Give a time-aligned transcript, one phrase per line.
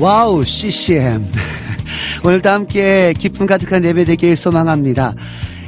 [0.00, 1.26] 와우 CCM
[2.22, 5.12] 오늘도 함께 기쁨 가득한 예배 되길 소망합니다.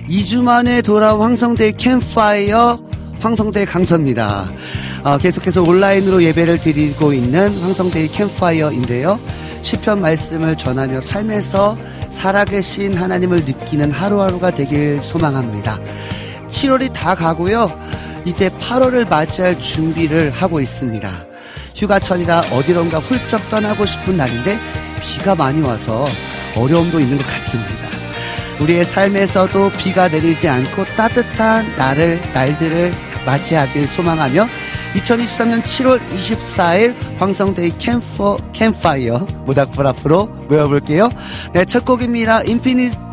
[0.08, 2.80] 2주 만에 돌아온 황성대 캠파이어
[3.18, 4.52] 황성대 강서입니다.
[5.02, 9.18] 어, 계속해서 온라인으로 예배를 드리고 있는 황성대 캠파이어인데요.
[9.62, 11.76] 시편 말씀을 전하며 삶에서
[12.10, 15.80] 살아계신 하나님을 느끼는 하루하루가 되길 소망합니다.
[16.48, 17.76] 7월이 다 가고요.
[18.24, 21.29] 이제 8월을 맞이할 준비를 하고 있습니다
[21.74, 24.58] 휴가철이라 어디론가 훌쩍 떠나고 싶은 날인데
[25.02, 26.08] 비가 많이 와서
[26.56, 27.90] 어려움도 있는 것 같습니다.
[28.60, 32.92] 우리의 삶에서도 비가 내리지 않고 따뜻한 날을, 날들을
[33.24, 34.46] 맞이하길 소망하며
[34.94, 41.08] 2023년 7월 24일 황성대 캠퍼, 캠파이어 모닥불 앞으로 모여볼게요.
[41.52, 42.42] 네, 첫 곡입니다.
[42.42, 43.09] 인피니트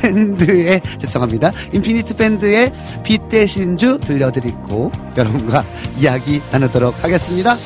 [0.00, 1.52] 밴드의, 죄송합니다.
[1.72, 5.64] 인피니트 밴드의 빛 대 신 주 들려드리고 여러분과
[5.98, 7.56] 이야기 나누도록 하겠습니다.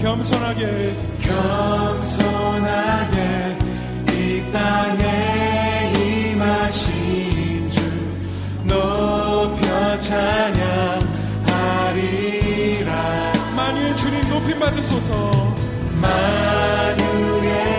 [0.00, 3.16] 겸손하게 겸손하게
[4.12, 7.80] 이 땅에 임하신 주
[8.64, 11.02] 높여 찬양하리라.
[13.54, 15.30] 만유의 주님 높임 받으소서.
[16.00, 17.69] 만유의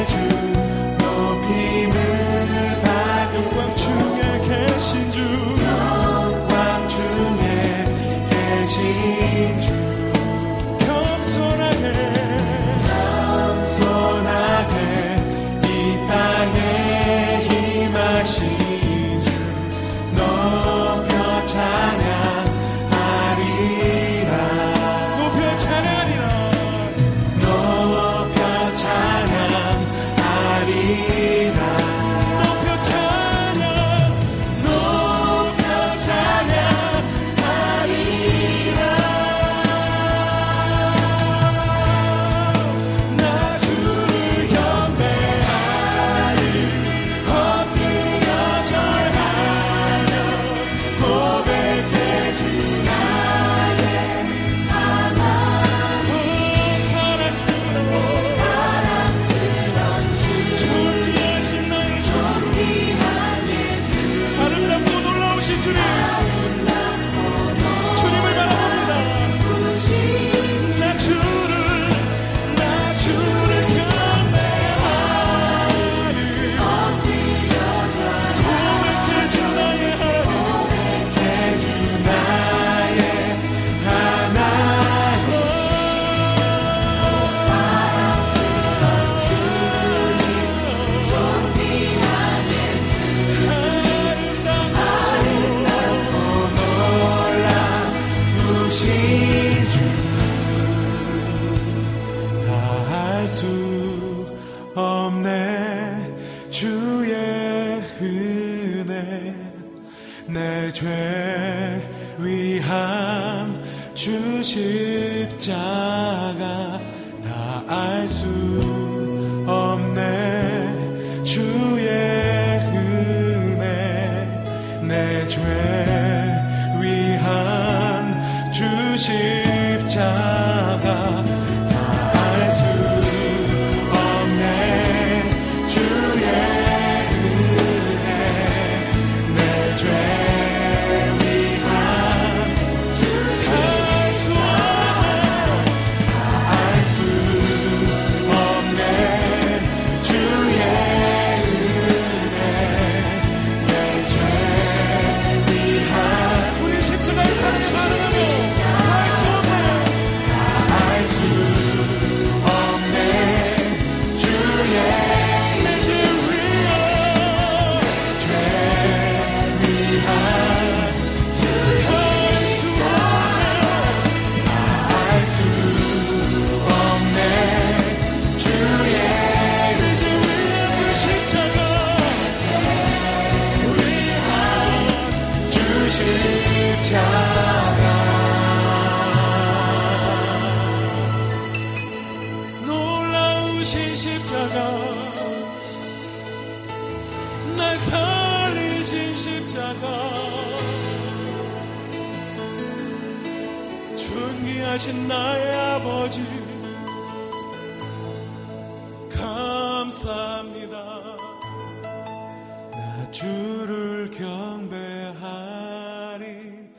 [216.22, 216.70] 경배하리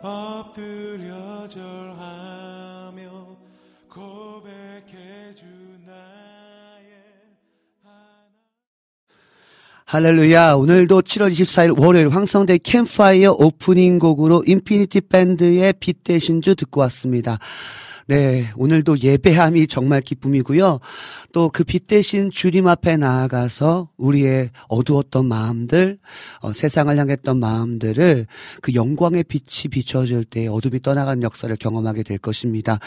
[0.00, 3.02] 엎드려 절하며
[3.88, 5.44] 고백해 주
[5.84, 6.88] 나의
[7.82, 7.92] 하나
[9.84, 10.54] 할렐루야.
[10.54, 17.38] 오늘도 7월 24일 월요일 황성대 캠파이어 오프닝 곡으로 인피니티 밴드의 빛 되신 주 듣고 왔습니다.
[18.12, 20.80] 네, 오늘도 예배함이 정말 기쁨이고요.
[21.32, 25.98] 또 그 빛 되신 주님 앞에 나아가서 우리의 어두웠던 마음들,
[26.42, 28.26] 어, 세상을 향했던 마음들을
[28.60, 32.80] 그 영광의 빛이 비춰질 때 어둠이 떠나간 역사를 경험하게 될 것입니다.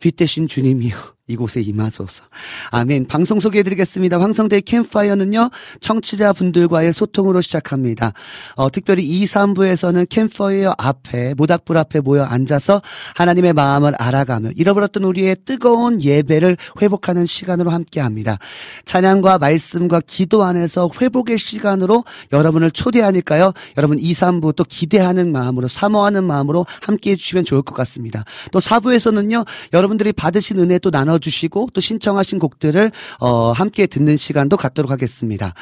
[0.00, 0.96] 빛 대신 주님이요.
[1.30, 2.24] 이곳에 임하소서.
[2.72, 3.06] 아멘.
[3.06, 4.20] 방송 소개해드리겠습니다.
[4.20, 5.50] 황성대 캠파이어는요,
[5.80, 8.12] 청취자분들과의 소통으로 시작합니다.
[8.56, 12.82] 어, 특별히 2, 3부에서는 캠파이어 앞에, 모닥불 앞에 모여 앉아서
[13.14, 18.38] 하나님의 마음을 알아가며 잃어버렸던 우리의 뜨거운 예배를 회복하는 시간으로 함께 합니다.
[18.84, 23.52] 찬양과 말씀과 기도 안에서 회복의 시간으로 여러분을 초대하니까요.
[23.76, 28.24] 여러분 2, 3부 또 기대하는 마음으로, 사모하는 마음으로 함께 해주시면 좋을 것 같습니다.
[28.50, 34.56] 또 4부에서는요, 여러분들이 받으신 은혜 또 나눠 주시고 또 신청하신 곡들을 어, 함께 듣는 시간도
[34.56, 35.54] 갖도록 하겠습니다.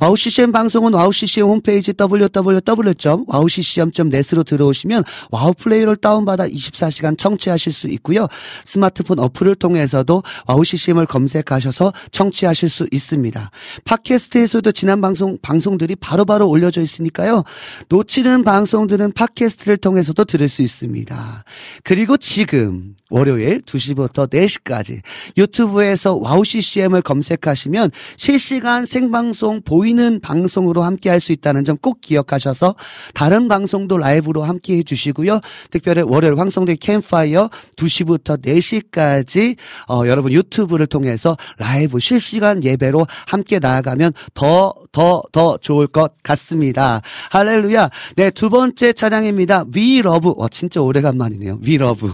[0.00, 8.28] 와우 CCM 방송은 와우 CCM 홈페이지 www.wowccm.net으로 들어오시면 와우 플레이를 다운받아 24시간 청취하실 수 있고요.
[8.64, 13.50] 스마트폰 어플을 통해서도 와우 CCM을 검색하셔서 청취하실 수 있습니다.
[13.84, 17.44] 팟캐스트에서도 지난 방송 방송들이 바로바로 올려져 있으니까요.
[17.88, 21.44] 놓치는 방송들은 팟캐스트를 통해서도 들을 수 있습니다.
[21.84, 25.00] 그리고 지금 월요일 2시부터 4시까지
[25.36, 32.74] 유튜브에서 와우 CCM을 검색하시면 실시간 생방송 보이는 방송으로 함께 할 수 있다는 점 꼭 기억하셔서
[33.14, 35.40] 다른 방송도 라이브로 함께 해주시고요.
[35.70, 39.56] 특별히 월요일 황성대 캠파이어 2시부터 4시까지
[39.88, 47.02] 어, 여러분 유튜브를 통해서 라이브 실시간 예배로 함께 나아가면 더, 더, 더 좋을 것 같습니다.
[47.30, 47.90] 할렐루야.
[48.16, 49.66] 네, 두 번째 찬양입니다.
[50.00, 50.32] Love.
[50.36, 51.60] 와, 진짜 오래간만이네요.
[51.64, 52.10] We Love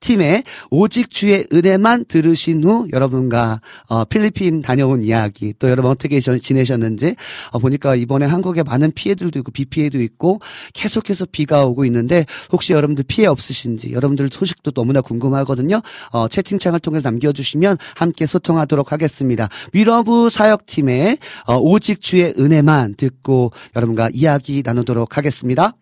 [0.00, 6.20] 팀의 오직 주의 은혜 만 들으신 후 여러분과 어, 필리핀 다녀온 이야기 또 여러분 어떻게
[6.20, 7.14] 저- 지내셨는지
[7.52, 10.40] 어, 보니까 이번에 한국에 많은 피해들도 있고 비 피해도 있고
[10.74, 15.80] 계속해서 비가 오고 있는데 혹시 여러분들 피해 없으신지 여러분들 소식도 너무나 궁금하거든요.
[16.12, 19.48] 어, 채팅창을 통해서 남겨주시면 함께 소통하도록 하겠습니다.
[19.72, 25.74] 위러브 사역팀의 어, 오직 주의 은혜만 듣고 여러분과 이야기 나누도록 하겠습니다.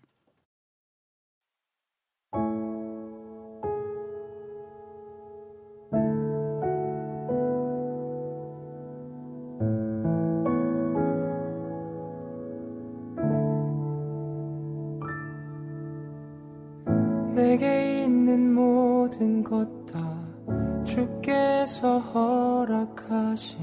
[22.96, 23.58] 허락하신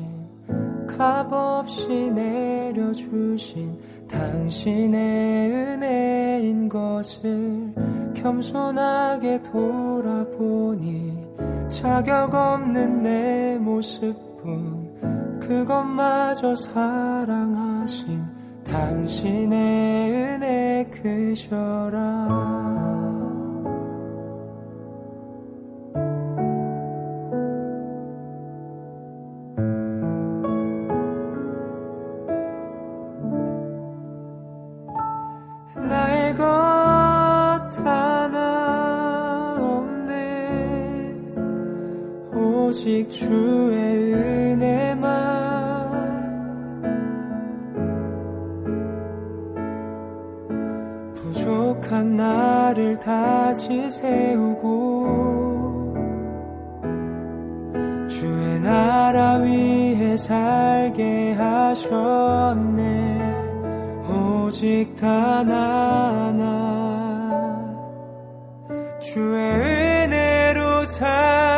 [0.88, 3.78] 값없이 내려주신
[4.08, 7.74] 당신의 은혜인 것을
[8.14, 11.26] 겸손하게 돌아보니
[11.70, 18.24] 자격 없는 내 모습뿐 그것마저 사랑하신
[18.64, 21.02] 당신의 은혜 그
[21.34, 22.95] 크셔라
[43.10, 45.06] 주의 은혜만
[51.16, 55.26] 부족한 나를 다시 세우고
[58.08, 63.16] 주의 나라 위에 살게 하셨네.
[64.08, 66.46] 오직 단 하나
[69.00, 71.55] 주의 은혜로 살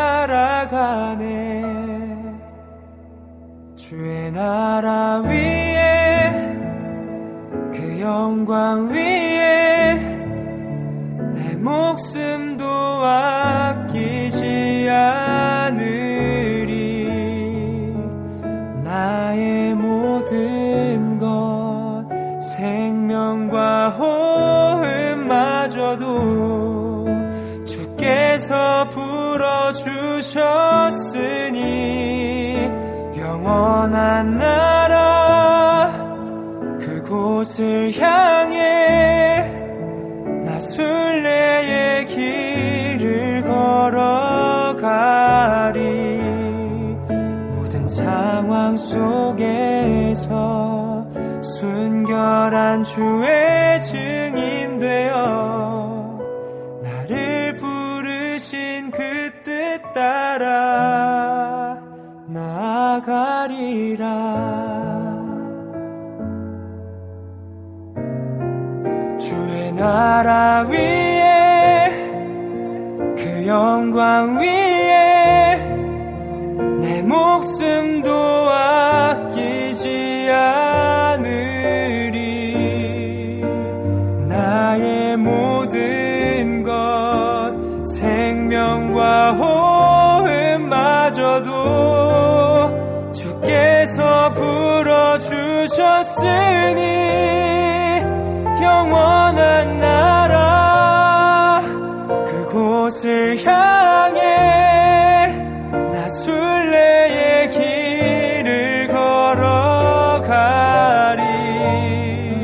[4.38, 6.30] 나라 위에
[7.72, 9.96] 그 영광 위에
[11.34, 12.64] 내 목숨도
[13.04, 14.46] 아끼지
[14.92, 15.88] 않으리.
[18.84, 22.06] 나의 모든 것
[22.40, 25.66] 생명과 호흡마저도
[27.66, 30.28] 주께서 불어주셨으니
[31.58, 32.07] 영
[33.48, 35.94] 원한 나라
[36.80, 39.50] 그곳을 향해
[40.44, 45.08] 나 순례의 길을 걸어가리.
[47.56, 50.28] 모든 상황 속에서
[51.42, 56.20] 순결한 주의 증인 되어
[56.84, 61.17] 나를 부르신 그 뜻 따라
[69.88, 71.90] 나라 위에
[73.16, 75.56] 그 영광 위에
[76.82, 78.12] 내 목숨도
[78.52, 81.32] 아끼지 않으리.
[84.28, 87.54] 나의 모든 것
[87.86, 89.32] 생명과
[90.52, 91.54] 호흡마저도
[93.14, 95.78] 주께서 불어주셨으니
[103.08, 105.28] 그곳을 향해
[105.72, 109.62] 나 순례의 길을 걸어가리.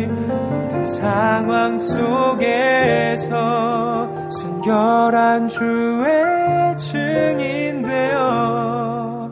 [0.07, 3.29] 모든 상황 속에서
[4.29, 9.29] 순결한 주의 증인 되어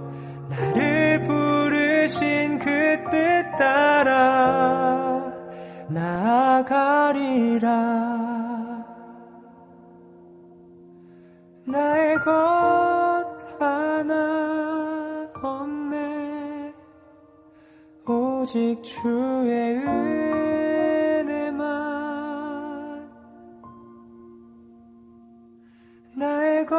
[0.50, 5.22] 나를 부르신 그 뜻 따라
[5.88, 7.72] 나아가리라
[11.72, 12.32] 나의 것
[13.58, 16.74] 하나 없네.
[18.06, 19.78] 오직 주의
[21.18, 21.60] 은혜만.
[26.18, 26.76] 나의 것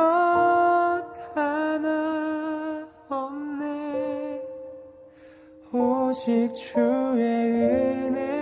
[1.34, 4.42] 하나 없네.
[5.72, 8.41] 오직 주의 은혜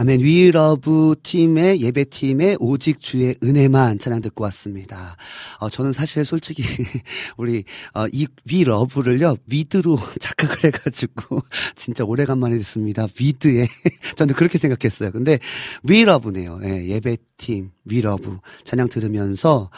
[0.00, 0.20] 아멘.
[0.20, 5.14] 위러브 팀의 예배 팀의 오직 주의 은혜만 찬양 듣고 왔습니다.
[5.58, 6.62] 어, 저는 사실 솔직히
[7.36, 11.42] 우리 어, 이 위러브를요 위드로 착각을 해가지고
[11.76, 13.08] 진짜 오래간만에 듣습니다.
[13.20, 13.68] 위드에
[14.16, 15.12] 저는 그렇게 생각했어요.
[15.12, 15.38] 근데
[15.82, 16.60] 위러브네요.
[16.64, 19.68] 예, 예배 팀 위러브 찬양 들으면서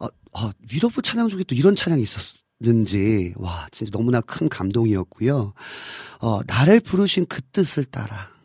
[0.00, 5.54] 어, 어, 위러브 찬양 중에 또 이런 찬양이 있었는지 와 진짜 너무나 큰 감동이었고요.
[6.20, 8.39] 어, 나를 부르신 그 뜻을 따라 아,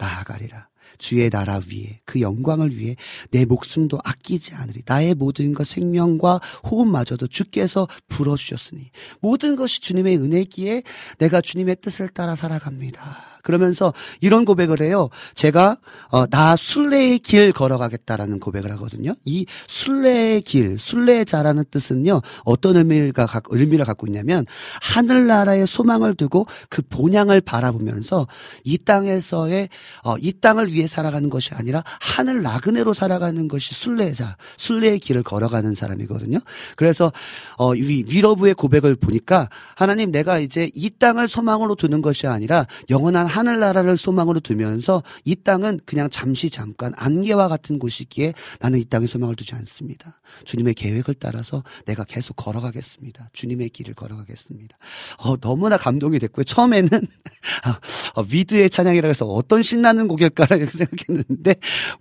[0.00, 0.68] 나아가리라.
[0.98, 2.96] 주의 나라 위에 그 영광을 위해
[3.30, 4.82] 내 목숨도 아끼지 않으리.
[4.84, 8.90] 나의 모든 것 생명과 호흡마저도 주께서 불어주셨으니
[9.20, 10.82] 모든 것이 주님의 은혜기에
[11.18, 13.29] 내가 주님의 뜻을 따라 살아갑니다.
[13.42, 15.08] 그러면서 이런 고백을 해요.
[15.34, 15.76] 제가
[16.10, 19.14] 어, 나 순례의 길 걸어가겠다라는 고백을 하거든요.
[19.24, 22.20] 이 순례의 길, 순례자라는 뜻은요.
[22.44, 24.44] 어떤 의미가 갖- 의미를 갖고 있냐면
[24.82, 28.26] 하늘나라의 소망을 두고 그 본향을 바라보면서
[28.64, 29.68] 이 땅에서의
[30.04, 35.74] 어, 이 땅을 위해 살아가는 것이 아니라 하늘 나그네로 살아가는 것이 순례자, 순례의 길을 걸어가는
[35.74, 36.38] 사람이거든요.
[36.76, 37.12] 그래서
[37.56, 43.26] 어, 위, 위러브의 고백을 보니까 하나님 내가 이제 이 땅을 소망으로 두는 것이 아니라 영원한
[43.30, 49.36] 하늘나라를 소망으로 두면서 이 땅은 그냥 잠시 잠깐 안개와 같은 곳이기에 나는 이 땅에 소망을
[49.36, 50.20] 두지 않습니다.
[50.44, 53.30] 주님의 계획을 따라서 내가 계속 걸어가겠습니다.
[53.32, 54.76] 주님의 길을 걸어가겠습니다.
[55.18, 56.44] 어, 너무나 감동이 됐고요.
[56.44, 56.88] 처음에는
[58.16, 61.54] 어, 위드의 찬양이라고 해서 어떤 신나는 곡일까라고 생각했는데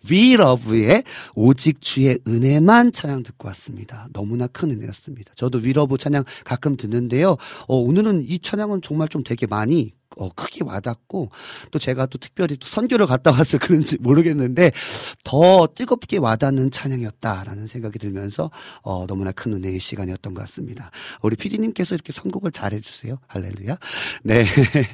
[0.10, 1.04] Love의
[1.36, 4.08] 오직 주의 은혜만 찬양 듣고 왔습니다.
[4.14, 5.34] 너무나 큰 은혜였습니다.
[5.36, 7.38] 저도 Love 찬양 가끔 듣는데요.
[7.68, 11.30] 어, 오늘은 이 찬양은 정말 좀 되게 많이 어, 크게 와닿고
[11.72, 14.72] 또 제가 또 특별히 또 선교를 갔다 와서 그런지 모르겠는데
[15.24, 18.52] 더 뜨겁게 와닿는 찬양이었다라는 생각이 들면서
[18.82, 20.92] 어, 너무나 큰 은혜의 시간이었던 것 같습니다.
[21.22, 23.20] 우리 피디님께서 이렇게 선곡을 잘 해주세요.
[23.28, 23.78] 할렐루야.
[24.24, 24.46] 네.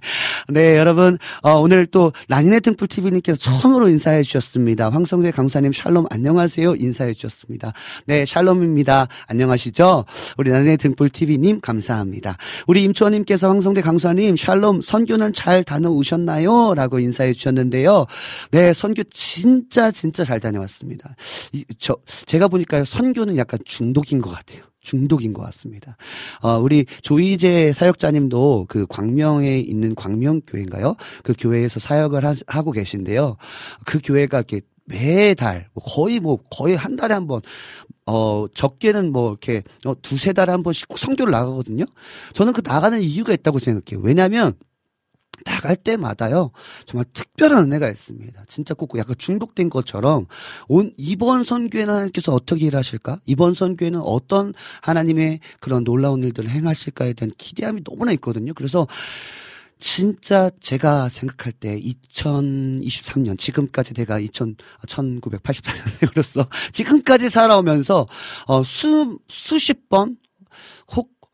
[0.50, 1.18] 네, 여러분.
[1.42, 4.90] 어, 오늘 또 라니네 등불 TV님께서 처음으로 인사해 주셨습니다.
[4.90, 6.76] 황성대 강사님 샬롬 안녕하세요.
[6.76, 7.74] 인사해 주셨습니다.
[8.06, 9.08] 네, 샬롬입니다.
[9.28, 10.06] 안녕하시죠?
[10.38, 12.38] 우리 라니네 등불 TV님 감사합니다.
[12.68, 16.74] 우리 임초원님께서 황성대 강사님 샬롬 선교 는 잘 다녀오셨나요?
[16.76, 18.06] 라고 인사해 주셨는데요.
[18.52, 21.16] 네, 선교 진짜 진짜 잘 다녀왔습니다.
[21.54, 21.96] 이, 저
[22.26, 24.64] 제가 보니까요 선교는 약간 중독인 것 같아요.
[24.82, 25.98] 중독인 것 같습니다.
[26.42, 30.96] 어, 우리 조이제 사역자님도 그 광명에 있는 광명교회인가요?
[31.24, 33.38] 그 교회에서 사역을 하, 고 계신데요.
[33.86, 37.42] 그 교회가 이렇게 매달 뭐 거의 뭐 거의 한 달에 한 번
[38.08, 41.86] 어 적게는 뭐 이렇게 어, 두세 달에 한 번씩 꼭 선교를 나가거든요.
[42.34, 44.04] 저는 그 나가는 이유가 있다고 생각해요.
[44.04, 44.54] 왜냐하면
[45.46, 46.52] 나갈 때마다요
[46.86, 48.44] 정말 특별한 은혜가 있습니다.
[48.48, 50.26] 진짜 꼭 약간 중독된 것처럼
[50.68, 53.20] 온 이번 선교에는 하나님께서 어떻게 일하실까?
[53.26, 58.54] 이번 선교에는 어떤 하나님의 그런 놀라운 일들을 행하실까에 대한 기대함이 너무나 있거든요.
[58.54, 58.88] 그래서
[59.80, 64.56] 진짜 제가 생각할 때 2023년 지금까지 내가 2000
[64.88, 68.08] 1984년생으로서 지금까지 살아오면서
[68.48, 70.25] 어 수 수십 번혹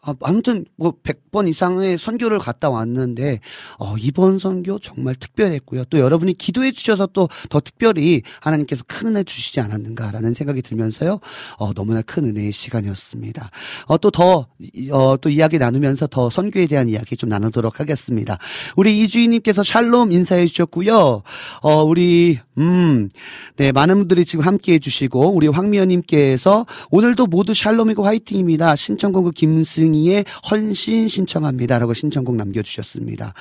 [0.01, 3.39] 아, 아무튼 뭐 100번 이상의 선교를 갔다 왔는데
[3.79, 5.85] 어, 이번 선교 정말 특별했고요.
[5.85, 11.19] 또 여러분이 기도해 주셔서 또 더 특별히 하나님께서 큰 은혜 주시지 않았는가라는 생각이 들면서요.
[11.57, 13.49] 어, 너무나 큰 은혜의 시간이었습니다.
[13.87, 14.47] 어, 또 더,
[14.91, 18.37] 어, 또 이야기 나누면서 더 선교에 대한 이야기 좀 나누도록 하겠습니다.
[18.75, 21.23] 우리 이주인님께서 샬롬 인사해 주셨고요.
[21.61, 23.09] 어, 우리, 음,
[23.55, 28.75] 네, 많은 분들이 지금 함께 해주시고, 우리 황미연님께서 오늘도 모두 샬롬이고 화이팅입니다.
[28.75, 33.33] 신청곡 김승 이의 헌신 신청합니다 라고 신청곡 남겨주셨습니다.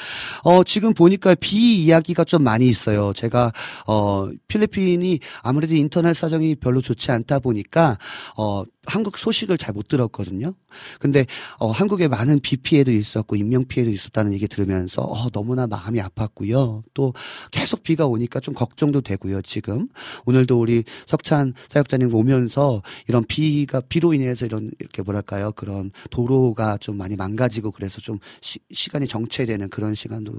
[0.42, 3.12] 어, 지금 보니까 비 이야기가 좀 많이 있어요.
[3.14, 3.52] 제가,
[3.86, 7.98] 어, 필리핀이 아무래도 인터넷 사정이 별로 좋지 않다 보니까,
[8.38, 10.52] 어, 한국 소식을 잘 못 들었거든요.
[10.98, 11.26] 근데
[11.60, 16.82] 어, 한국에 많은 비 피해도 있었고 인명 피해도 있었다는 얘기 들으면서 어, 너무나 마음이 아팠고요.
[16.92, 17.14] 또
[17.52, 19.42] 계속 비가 오니까 좀 걱정도 되고요.
[19.42, 19.88] 지금
[20.24, 26.96] 오늘도 우리 석찬 사역자님 오면서 이런 비가 비로 인해서 이런 이렇게 뭐랄까요 그런 도로가 좀
[26.96, 30.34] 많이 망가지고 그래서 좀 시, 시간이 정체되는 그런 시간도 어,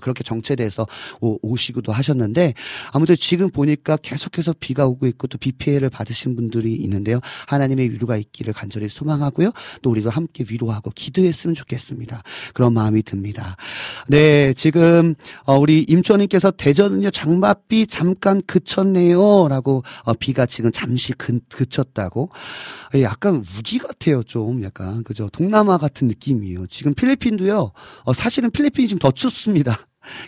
[0.00, 0.86] 그렇게 정체돼서
[1.20, 2.54] 오, 시기도 하셨는데
[2.92, 7.18] 아무튼 지금 보니까 계속해서 비가 오고 있고 또 비 피해를 받으신 분들이 있는데요.
[7.48, 9.50] 하나님의 위로가 있기를 간절히 소망하고요.
[9.82, 12.22] 또 우리도 함께 위로하고 기도했으면 좋겠습니다.
[12.54, 13.56] 그런 마음이 듭니다.
[14.06, 15.14] 네, 지금
[15.44, 22.30] 어, 우리 임초님께서 대전은요 장맛비 잠깐 그쳤네요라고 어, 비가 지금 잠시 그, 그쳤다고
[23.00, 26.66] 약간 우기 같아요 좀 약간 그죠 동남아 같은 느낌이에요.
[26.66, 27.72] 지금 필리핀도요
[28.04, 29.79] 어, 사실은 필리핀이 지금 더 춥습니다.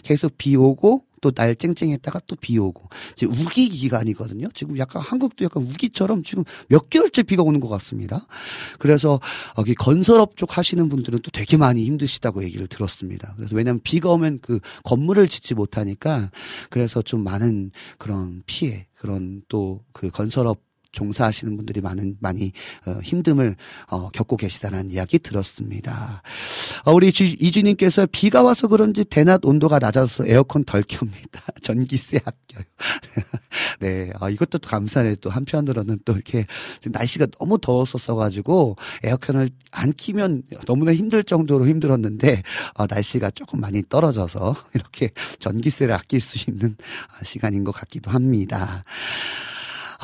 [0.02, 4.48] 계속 비 오고 또 날 쨍쨍했다가 또 비 오고 지금 우기 기간이거든요.
[4.54, 8.26] 지금 약간 한국도 약간 우기처럼 지금 몇 개월째 비가 오는 것 같습니다.
[8.80, 9.20] 그래서
[9.56, 13.34] 여기 건설업 쪽 하시는 분들은 또 되게 많이 힘드시다고 얘기를 들었습니다.
[13.36, 16.30] 그래서 왜냐하면 비가 오면 그 건물을 짓지 못하니까
[16.70, 20.58] 그래서 좀 많은 그런 피해 그런 또 그 건설업
[20.92, 22.52] 종사하시는 분들이 많은 많이
[22.86, 23.56] 어, 힘듦을
[23.90, 26.22] 어, 겪고 계시다는 이야기 들었습니다.
[26.84, 31.42] 어, 우리 주, 이주님께서 비가 와서 그런지 대낮 온도가 낮아서 에어컨 덜 켭니다.
[31.62, 32.64] 전기세 아껴요.
[33.80, 35.16] 네, 아, 이것도 또 감사해.
[35.16, 36.46] 또 한편으로는 또 이렇게
[36.84, 42.42] 날씨가 너무 더웠었어 가지고 에어컨을 안 키면 너무나 힘들 정도로 힘들었는데
[42.74, 46.76] 어, 날씨가 조금 많이 떨어져서 이렇게 전기세를 아낄 수 있는
[47.08, 48.84] 아, 시간인 것 같기도 합니다.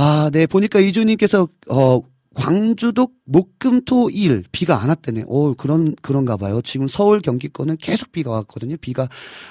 [0.00, 2.00] 아, 네, 보니까 이주님께서, 어,
[2.38, 5.24] 광주도 목금토 일 비가 안 왔다네.
[5.26, 6.62] 오 그런 그런가 봐요.
[6.62, 8.76] 지금 서울 경기권은 계속 비가 왔거든요.
[8.76, 9.08] 비가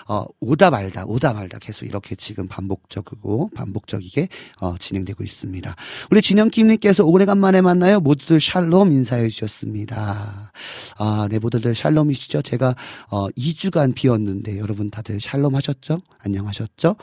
[0.08, 4.30] 어 오다 말다 오다 말다 계속 이렇게 지금 반복적이고 반복적이게
[4.62, 5.76] 어 진행되고 있습니다.
[6.12, 8.00] 우리 진영김님께서 오래간만에 만나요.
[8.00, 10.54] 모두들 샬롬 인사해 주셨습니다.
[10.98, 12.42] 아, 네 모두들 샬롬이시죠?
[12.42, 12.74] 제가
[13.10, 16.02] 어 2주간 비었는데 여러분 다들 샬롬 하셨죠?
[16.20, 16.96] 안녕하셨죠?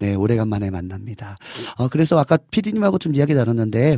[0.00, 1.38] 네 오래간만에 만납니다.
[1.78, 3.96] 어 그래서 아까 피디님하고 좀 이야기 나눴는데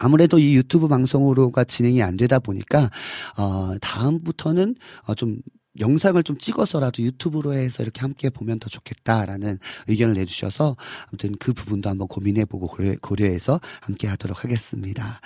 [0.00, 2.90] 아무래도 이 유튜브 방송으로가 진행이 안 되다 보니까
[3.38, 5.38] 어 다음부터는 어좀
[5.80, 10.76] 영상을 좀 찍어서라도 유튜브로 해서 이렇게 함께 보면 더 좋겠다라는 의견을 내주셔서
[11.08, 15.20] 아무튼 그 부분도 한번 고민해보고 고려, 고려해서 함께 하도록 하겠습니다.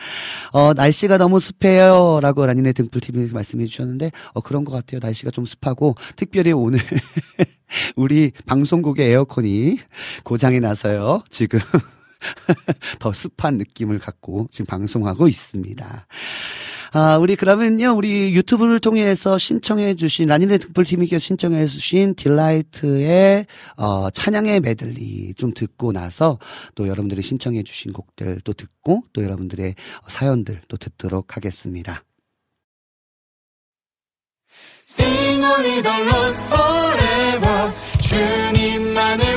[0.53, 2.21] 어, 날씨가 너무 습해요.
[2.23, 5.01] 라고 라니네 등불TV 말씀해 주셨는데, 어, 그런 것 같아요.
[5.03, 6.81] 날씨가 좀 습하고, 특별히 오늘,
[7.97, 9.79] 우리 방송국의 에어컨이
[10.25, 11.23] 고장이 나서요.
[11.31, 11.61] 지금.
[12.99, 16.07] 더 습한 느낌을 갖고 지금 방송하고 있습니다.
[16.93, 25.53] 아, 우리 그러면요, 우리 유튜브를 통해서 신청해주신, 라니네 등불팀이께서 신청해주신 딜라이트의, 어, 찬양의 메들리 좀
[25.53, 26.39] 듣고 나서
[26.75, 29.75] 또 여러분들이 신청해주신 곡들 또 듣고 또 여러분들의
[30.09, 32.05] 사연들 또 듣도록 하겠습니다.
[38.01, 39.28] 주님만을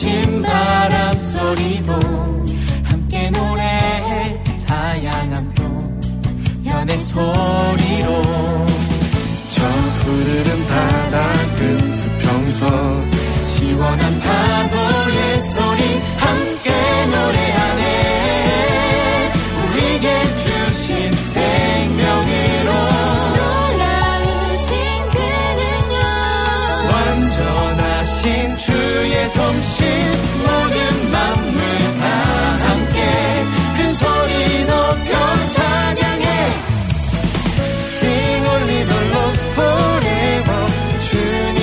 [0.00, 1.92] 스친 바람 소리도
[2.84, 8.22] 함께 노래해 다양한 표현의 소리로.
[9.50, 9.60] 저
[9.98, 13.10] 푸르른 바다 그 수평선
[13.42, 15.69] 시원한 파도의 소
[28.60, 29.84] 주의 솜씨
[30.36, 31.60] 모든 만물
[31.98, 32.04] 다
[32.66, 35.12] 함께 큰 소리 높여
[35.48, 36.26] 찬양해
[37.96, 40.66] Sing only the Lord forever
[40.98, 41.59] 주님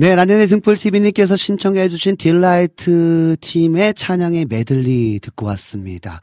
[0.00, 6.20] 네, 라디오의 등불TV님께서 신청해주신 딜라이트 팀의 찬양의 메들리 듣고 왔습니다.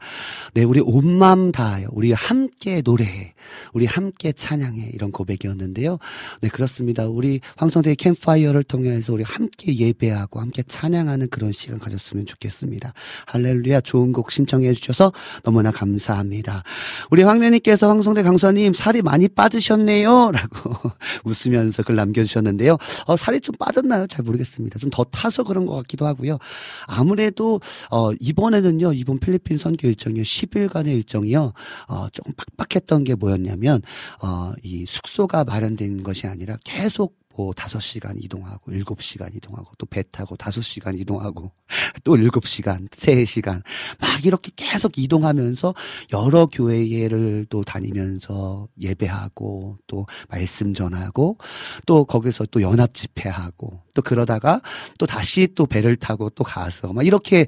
[0.54, 3.34] 네, 우리 온맘 다하여, 우리 함께 노래해,
[3.74, 5.98] 우리 함께 찬양해, 이런 고백이었는데요.
[6.40, 7.06] 네, 그렇습니다.
[7.06, 12.94] 우리 황성대 캠파이어를 통해서 우리 함께 예배하고 함께 찬양하는 그런 시간 가졌으면 좋겠습니다.
[13.26, 15.12] 할렐루야, 좋은 곡 신청해주셔서
[15.42, 16.62] 너무나 감사합니다.
[17.10, 20.30] 우리 황면님께서 황성대 강사님 살이 많이 빠지셨네요.
[20.32, 20.92] 라고
[21.24, 22.78] 웃으면서 글 남겨주셨는데요.
[23.04, 24.06] 어, 살이 좀 빠 졌나요?
[24.06, 24.78] 잘 모르겠습니다.
[24.78, 26.38] 좀 더 타서 그런 것 같기도 하고요.
[26.86, 28.92] 아무래도 어 이번에는요.
[28.94, 30.22] 이번 필리핀 선교 일정이요.
[30.22, 31.52] 10일간의 일정이요.
[31.88, 33.82] 어 조금 빡빡했던 게 뭐였냐면
[34.22, 40.02] 어이 숙소가 마련된 것이 아니라 계속 뭐 다섯 시간 이동하고 일곱 시간 이동하고 또 배
[40.10, 41.52] 타고 다섯 시간 이동하고
[42.04, 43.62] 또 일곱 시간 세 시간
[44.00, 45.74] 막 이렇게 계속 이동하면서
[46.12, 51.38] 여러 교회를 또 다니면서 예배하고 또 말씀 전하고
[51.86, 54.60] 또 거기서 또 연합 집회하고 또 그러다가
[54.98, 57.46] 또 다시 또 배를 타고 또 가서 막 이렇게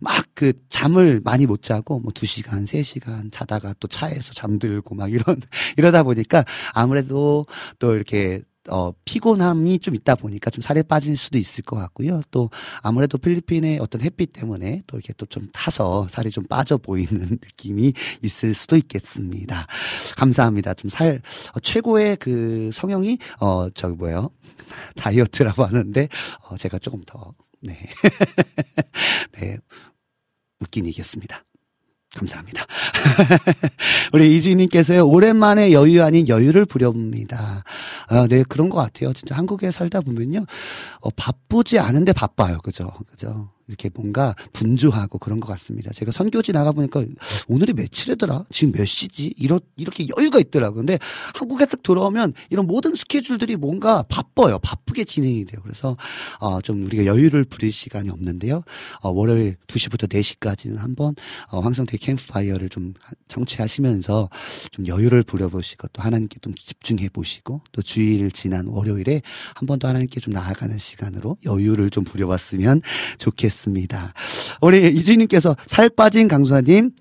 [0.00, 5.12] 막 그 잠을 많이 못 자고 뭐두 시간 세 시간 자다가 또 차에서 잠들고 막
[5.12, 5.38] 이런
[5.76, 7.44] 이러다 보니까 아무래도
[7.78, 12.20] 또 이렇게 어, 피곤함이 좀 있다 보니까 좀 살이 빠질 수도 있을 것 같고요.
[12.30, 12.50] 또
[12.82, 17.08] 아무래도 필리핀의 어떤 햇빛 때문에 또 이렇게 또 좀 타서 살이 좀 빠져 보이는
[17.42, 17.92] 느낌이
[18.22, 19.66] 있을 수도 있겠습니다.
[20.16, 20.74] 감사합니다.
[20.74, 21.22] 좀 살,
[21.54, 24.30] 어, 최고의 그 성형이, 어, 저기 뭐예요?
[24.96, 26.08] 다이어트라고 하는데,
[26.48, 27.78] 어, 제가 조금 더, 네.
[29.40, 29.56] 네.
[30.60, 31.44] 웃긴 얘기였습니다.
[32.20, 32.66] 감사합니다.
[34.12, 37.64] 우리 이주인님께서요, 오랜만에 여유 아닌 여유를 부려봅니다.
[38.08, 39.12] 아, 네, 그런 것 같아요.
[39.12, 40.44] 진짜 한국에 살다 보면요,
[41.00, 42.58] 어, 바쁘지 않은데 바빠요.
[42.58, 42.92] 그죠?
[43.10, 43.50] 그죠?
[43.70, 45.92] 이렇게 뭔가 분주하고 그런 것 같습니다.
[45.92, 47.04] 제가 선교지 나가보니까
[47.48, 48.44] 오늘이 며칠이더라?
[48.52, 49.32] 지금 몇 시지?
[49.38, 50.78] 이렇, 이렇게 여유가 있더라고요.
[50.80, 50.98] 근데
[51.34, 54.58] 한국에 딱 돌아오면 이런 모든 스케줄들이 뭔가 바빠요.
[54.58, 55.60] 바쁘게 진행이 돼요.
[55.62, 55.96] 그래서,
[56.40, 58.62] 어, 좀 우리가 여유를 부릴 시간이 없는데요.
[59.02, 61.14] 어, 월요일 2시부터 4시까지는 한번,
[61.50, 62.92] 어, 황성대 캠프파이어를 좀
[63.28, 64.28] 청취하시면서
[64.72, 69.22] 좀 여유를 부려보시고 또 하나님께 좀 집중해 보시고 또 주일 지난 월요일에
[69.54, 72.82] 한 번 더 하나님께 좀 나아가는 시간으로 여유를 좀 부려봤으면
[73.18, 73.59] 좋겠습니다.
[74.60, 76.92] 우리 이주인님께서 살 빠진 강수아님,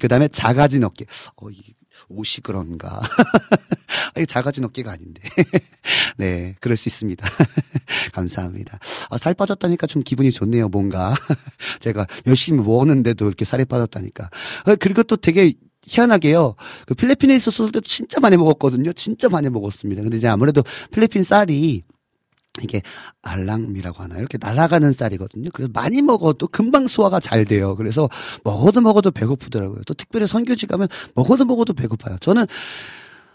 [0.00, 1.04] 그 다음에 작아진 어깨.
[1.36, 1.60] 어, 이
[2.08, 3.00] 옷이 그런가.
[4.16, 5.22] 이게 작아진 어깨가 아닌데.
[6.16, 7.26] 네, 그럴 수 있습니다.
[8.12, 8.78] 감사합니다.
[9.10, 11.14] 아, 살 빠졌다니까 좀 기분이 좋네요, 뭔가.
[11.80, 14.30] 제가 열심히 먹었는데도 이렇게 살이 빠졌다니까.
[14.66, 15.54] 어, 그리고 또 되게
[15.86, 16.54] 희한하게요.
[16.86, 18.92] 그 필리핀에 있었을 때도 진짜 많이 먹었거든요.
[18.92, 20.02] 진짜 많이 먹었습니다.
[20.02, 21.82] 근데 이제 아무래도 필리핀 쌀이
[22.60, 22.82] 이게
[23.22, 25.48] 알랑미라고 하나 요 이렇게 날아가는 쌀이거든요.
[25.54, 27.76] 그래서 많이 먹어도 금방 소화가 잘 돼요.
[27.76, 28.10] 그래서
[28.44, 29.82] 먹어도 먹어도 배고프더라고요.
[29.86, 32.18] 또 특별히 선교지 가면 먹어도 먹어도 배고파요.
[32.20, 32.46] 저는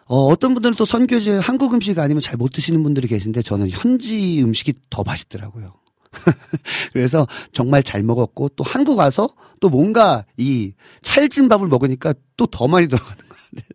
[0.05, 4.41] 어, 어떤 분들은 또 선교지 한국 음식 아니면 잘 못 드시는 분들이 계신데 저는 현지
[4.43, 5.73] 음식이 더 맛있더라고요.
[6.93, 12.67] 그래서 정말 잘 먹었고 또 한국 와서 또 뭔가 이 찰진 밥을 먹으니까 또 더
[12.67, 13.65] 많이 들어가는 거예요.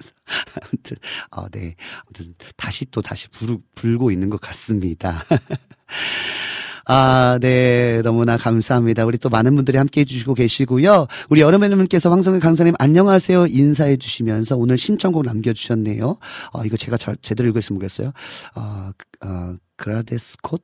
[0.60, 0.96] 아무튼
[1.30, 1.74] 아, 네.
[2.04, 5.24] 아무튼 다시 또 다시 부르, 불고 있는 것 같습니다.
[6.84, 8.02] 아, 네.
[8.02, 9.04] 너무나 감사합니다.
[9.04, 11.06] 우리 또 많은 분들이 함께 해주시고 계시고요.
[11.30, 16.18] 우리 여름의님께서 황성의 강사님 안녕하세요 인사해 주시면서 오늘 신청곡 남겨주셨네요.
[16.52, 18.12] 어, 이거 제가 잘, 제대로 읽었으면 모르겠어요.
[18.56, 18.90] 어,
[19.24, 20.62] 어, 그라데스콧?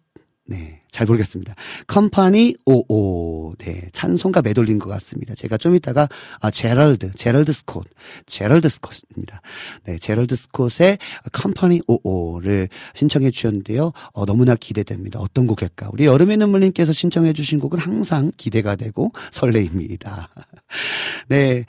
[0.50, 1.54] 네, 잘 모르겠습니다.
[1.86, 3.54] 컴파니 55.
[3.58, 5.34] 네, 찬송가 매돌린 것 같습니다.
[5.34, 6.08] 제가 좀 이따가,
[6.40, 7.86] 아, 제럴드, 제럴드 스콧,
[8.24, 9.42] 제럴드 스콧입니다.
[9.84, 10.96] 네, 제럴드 스콧의
[11.32, 13.92] Company 오오를 신청해 주셨는데요.
[14.14, 15.20] 어, 너무나 기대됩니다.
[15.20, 15.90] 어떤 곡일까?
[15.92, 20.30] 우리 여름의 눈물님께서 신청해 주신 곡은 항상 기대가 되고 설레입니다.
[21.28, 21.66] 네,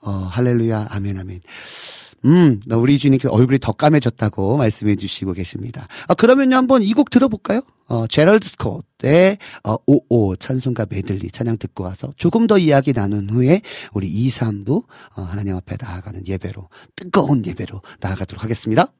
[0.00, 1.42] 어, 할렐루야, 아멘, 아멘.
[2.26, 5.86] 음, 우리 주님께서 얼굴이 더 까매졌다고 말씀해 주시고 계십니다.
[6.06, 7.62] 아, 그러면요, 한번 이 곡 들어볼까요?
[7.88, 13.62] 어, 제럴드 스콧의 어, 55 찬송가 메들리 찬양 듣고 와서 조금 더 이야기 나눈 후에
[13.92, 14.84] 우리 2, 3부
[15.16, 18.92] 어, 하나님 앞에 나아가는 예배로 뜨거운 예배로 나아가도록 하겠습니다.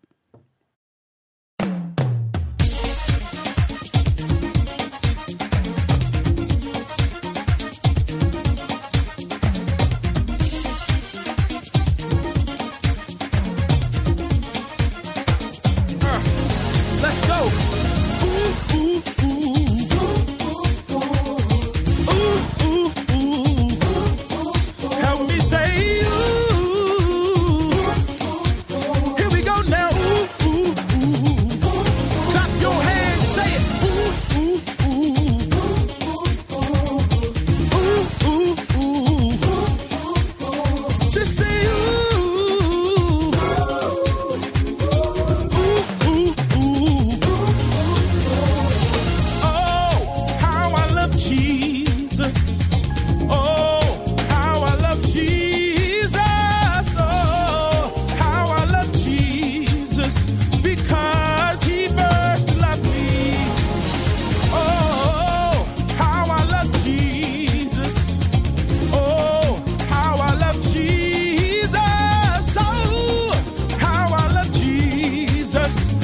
[75.50, 75.99] Jesus.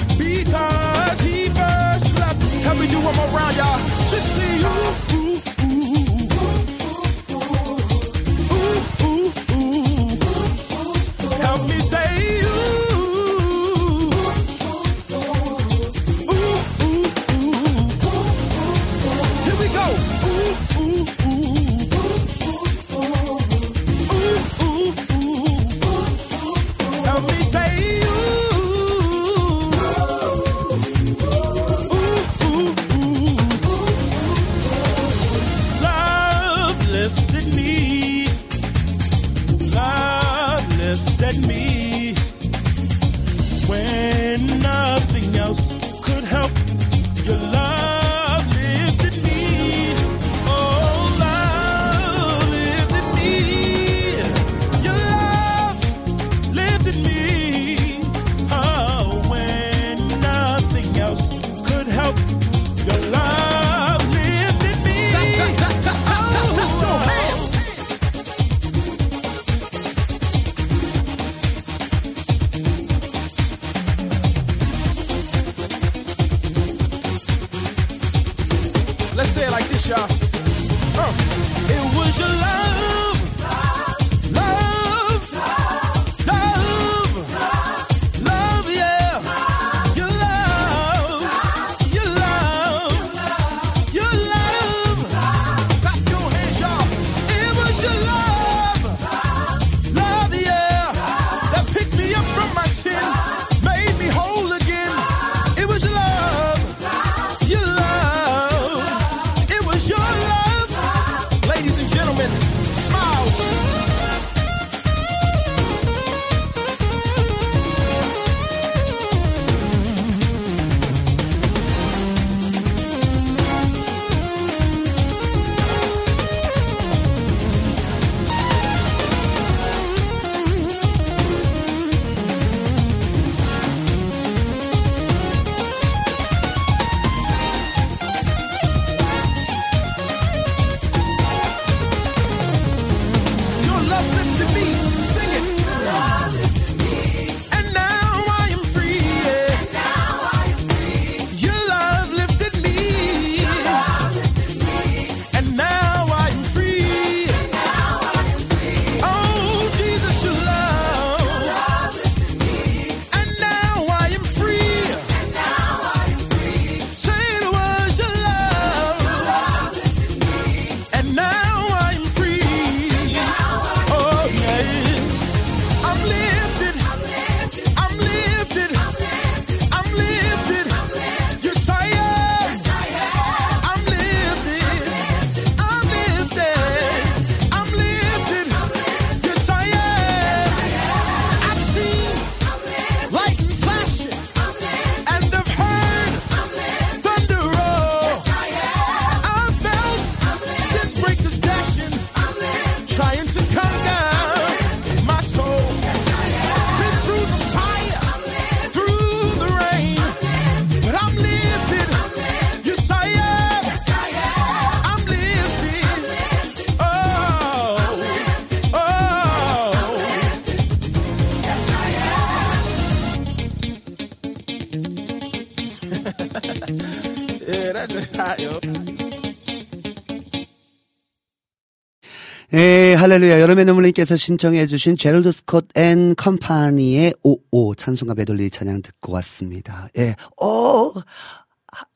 [233.07, 233.41] 할렐루야.
[233.41, 239.87] 여름의 눈물님께서 신청해주신 제럴드 스콧 and Company의 오오 찬송가 메들리 찬양 듣고 왔습니다.
[239.97, 240.93] 예, Oh,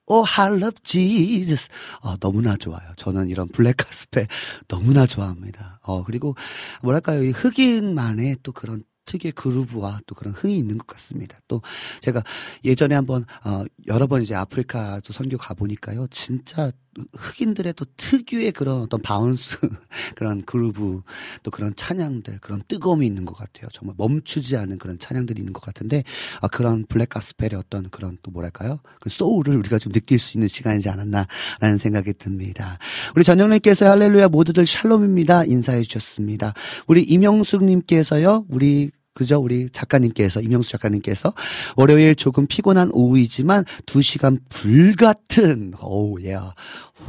[0.07, 1.69] oh, love Jesus.
[2.05, 2.93] 어, 너무나 좋아요.
[2.95, 4.29] 저는 이런 블랙 가스펠
[4.69, 5.81] 너무나 좋아합니다.
[5.83, 6.37] 어, 그리고
[6.81, 7.25] 뭐랄까요.
[7.25, 11.39] 이 흑인만의 또 그런 특유의 그루브와 또 그런 흥이 있는 것 같습니다.
[11.49, 11.61] 또
[12.03, 12.23] 제가
[12.65, 16.07] 예전에 한번 어 여러 번 이제 아프리카 또 선교 가 보니까요.
[16.13, 16.71] 진짜
[17.17, 19.59] 흑인들의 또 특유의 그런 어떤 바운스
[20.17, 21.03] 그런 그루브
[21.43, 23.69] 또 그런 찬양들 그런 뜨거움이 있는 것 같아요.
[23.73, 26.03] 정말 멈추지 않은 그런 찬양들이 있는 것 같은데
[26.41, 28.81] 아 그런 블랙 가스펠의 어떤 그런 또 뭐랄까요?
[29.01, 32.79] 그 소울을 우리가 좀 느낄 수 있는 시간이지 않았나라는 생각이 듭니다.
[33.15, 36.55] 우리 전영님께서 할렐루야 모두들 샬롬입니다 인사해 주셨습니다.
[36.87, 38.47] 우리 임영숙님께서요.
[38.49, 39.39] 우리 그죠?
[39.39, 41.35] 우리 작가님께서, 임영수 작가님께서,
[41.77, 46.39] 월요일 조금 피곤한 오후이지만, 두 시간 불같은, 어우, 예.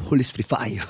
[0.10, 0.82] Holy Spirit Fire.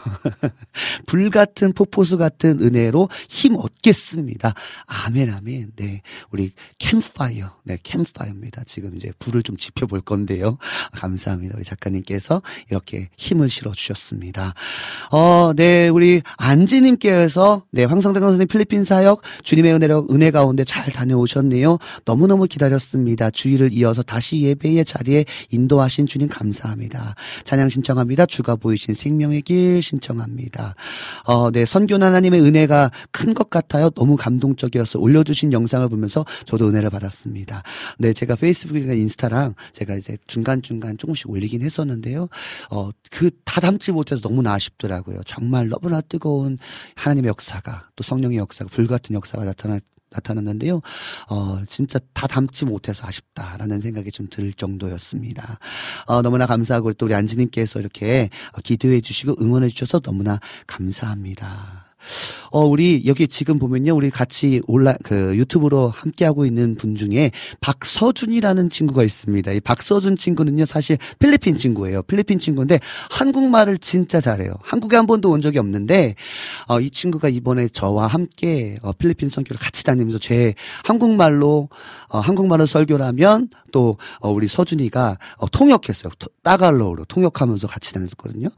[1.06, 4.54] 불 같은 폭포수 같은 은혜로 힘 얻겠습니다.
[4.88, 5.74] 아멘, 아멘.
[5.76, 6.02] 네.
[6.32, 7.56] 우리 캠파이어.
[7.64, 8.64] 네, 캠파이어입니다.
[8.66, 10.58] 지금 이제 불을 좀 지펴볼 건데요.
[10.93, 11.56] 감사합니다.
[11.56, 14.56] 우리 작가님께서 이렇게 힘을 실어 주셨습니다.
[15.12, 15.88] 어, 네.
[15.89, 21.78] 우리 안지님께서 네, 황성대 강선생 필리핀 사역 주님의 은혜로 은혜 가운데 잘 다녀오셨네요.
[22.06, 23.30] 너무너무 기다렸습니다.
[23.30, 27.16] 주일을 이어서 다시 예배의 자리에 인도하신 주님 감사합니다.
[27.43, 28.26] 찬양 신청합니다.
[28.26, 30.76] 주가 보이신 생명의 길 신청합니다.
[31.26, 33.89] 어, 네, 선교 하나님의 은혜가 큰 것 같아요.
[33.92, 37.64] 너무 감동적이어서 올려주신 영상을 보면서 저도 은혜를 받았습니다.
[37.98, 42.28] 네, 제가 페이스북이나 인스타랑 제가 이제 중간중간 조금씩 올리긴 했었는데요.
[42.70, 45.22] 어, 그 다 담지 못해서 너무나 아쉽더라고요.
[45.26, 46.58] 정말 너무나 뜨거운
[46.96, 49.80] 하나님의 역사가 또 성령의 역사가 불같은 역사가 나타나
[50.12, 50.82] 나타났는데요.
[51.30, 55.59] 어, 진짜 다 담지 못해서 아쉽다라는 생각이 좀 들 정도였습니다.
[56.05, 58.30] 어, 너무나 감사하고 또 우리 안지님께서 이렇게
[58.64, 61.81] 기도해 주시고 응원해 주셔서 너무나 감사합니다.
[62.52, 63.95] 어, 우리 여기 지금 보면요.
[63.95, 67.32] 우리 같이 올라, 그 유튜브로 함께하고 있는 분 중에
[67.62, 69.52] 박서준이라는 친구가 있습니다.
[69.54, 70.66] 이 박서준 친구는요.
[70.66, 72.02] 사실 필리핀 친구예요.
[72.04, 72.80] 필리핀 친구인데
[73.10, 74.54] 한국말을 진짜 잘해요.
[74.62, 76.16] 한국에 한 번도 온 적이 없는데,
[76.68, 81.70] 어, 이 친구가 이번에 저와 함께 어, 필리핀 선교를 같이 다니면서 제 한국말로,
[82.10, 86.12] 어, 한국말로 설교를 하면 또, 어, 우리 서준이가 어, 통역했어요.
[86.20, 88.49] 토- 따갈로우로 통역하면서 같이 다녔거든요.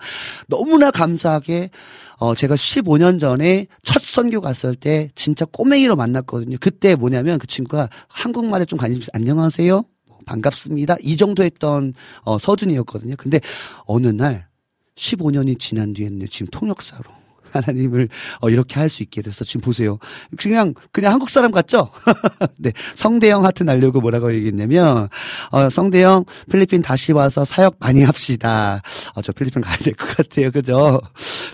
[0.47, 1.69] 너무나 감사하게
[2.18, 6.57] 어, 제가 15년 전에 첫 선교 갔을 때 진짜 꼬맹이로 만났거든요.
[6.59, 9.09] 그때 뭐냐면 그 친구가 한국말에 좀 관심 있어.
[9.14, 9.84] 안녕하세요.
[10.05, 10.97] 뭐, 반갑습니다.
[11.01, 11.93] 이 정도 했던
[12.24, 13.16] 어, 서준이었거든요.
[13.18, 13.39] 근데
[13.86, 14.47] 어느 날
[14.95, 17.22] 15년이 지난 뒤에는 지금 통역사로
[17.53, 18.09] 하나님을
[18.41, 19.97] 어, 이렇게 할 수 있게 돼서 지금 보세요.
[20.37, 21.89] 그냥 그냥 한국 사람 같죠?
[22.57, 25.09] 네, 성대형 하트 날려고 뭐라고 얘기했냐면
[25.51, 28.81] 어, 성대형 필리핀 다시 와서 사역 많이 합시다.
[29.15, 31.01] 어, 저 필리핀 가야 될 것 같아요, 그죠?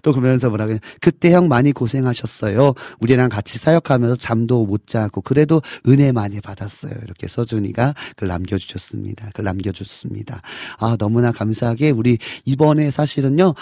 [0.04, 2.74] 또 그러면서 뭐라고 해 그때 형 많이 고생하셨어요.
[3.00, 6.92] 우리랑 같이 사역하면서 잠도 못 자고 그래도 은혜 많이 받았어요.
[7.06, 9.30] 이렇게 서준이가 글 남겨주셨습니다.
[9.34, 10.42] 글 남겨줬습니다.
[10.80, 13.54] 아 너무나 감사하게 우리 이번에 사실은요.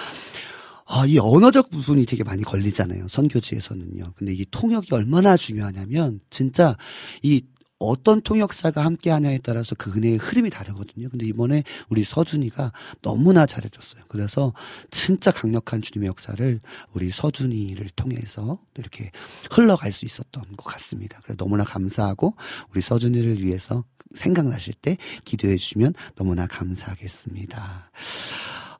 [0.90, 3.08] 아, 이 언어적 부분이 되게 많이 걸리잖아요.
[3.10, 4.14] 선교지에서는요.
[4.16, 6.78] 근데 이 통역이 얼마나 중요하냐면, 진짜
[7.22, 7.44] 이
[7.80, 11.10] 어떤 통역사가 함께 하냐에 따라서 그 은혜의 흐름이 다르거든요.
[11.10, 12.72] 근데 이번에 우리 서준이가
[13.02, 14.04] 너무나 잘해줬어요.
[14.08, 14.54] 그래서
[14.90, 16.60] 진짜 강력한 주님의 역사를
[16.94, 19.12] 우리 서준이를 통해서 이렇게
[19.52, 21.20] 흘러갈 수 있었던 것 같습니다.
[21.22, 22.34] 그래서 너무나 감사하고
[22.72, 23.84] 우리 서준이를 위해서
[24.16, 27.92] 생각나실 때 기도해 주시면 너무나 감사하겠습니다.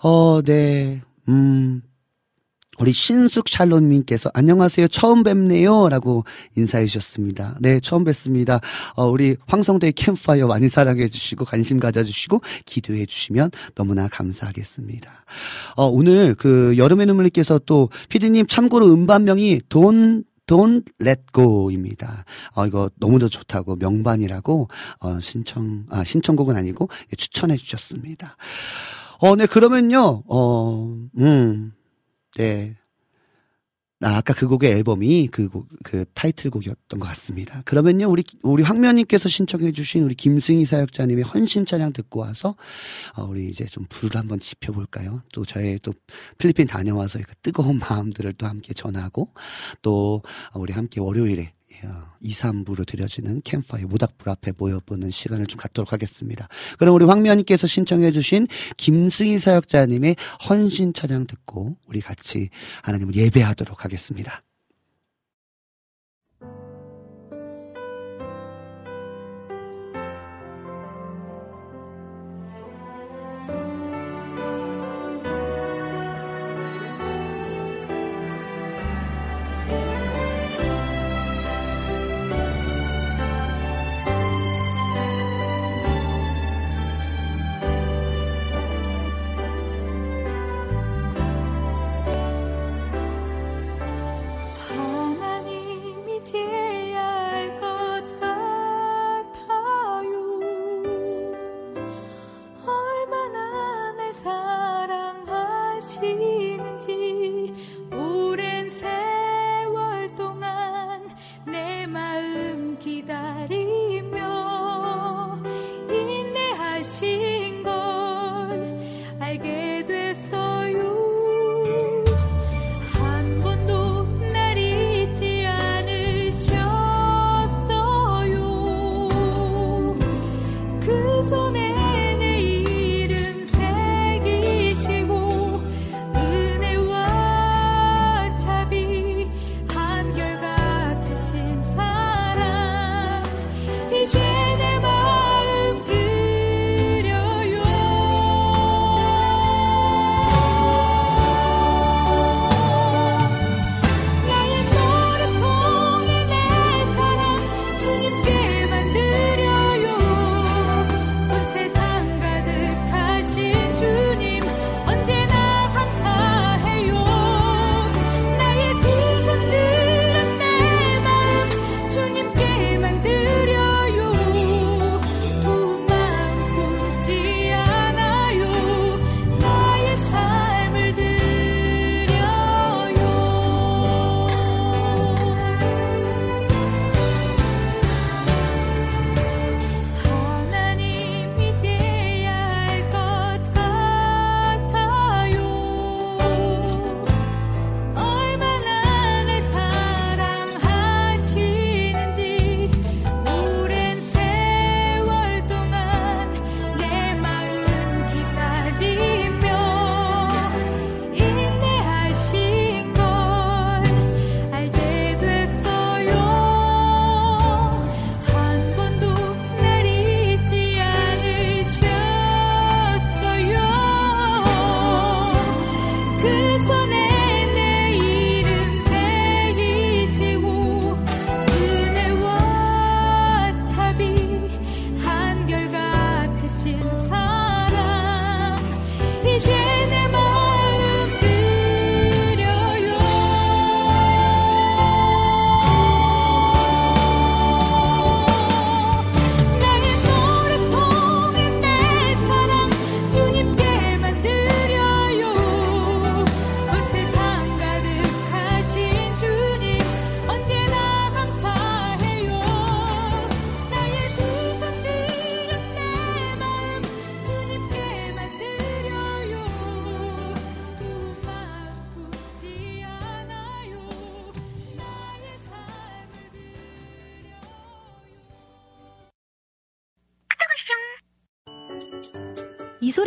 [0.02, 1.02] 어, 네.
[1.30, 1.84] 음,
[2.80, 6.26] 우리 신숙 샬롯님께서 안녕하세요 처음 뵙네요라고
[6.56, 7.58] 인사해 주셨습니다.
[7.60, 8.60] 네 처음 뵙습니다.
[8.96, 15.12] 어, 우리 황성대 캠파이어 많이 사랑해 주시고 관심 가져주시고 기도해 주시면 너무나 감사하겠습니다.
[15.76, 22.26] 어, 오늘 그 여름의 눈물님께서 또 피디님 참고로 음반명이 돈 Don't Let Go입니다.
[22.56, 24.68] 어, 이거 너무도 좋다고 명반이라고
[25.00, 28.38] 어, 신청 아 신청곡은 아니고 추천해 주셨습니다.
[29.20, 30.24] 어, 네 그러면요.
[30.28, 31.72] 어, 음.
[32.36, 32.76] 네.
[34.00, 37.64] 아, 아까 그 곡의 앨범이 그, 곡, 그 타이틀곡이었던 것 같습니다.
[37.64, 42.56] 그러면요, 우리, 우리 황면님께서 신청해주신 우리 김승희 사역자님의 헌신 찬양 듣고 와서,
[43.16, 45.24] 어, 우리 이제 좀 불을 한번 지펴볼까요?
[45.34, 45.94] 또 저의 또
[46.38, 49.34] 필리핀 다녀와서 그 뜨거운 마음들을 또 함께 전하고,
[49.82, 50.22] 또
[50.54, 51.54] 우리 함께 월요일에
[52.22, 56.48] 2, 3부로 드려지는 캠파이 모닥불 앞에 모여보는 시간을 좀 갖도록 하겠습니다.
[56.78, 58.48] 그럼 우리 황면님께서 신청해주신
[58.78, 60.16] 김승희 사역자님의
[60.50, 62.50] 헌신 찬양 듣고 우리 같이
[62.84, 64.44] 하나님을 예배하도록 하겠습니다.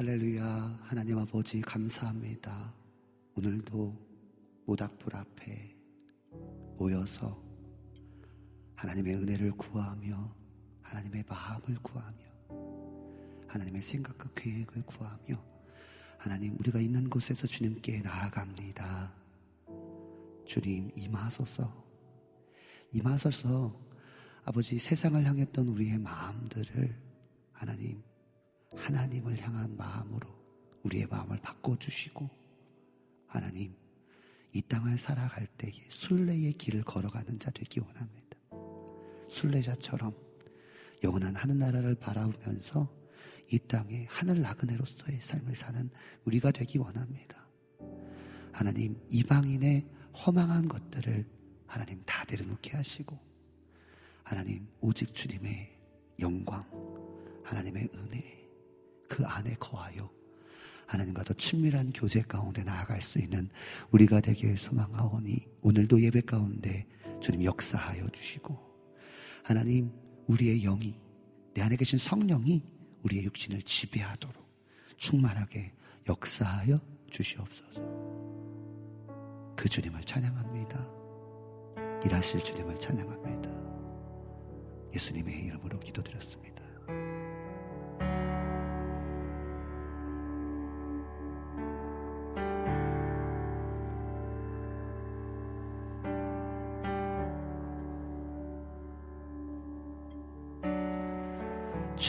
[0.00, 0.78] 할렐루야.
[0.84, 2.72] 하나님 아버지 감사합니다.
[3.34, 3.94] 오늘도
[4.64, 5.76] 모닥불 앞에
[6.78, 7.38] 모여서
[8.76, 10.34] 하나님의 은혜를 구하며
[10.80, 12.16] 하나님의 마음을 구하며
[13.46, 15.44] 하나님의 생각과 계획을 구하며
[16.16, 19.12] 하나님 우리가 있는 곳에서 주님께 나아갑니다.
[20.46, 21.84] 주님 임하소서
[22.92, 23.78] 임하소서
[24.46, 26.98] 아버지 세상을 향했던 우리의 마음들을
[27.52, 28.02] 하나님
[28.76, 30.28] 하나님을 향한 마음으로
[30.82, 32.28] 우리의 마음을 바꿔주시고
[33.26, 33.74] 하나님
[34.52, 38.38] 이 땅을 살아갈 때에 순례의 길을 걸어가는 자 되기 원합니다.
[39.28, 40.12] 순례자처럼
[41.04, 42.92] 영원한 하늘나라를 바라보면서
[43.52, 45.90] 이 땅에 하늘 나그네로서의 삶을 사는
[46.24, 47.48] 우리가 되기 원합니다.
[48.52, 51.26] 하나님 이방인의 허망한 것들을
[51.66, 53.18] 하나님 다 내려놓게 하시고
[54.24, 55.78] 하나님 오직 주님의
[56.18, 56.64] 영광
[57.44, 58.39] 하나님의 은혜
[59.10, 60.08] 그 안에 거하여
[60.86, 63.50] 하나님과 더 친밀한 교제 가운데 나아갈 수 있는
[63.90, 66.86] 우리가 되길 소망하오니 오늘도 예배 가운데
[67.20, 68.56] 주님 역사하여 주시고
[69.42, 69.92] 하나님
[70.26, 70.94] 우리의 영이
[71.54, 72.62] 내 안에 계신 성령이
[73.02, 74.48] 우리의 육신을 지배하도록
[74.96, 75.72] 충만하게
[76.08, 76.80] 역사하여
[77.10, 77.82] 주시옵소서.
[79.56, 80.88] 그 주님을 찬양합니다.
[82.04, 83.50] 일하실 주님을 찬양합니다.
[84.94, 86.49] 예수님의 이름으로 기도드렸습니다.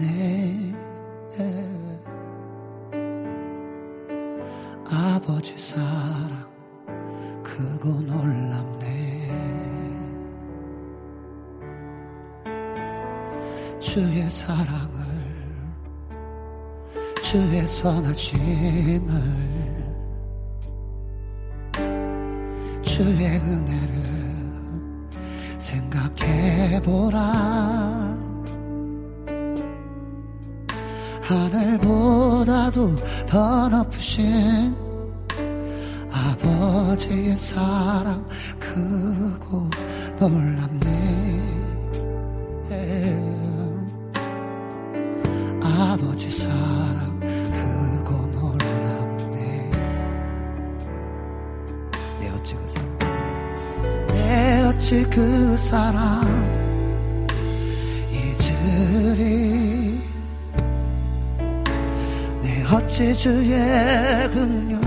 [0.00, 0.74] 네.
[4.86, 6.48] 아버지 사랑
[7.42, 8.80] 크고 놀랍네.
[13.78, 15.00] 주의 사랑을
[17.22, 19.10] 주의 선하심을
[22.82, 23.94] 주의 은혜를
[25.58, 27.20] 생각해보라
[31.30, 32.96] 하늘보다도
[33.28, 34.74] 더 높으신
[36.10, 38.26] 아버지의 사랑
[38.58, 39.70] 크고
[40.18, 40.90] 놀랍네.
[45.62, 49.70] 아버지 사랑 크고 놀랍네.
[52.18, 52.98] 내 어찌 그 사랑?
[54.08, 56.29] 내 어찌 그 사랑
[63.20, 63.52] 주의
[64.30, 64.79] 긍휼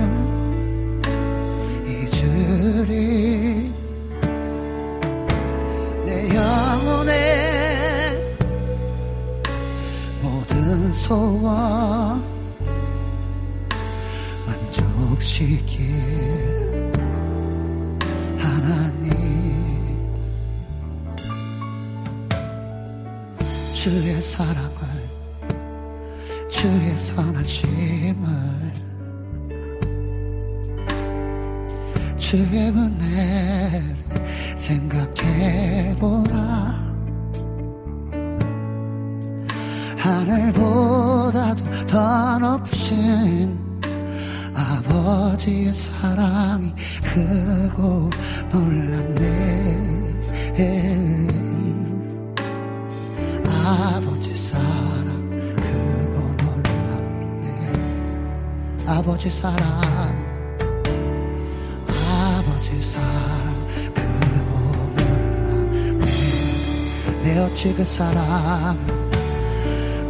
[67.93, 68.75] 사랑.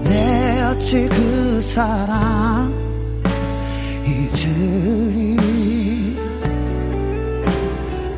[0.04, 2.74] 내 어찌 그 사랑.
[4.06, 5.36] 잊으리.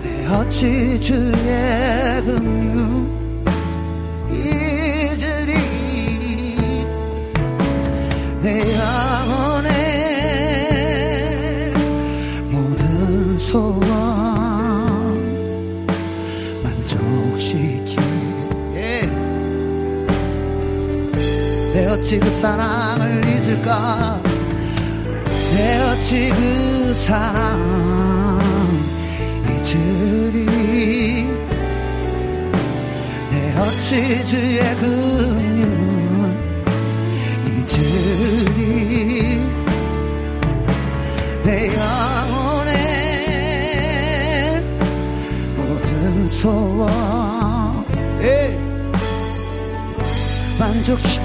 [0.03, 2.54] 내 어찌 주의 긍
[22.05, 24.21] 어찌 그 사랑을 잊을까?
[25.55, 27.59] 내 어찌 그 사랑
[29.49, 31.25] 잊으리.
[33.31, 35.65] 내 어찌 주의 긍휼
[37.47, 39.41] 잊으리.
[41.43, 42.73] 내 영혼의
[45.57, 47.83] 모든 소원.
[48.21, 48.55] 에이.
[50.59, 51.24] 만족시키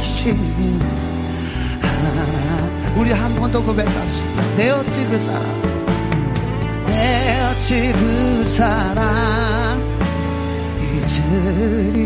[3.52, 4.56] 더 고백합시다.
[4.56, 5.44] 내 어찌 그 사랑?
[6.86, 9.80] 내 어찌 그 사랑?
[10.80, 12.04] 잊으리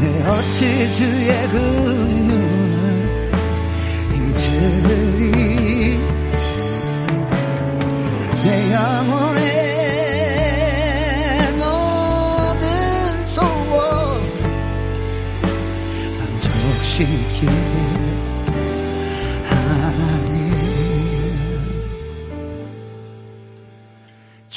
[0.00, 2.30] 내 어찌 주의 긍휼
[4.14, 5.98] 잊으리
[8.44, 9.35] 내 영혼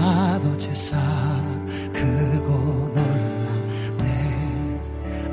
[0.00, 2.52] 아버지 사랑 크고
[2.94, 4.04] 놀랍네.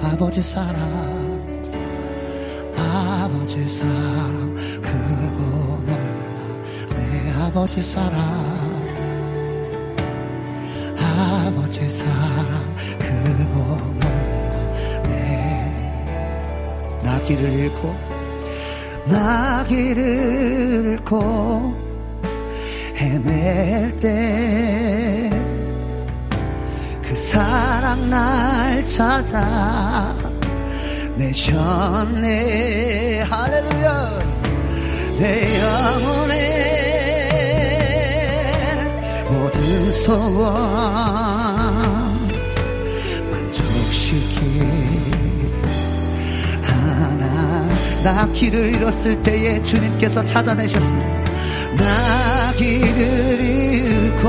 [0.01, 0.79] 아버지 사랑
[2.75, 5.41] 아버지 사랑 크고
[5.85, 7.33] 놀랍네.
[7.41, 8.19] 아버지 사랑
[10.97, 13.59] 아버지 사랑 크고
[13.99, 15.09] 놀랍네.
[17.03, 17.95] 나 길을 잃고
[19.05, 21.84] 나 길을 잃고
[22.95, 25.45] 헤맬 때
[27.15, 30.13] 그 사랑 날 찾아
[31.15, 34.19] 내셨네 할렐루야
[35.17, 36.35] 내 영혼의
[39.29, 40.53] 모든 소원
[43.31, 44.59] 만족시키
[46.63, 47.65] 하나
[48.03, 51.15] 나 길을 잃었을 때에 주님께서 찾아내셨습니다.
[51.77, 54.27] 나 길을 잃고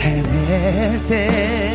[0.00, 1.66] 헤맬 때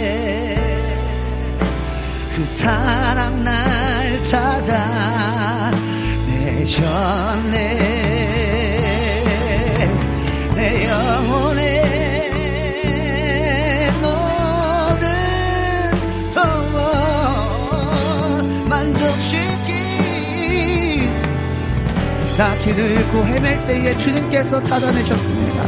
[2.41, 5.70] 그 사랑 날 찾아
[6.26, 7.59] 내셨네.
[10.55, 12.32] 내 영혼의
[14.01, 15.05] 모든
[16.34, 16.80] 소원
[18.70, 19.51] 만족시키
[22.41, 25.63] 나 길을 잃고 헤맬 때에 주님께서 찾아내셨습니다.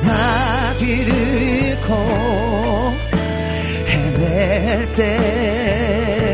[0.00, 1.92] 나 길을 잃고
[3.86, 6.29] 헤맬 때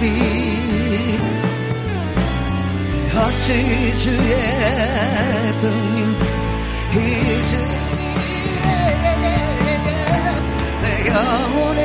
[0.00, 1.18] 잊으리
[3.14, 4.32] 어찌 주의
[5.60, 6.18] 긍휼
[6.94, 7.72] 잊으리
[10.82, 11.80] 내 영혼의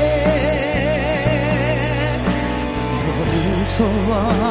[3.06, 4.46] 모든 소원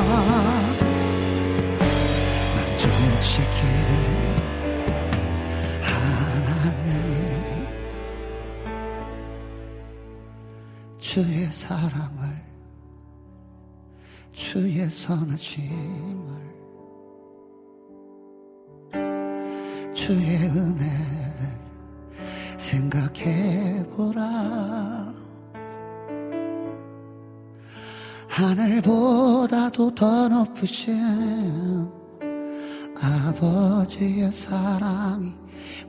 [10.98, 12.13] 주의 사랑
[15.35, 16.55] 을 주의 선하심을
[19.93, 21.59] 주의 은혜를
[22.59, 24.22] 생각해보라.
[28.28, 31.89] 하늘보다도 더 높으신
[33.01, 35.35] 아버지의 사랑이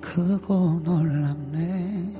[0.01, 2.13] 크고 놀랍네.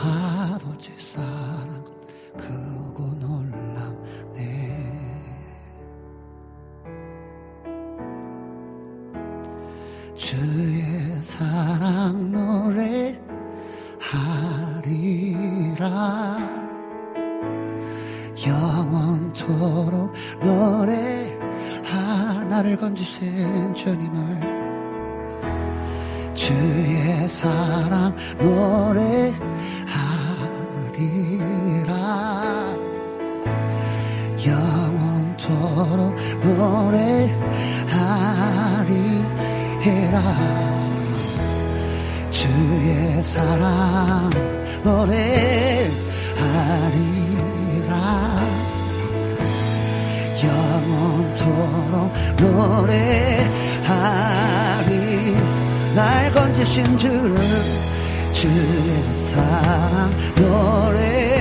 [0.00, 1.47] 아버지 사랑
[10.28, 10.84] 주의
[11.22, 13.18] 사랑 노래
[13.98, 14.86] 하리라.
[18.46, 20.12] 영원토록
[20.42, 24.58] 노래하 나를 건지신 주님을
[26.34, 29.08] 주의 사랑 노래하리라.
[34.46, 37.32] 영원토록 노래
[39.88, 40.20] 하리라.
[42.30, 44.30] 주의 사랑
[44.82, 45.88] 노래하리라.
[50.44, 52.98] 영원토록 노래하리.
[55.94, 57.36] 날 건지신 주를
[58.32, 61.37] 주의 사랑 노래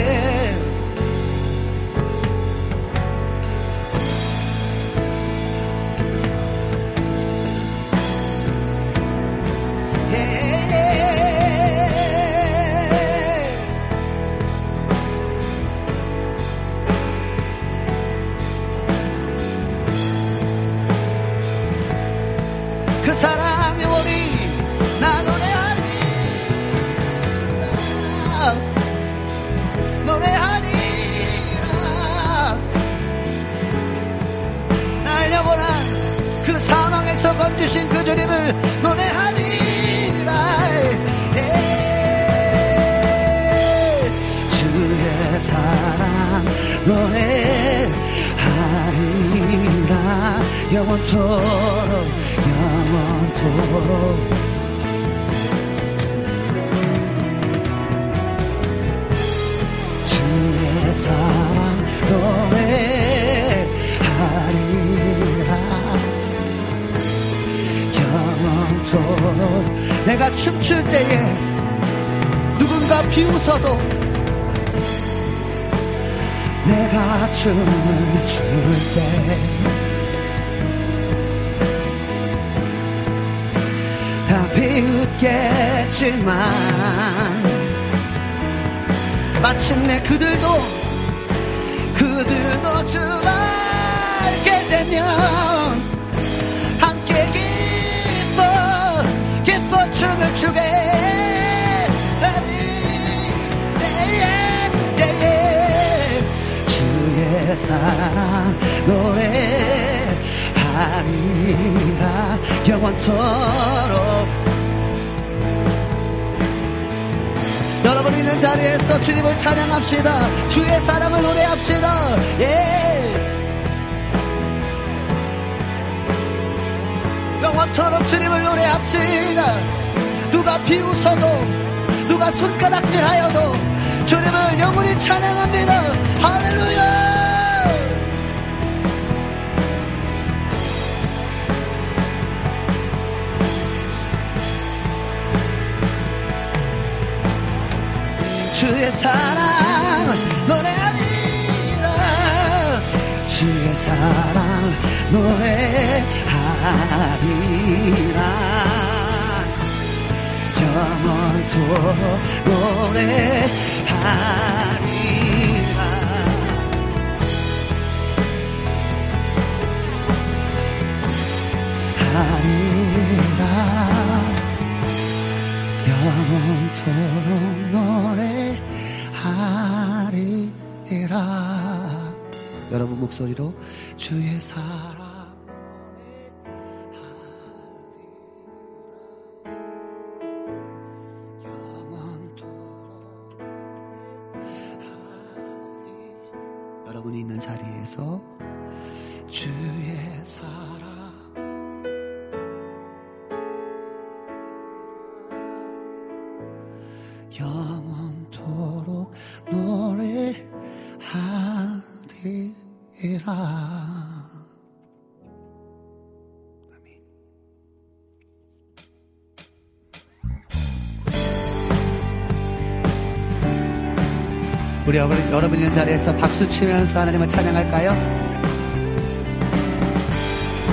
[224.88, 227.90] 우리 여러분, 있는 자리에서 박수 치면서 하나님을 찬양할까요?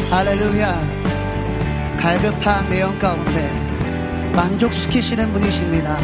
[0.09, 0.81] 할렐루야
[1.99, 3.51] 갈급한 내용 가운데
[4.37, 5.99] 만족시키시는 분이십니다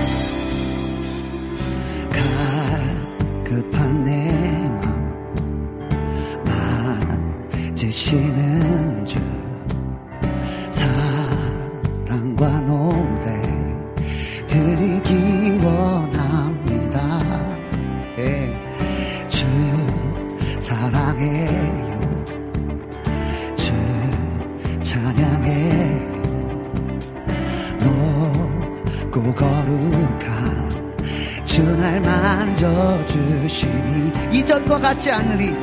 [35.31, 35.55] 않으리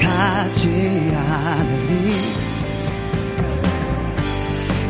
[0.00, 2.34] 같지 않으리.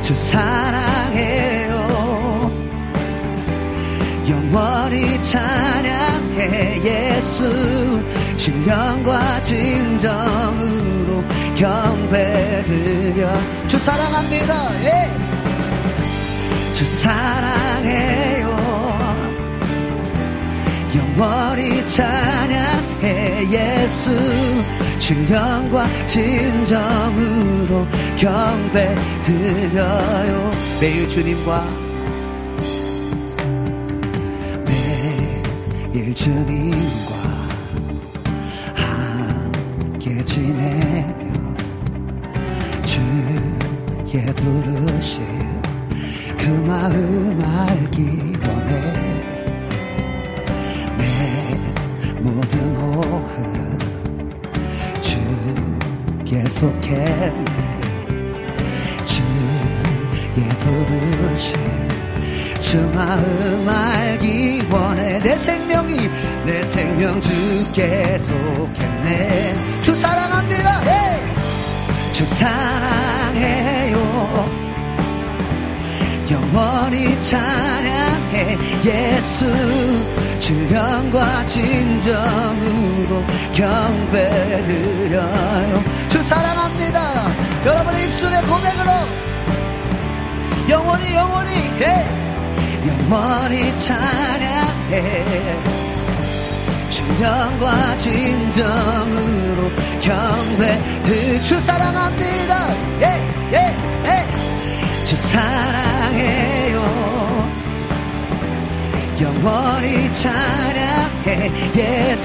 [0.03, 1.71] 주 사랑해요.
[4.29, 8.03] 영원히 찬양해 예수.
[8.37, 11.25] 신령과 진정으로
[11.57, 13.29] 경배드려.
[13.69, 14.85] 주 사랑합니다.
[14.85, 15.11] 예.
[16.75, 18.47] 주 사랑해요.
[20.95, 22.86] 영원히 찬양
[23.37, 24.11] 해 예수
[24.99, 30.51] 신령과 진정으로 경배 드려요.
[30.81, 31.65] 매일 주님과
[34.65, 37.16] 매일 주님과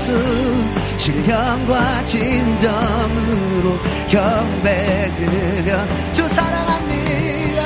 [0.01, 0.11] 예수
[0.97, 3.77] 신령과 진정으로
[4.09, 5.85] 경배드려.
[6.13, 7.61] 주 사랑합니다.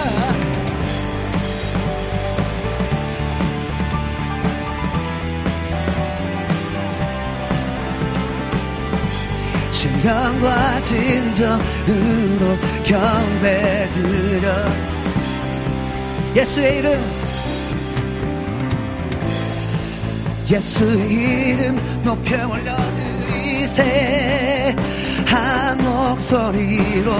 [9.72, 14.46] 신령과 진정으로 경배드려.
[16.36, 17.15] 예수의 이름
[20.50, 23.76] 예수 이름 높여 올려드리세.
[25.26, 27.12] 한 목소리로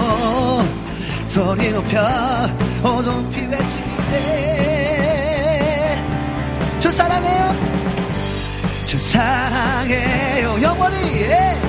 [1.26, 2.48] 소리 높여
[2.84, 4.46] 오 높이 외치세
[6.78, 7.52] 주 사랑해요.
[8.86, 10.62] 주 사랑해요.
[10.62, 11.60] 영원히 예.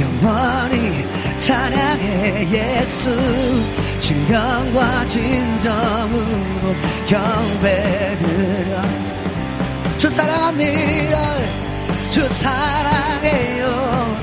[0.00, 1.06] 영원히
[1.38, 3.10] 찬양해 예수.
[4.00, 6.74] 진령과 진정으로
[7.06, 9.03] 경배드려
[10.04, 11.38] 주 사랑합니다.
[12.10, 14.16] 주 사랑해요.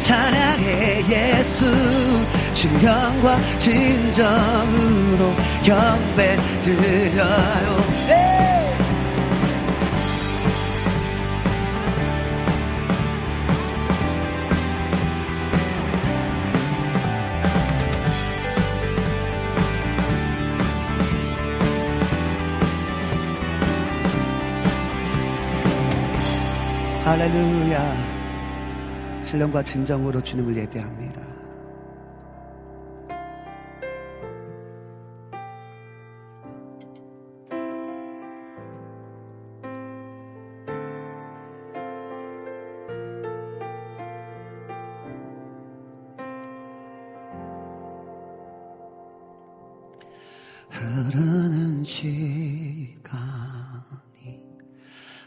[0.00, 1.64] 찬양해 예수.
[2.52, 5.32] 진령과 진정으로
[5.62, 8.53] 경배 드려요
[27.14, 29.22] 할렐루야.
[29.22, 31.23] 신령과 진정으로 주님을 예배합니다.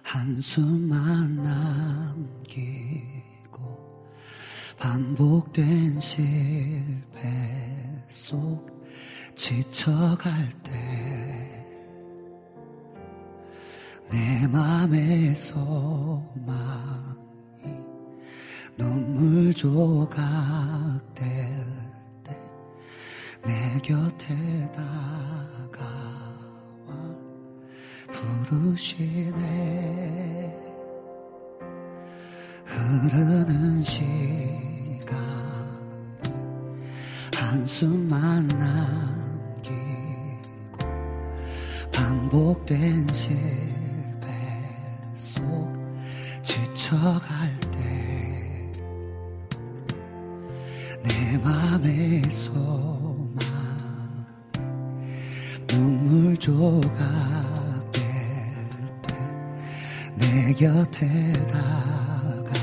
[0.07, 2.47] 한숨만 남기고
[4.79, 7.19] 반복된 실패
[8.07, 8.65] 속
[9.35, 10.31] 지쳐갈
[10.63, 10.71] 때
[14.09, 16.23] 내 맘의 소망이
[18.77, 20.17] 눈물 조각
[21.13, 21.27] 될
[22.23, 22.39] 때
[23.45, 25.36] 내 곁에 다가와
[28.49, 29.37] 부르시네.
[32.65, 35.17] 흐르는 시간
[37.35, 39.77] 한숨만 남기고
[41.91, 44.27] 반복된 실패
[45.15, 45.71] 속
[46.43, 47.59] 지쳐갈
[51.03, 53.37] 때내 맘의 소망
[55.67, 57.46] 눈물 조각
[60.19, 61.07] 내 곁에
[61.51, 62.53] 다가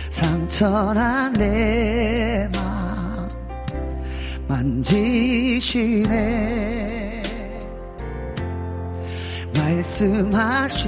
[0.10, 3.28] 상처난 내 맘
[4.48, 6.04] 만지시네
[9.64, 10.84] 말씀하시고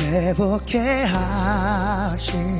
[0.00, 2.56] 회복해 하시네.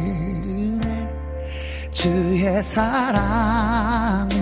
[1.90, 4.36] 주의 사랑이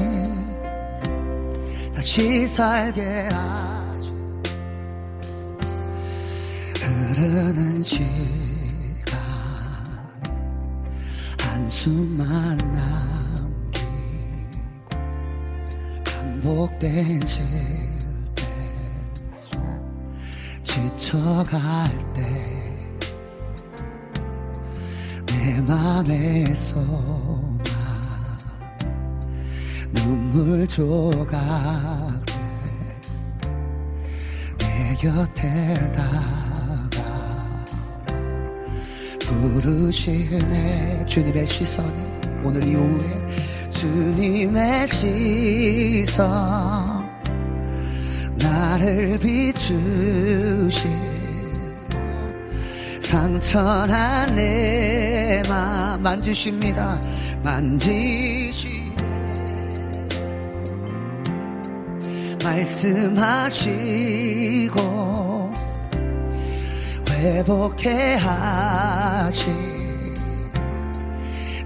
[1.94, 4.12] 다시 살게 하시
[6.82, 8.10] 흐르는 시간에
[11.40, 13.84] 한숨만 남기고
[16.04, 17.93] 반복된 속
[20.74, 21.88] 지쳐갈
[25.24, 27.56] 때내 소망
[29.92, 31.38] 눈물 조각
[34.58, 37.64] 내 곁에 다가
[39.20, 41.06] 부르시네.
[41.06, 42.00] 주님의 시선이
[42.42, 46.24] 오늘 이후에 주님의 시선
[48.54, 50.88] 나를 비추시
[53.00, 57.00] 상처난 내맘 만지십니다.
[57.42, 58.92] 만지시
[62.44, 63.64] 말씀하시고
[67.10, 69.50] 회복해 하시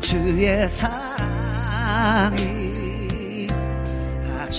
[0.00, 2.57] 주의 사랑이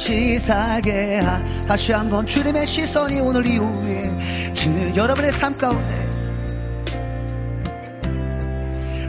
[0.10, 1.44] 다시 살게 하.
[1.68, 4.10] 다시 한번 주님의 시선이 오늘 이후에
[4.54, 5.94] 주 여러분의 삶 가운데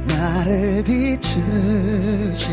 [0.07, 2.49] 나를 비추시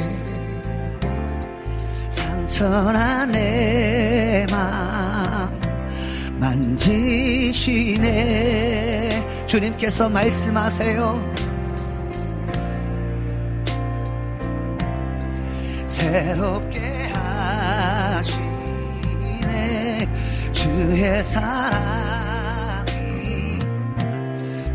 [2.12, 4.58] 상처난 내맘
[6.40, 8.08] 만지시네.
[9.46, 11.36] 주님께서 말씀하세요.
[15.86, 16.87] 새롭게
[20.78, 22.86] 주의 사랑이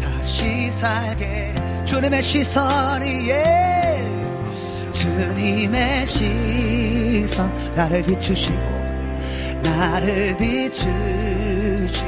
[0.00, 1.54] 다시 살게.
[1.84, 4.20] 주님의 시선이 예
[4.94, 7.52] 주님의 시선.
[7.76, 8.58] 나를 비추시고
[9.62, 12.02] 나를 비추시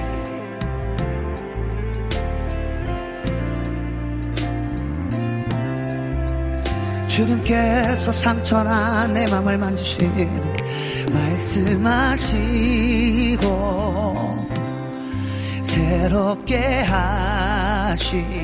[7.06, 10.28] 주님께서 상처난 내 맘을 만지시니
[11.12, 12.34] 말씀하시고
[15.62, 18.34] 새롭게 하시네.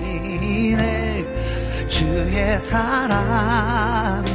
[1.88, 4.30] 주의 사랑이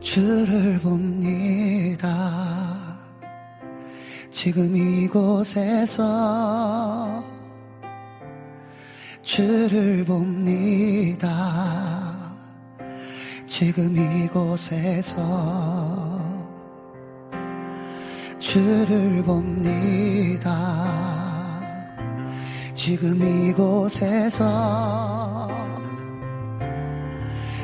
[0.00, 2.08] 주를 봅니다.
[4.30, 5.98] 지금 이곳에서
[9.28, 11.28] 주를 봅니다
[13.46, 13.94] 지금
[14.24, 15.12] 이곳에서
[18.38, 20.40] 주를 봅니다.
[22.74, 24.40] 지금 이곳에서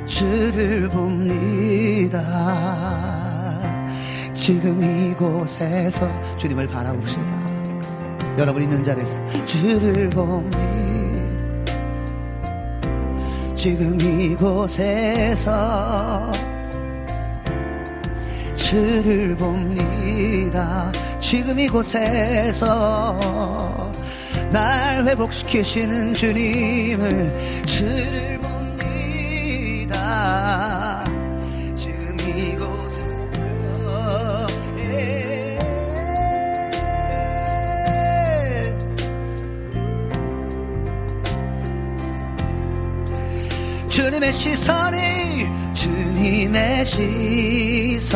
[0.05, 2.21] 주를 봅니다.
[4.35, 7.25] 지금 이곳에서 주님을 바라봅시다.
[8.37, 9.17] 여러분 있는 자리에서
[9.47, 10.84] 주를 봅니다.
[13.65, 15.51] 지금 이곳에서
[18.55, 20.93] 주를 봅니다.
[21.19, 23.19] 지금 이곳에서
[24.51, 29.95] 날 회복시키시는 주님을 주를 봅니다.
[44.05, 48.13] 주님의 시선이 주님의 시선.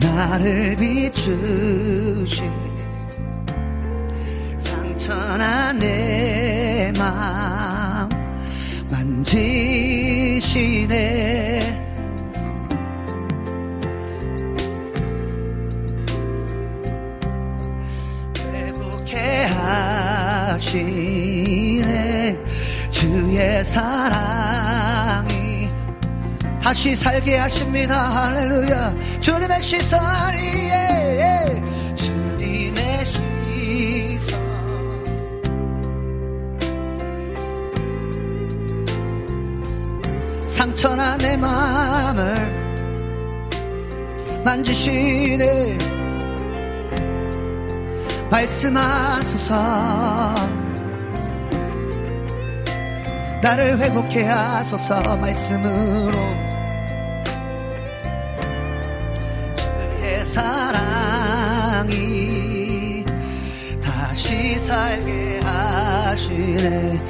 [0.00, 2.42] 나를 비추시.
[4.58, 6.98] 상처난 내맘
[8.90, 10.02] 만지시네.
[18.52, 21.21] 회복해 하시네
[23.42, 25.32] 주의 사랑이
[26.62, 27.96] 다시 살게 하십니다.
[27.98, 28.94] 할렐루야.
[29.18, 31.64] 주님의 시선이 예, 예.
[31.96, 34.38] 주님의 시선.
[40.46, 42.62] 상처난 내 마음을
[44.44, 45.78] 만지시네.
[48.30, 49.52] 말씀하소서
[53.42, 56.12] 나를 회복해 하소서 말씀으로.
[59.56, 61.94] 주의 사랑이
[63.82, 67.02] 다시 살게 하시네.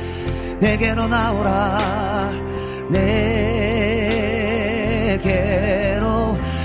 [0.59, 2.30] 내게로 나오라.
[2.88, 3.18] 내게로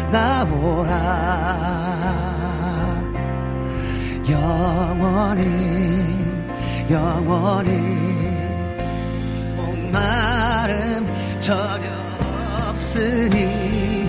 [0.09, 1.27] 나오라.
[4.29, 5.43] 영원히
[6.89, 7.96] 영원히
[9.97, 11.87] 목마름 전혀
[12.69, 14.07] 없으니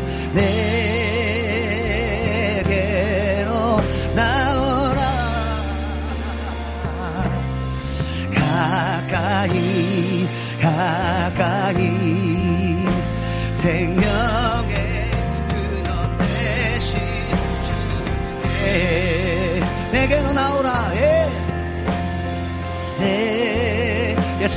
[2.75, 3.81] 내게로
[4.15, 5.01] 나오라.
[8.35, 10.29] 가까이
[10.61, 11.81] 가까이
[13.55, 14.38] 생명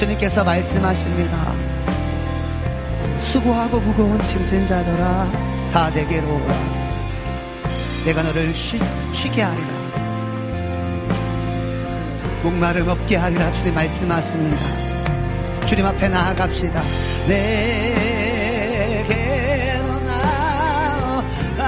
[0.01, 1.53] 예수님께서 말씀하십니다.
[3.19, 5.31] 수고하고 무거운 짐진 자들아,
[5.71, 6.55] 다 내게로 오라.
[8.05, 8.79] 내가 너를 쉬,
[9.13, 9.67] 쉬게 하리라.
[12.41, 13.53] 목마름 없게 하리라.
[13.53, 14.57] 주님 말씀하십니다.
[15.67, 16.81] 주님 앞에 나아갑시다.
[17.27, 18.39] 내게로
[19.99, 21.63] 나오라.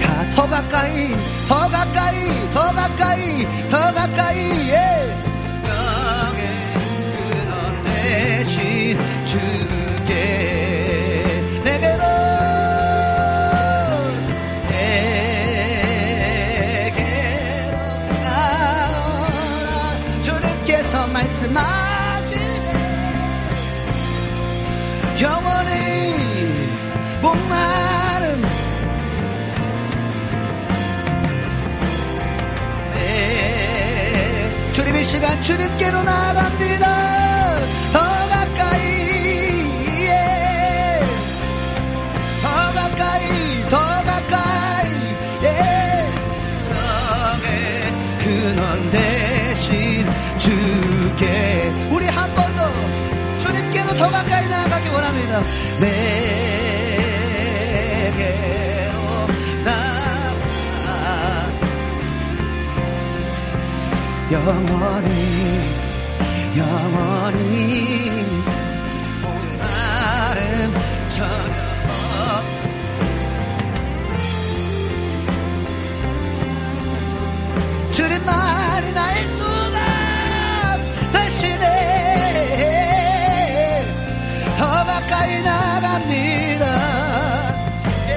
[0.00, 1.14] 가, 더 가까이,
[1.48, 5.01] 더 가까이, 더 가까이, 더 가까이, 예.
[21.52, 22.72] 말씀하시네.
[25.20, 26.14] 영원히
[27.20, 28.42] 목마름
[32.94, 37.01] 네, 주님 이 시간 주님께로 나갑니다
[51.22, 52.72] 주께 우리 한 번 더
[53.42, 55.40] 주님께로 더 가까이 나가기 원합니다.
[55.80, 56.16] 내게로
[59.64, 60.34] 나가
[64.32, 65.10] 영원히
[66.56, 68.10] 영원히
[77.88, 78.71] 없 주님 나
[85.12, 86.64] 가까이 나갑니다.
[88.08, 88.12] 예.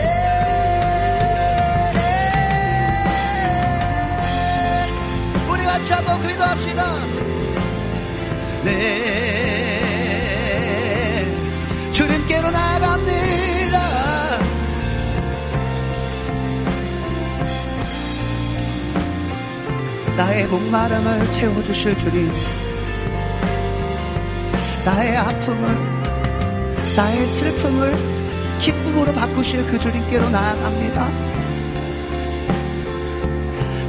[5.52, 6.96] 우리 같이 한번 기도합시다.
[8.64, 9.74] 네.
[11.92, 13.80] 주님께로 나갑니다.
[20.16, 22.32] 나의 목마름을 채워주실 주님.
[24.86, 25.95] 나의 아픔을
[26.96, 27.94] 나의 슬픔을
[28.60, 31.10] 기쁨으로 바꾸실 그 주님께로 나아갑니다.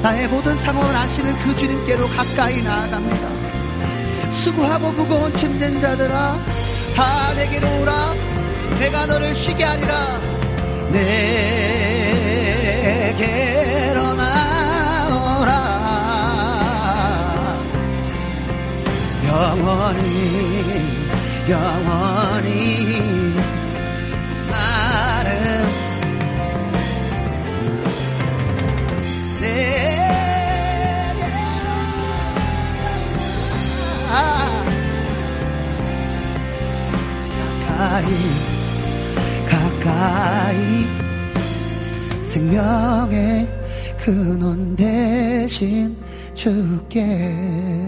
[0.02, 3.28] 나의 모든 상황을 아시는 그 주님께로 가까이 나아갑니다.
[4.30, 6.38] 수고하고 무거운 짐진 자들아
[6.96, 8.14] 다 내게로 오라.
[8.80, 10.20] 내가 너를 쉬게 하리라.
[12.90, 15.56] 내게로 나오라.
[19.28, 21.05] 영원히
[21.48, 23.36] 영원히
[24.50, 25.64] 나를
[37.66, 38.10] 가까이
[39.48, 40.86] 가까이
[42.24, 43.48] 생명의
[43.98, 45.96] 근원 대신
[46.34, 47.85] 주께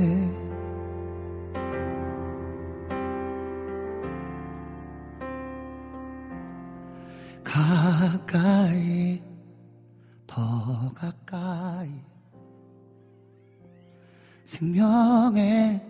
[14.59, 15.81] 생명의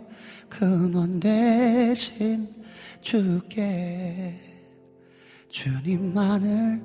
[0.51, 2.55] 근원 대신
[3.01, 4.39] 주께
[5.49, 6.83] 주님만을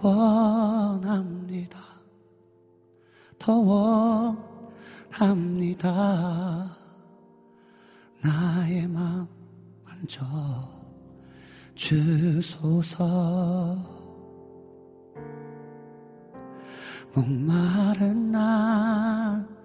[0.00, 1.78] 원합니다.
[3.38, 3.58] 더
[5.10, 6.74] 원합니다.
[8.22, 9.28] 나의 마음
[9.84, 10.24] 만져
[11.74, 13.02] 주소서
[17.12, 19.61] 목마른 나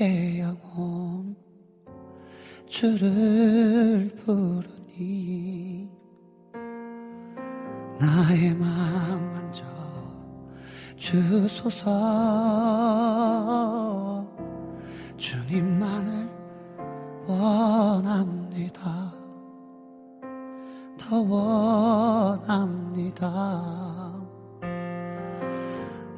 [0.00, 1.36] 의 영혼
[2.66, 5.88] 주를 부르니
[8.00, 9.62] 나의 마음 만져
[10.96, 11.84] 주소서
[15.16, 16.28] 주님만을
[17.28, 19.14] 원합니다.
[20.98, 22.64] 더 원합니다.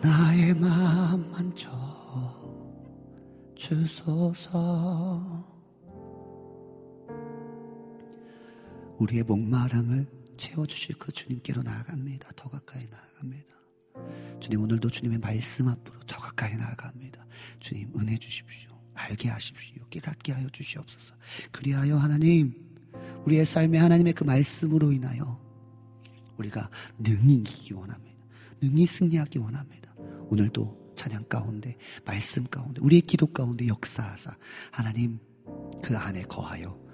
[0.00, 1.85] 나의 마음 만져
[3.56, 5.44] 주소서
[8.98, 10.06] 우리의 목마름을
[10.36, 12.30] 채워주실 그 주님께로 나아갑니다.
[12.36, 13.56] 더 가까이 나아갑니다.
[14.40, 17.26] 주님 오늘도 주님의 말씀 앞으로 더 가까이 나아갑니다.
[17.58, 18.70] 주님 은혜 주십시오.
[18.94, 19.84] 알게 하십시오.
[19.90, 21.14] 깨닫게 하여 주시옵소서.
[21.50, 22.54] 그리하여 하나님
[23.24, 25.40] 우리의 삶에 하나님의 그 말씀으로 인하여
[26.36, 28.16] 우리가 능히 이기기 원합니다.
[28.60, 29.94] 능히 승리하기 원합니다.
[30.28, 34.36] 오늘도 찬양 가운데 말씀 가운데 우리의 기도 가운데 역사하사
[34.70, 35.18] 하나님
[35.82, 36.86] 그 안에 거하여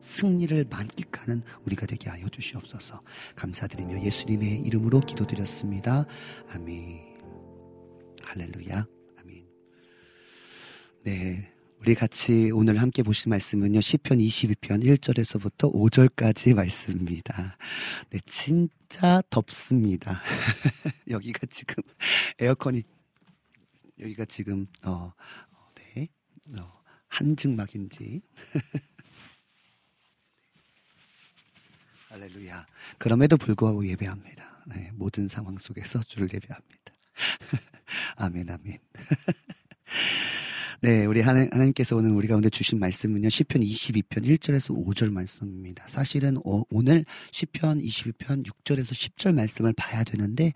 [0.00, 3.02] 승리를 만끽하는 우리가 되게 하여 주시옵소서.
[3.36, 6.06] 감사드리며 예수님의 이름으로 기도드렸습니다.
[6.48, 7.10] 아멘.
[8.22, 8.86] 할렐루야.
[9.20, 9.46] 아멘.
[11.04, 11.52] 네.
[11.80, 13.80] 우리 같이 오늘 함께 보실 말씀은요.
[13.80, 17.56] 시편 22편 1절에서부터 5절까지 말씀입니다.
[18.10, 20.20] 네, 진짜 덥습니다.
[21.08, 21.82] 여기가 지금
[22.38, 22.82] 에어컨이
[24.00, 25.12] 여기가 지금 어,
[25.52, 26.08] 어 네.
[26.58, 28.22] 어, 한증막인지
[32.08, 32.66] 할렐루야.
[32.98, 34.64] 그럼에도 불구하고 예배합니다.
[34.66, 36.92] 네, 모든 상황 속에서 주를 예배합니다.
[38.16, 38.78] 아멘, 아멘.
[40.82, 43.28] 네, 우리 하나님 께서 오늘 우리 가운데 주신 말씀은요.
[43.28, 45.86] 시편 22편 1절에서 5절 말씀입니다.
[45.88, 50.54] 사실은 어, 오늘 시편 22편 6절에서 10절 말씀을 봐야 되는데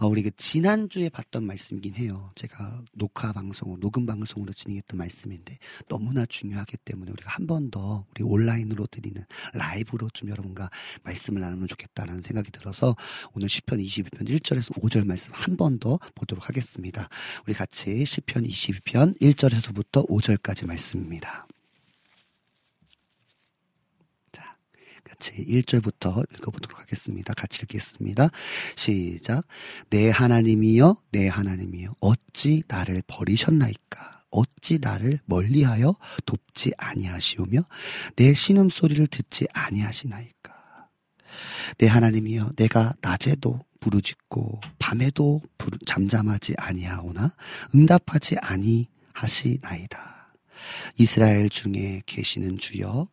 [0.00, 2.30] 어, 우리 가 지난주에 봤던 말씀이긴 해요.
[2.36, 5.58] 제가 녹화 방송으로 녹음 방송으로 진행했던 말씀인데
[5.90, 9.22] 너무나 중요하기 때문에 우리가 한 번 더 우리 온라인으로 드리는
[9.52, 10.70] 라이브로 좀 여러분과
[11.02, 12.96] 말씀을 나누면 좋겠다는 생각이 들어서
[13.34, 17.08] 오늘 시편 22편 1절에서 5절 말씀 한 번 더 보도록 하겠습니다.
[17.46, 21.46] 우리 같이 시편 22편 1절에서 1절에서부터 5절까지 말씀입니다.
[24.32, 24.56] 자,
[25.04, 27.34] 같이 1절부터 읽어보도록 하겠습니다.
[27.34, 28.28] 같이 읽겠습니다.
[28.76, 29.44] 시작.
[29.90, 34.24] 내 하나님이여, 내 하나님이여, 어찌 나를 버리셨나이까?
[34.30, 37.60] 어찌 나를 멀리하여 돕지 아니하시오며
[38.16, 40.54] 내 신음 소리를 듣지 아니하시나이까?
[41.78, 45.42] 내 하나님이여, 내가 낮에도 부르짖고 밤에도
[45.86, 47.34] 잠잠하지 아니하오나
[47.74, 50.34] 응답하지 아니 하시나이다.
[50.98, 53.08] 이스라엘 중에 계시는 주여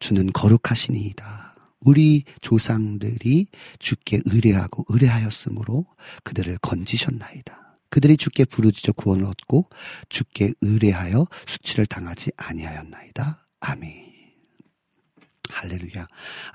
[0.00, 1.54] 주는 거룩하시니이다.
[1.80, 3.46] 우리 조상들이
[3.78, 5.86] 주께 의뢰하고 의뢰하였으므로
[6.22, 7.78] 그들을 건지셨나이다.
[7.90, 9.68] 그들이 주께 부르짖어 구원을 얻고
[10.08, 13.46] 주께 의뢰하여 수치를 당하지 아니하였나이다.
[13.60, 14.13] 아멘.
[15.50, 16.06] 할렐루야.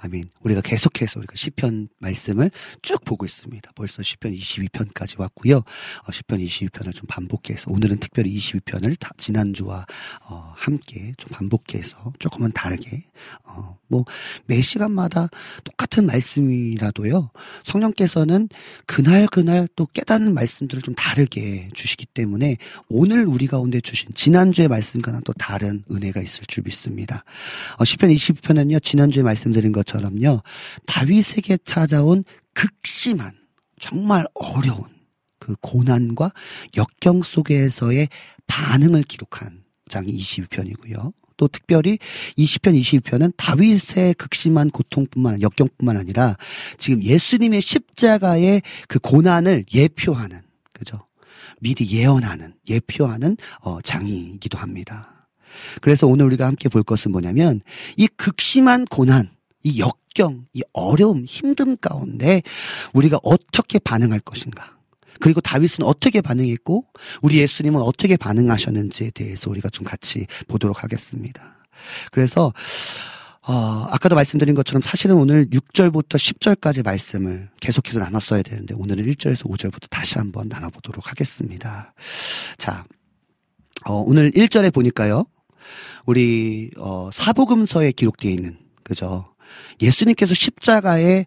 [0.04, 0.30] 아멘.
[0.42, 2.52] 우리가 계속해서 우리가 시편 말씀을
[2.82, 3.72] 쭉 보고 있습니다.
[3.76, 5.58] 벌써 시편 22편까지 왔고요.
[5.58, 9.86] 어, 시편 22편을 좀 반복해서 오늘은 특별히 22편을 다 지난주와
[10.30, 13.04] 어, 함께 좀 반복해서 조금은 다르게
[13.44, 14.06] 어, 뭐
[14.46, 15.30] 매 시간마다
[15.64, 17.30] 똑같은 말씀이라도요.
[17.64, 18.50] 성령께서는
[18.86, 22.58] 그날 그날 또 깨닫는 말씀들을 좀 다르게 주시기 때문에
[22.88, 27.24] 오늘 우리 가운데 주신 지난주의 말씀과는 또 다른 은혜가 있을 줄 믿습니다.
[27.78, 28.79] 어, 시편 22편은요.
[28.80, 30.42] 지난주에 말씀드린 것처럼요.
[30.86, 32.24] 다윗에게 찾아온
[32.54, 33.32] 극심한
[33.80, 34.84] 정말 어려운
[35.40, 36.32] 그 고난과
[36.78, 38.10] 역경 속에서의
[38.48, 41.14] 반응을 기록한 장이 22편이고요.
[41.38, 41.98] 또 특별히
[42.38, 46.36] 20편, 22편은 다윗의 극심한 고통뿐만 아니라 역경뿐만 아니라
[46.78, 50.42] 지금 예수님의 십자가의 그 고난을 예표하는
[50.74, 51.00] 그죠?
[51.62, 55.19] 미리 예언하는 예표하는 어, 장이기도 합니다.
[55.82, 57.62] 그래서 오늘 우리가 함께 볼 것은 뭐냐면
[57.98, 59.30] 이 극심한 고난,
[59.64, 62.42] 이 역경, 이 어려움, 힘듦 가운데
[62.94, 64.78] 우리가 어떻게 반응할 것인가?
[65.20, 66.86] 그리고 다윗은 어떻게 반응했고
[67.22, 71.60] 우리 예수님은 어떻게 반응하셨는지에 대해서 우리가 좀 같이 보도록 하겠습니다.
[72.12, 72.54] 그래서
[73.50, 79.90] 어, 아까도 말씀드린 것처럼 사실은 오늘 6절부터 10절까지 말씀을 계속해서 나눴어야 되는데 오늘은 1절에서 5절부터
[79.90, 81.94] 다시 한번 나눠보도록 하겠습니다.
[82.58, 82.86] 자,
[83.86, 85.26] 어, 오늘 1절에 보니까요.
[86.06, 89.34] 우리 어, 사복음서에 기록되어 있는 그죠?
[89.82, 91.26] 예수님께서 십자가에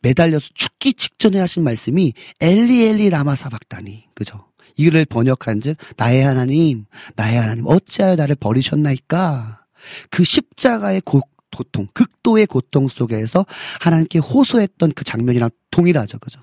[0.00, 4.46] 매달려서 죽기 직전에 하신 말씀이 엘리 엘리 라마 사박다니 그죠?
[4.76, 6.84] 이를 번역한즉 나의 하나님
[7.16, 9.64] 나의 하나님 어찌하여 나를 버리셨나이까
[10.10, 11.20] 그 십자가의 고,
[11.56, 13.46] 고통 극도의 고통 속에서
[13.80, 16.40] 하나님께 호소했던 그 장면이랑 동일하죠 그죠?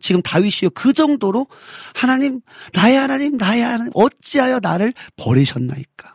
[0.00, 1.46] 지금 다윗이요 그 정도로
[1.94, 2.40] 하나님
[2.72, 6.13] 나의 하나님 나의 하나님 어찌하여 나를 버리셨나이까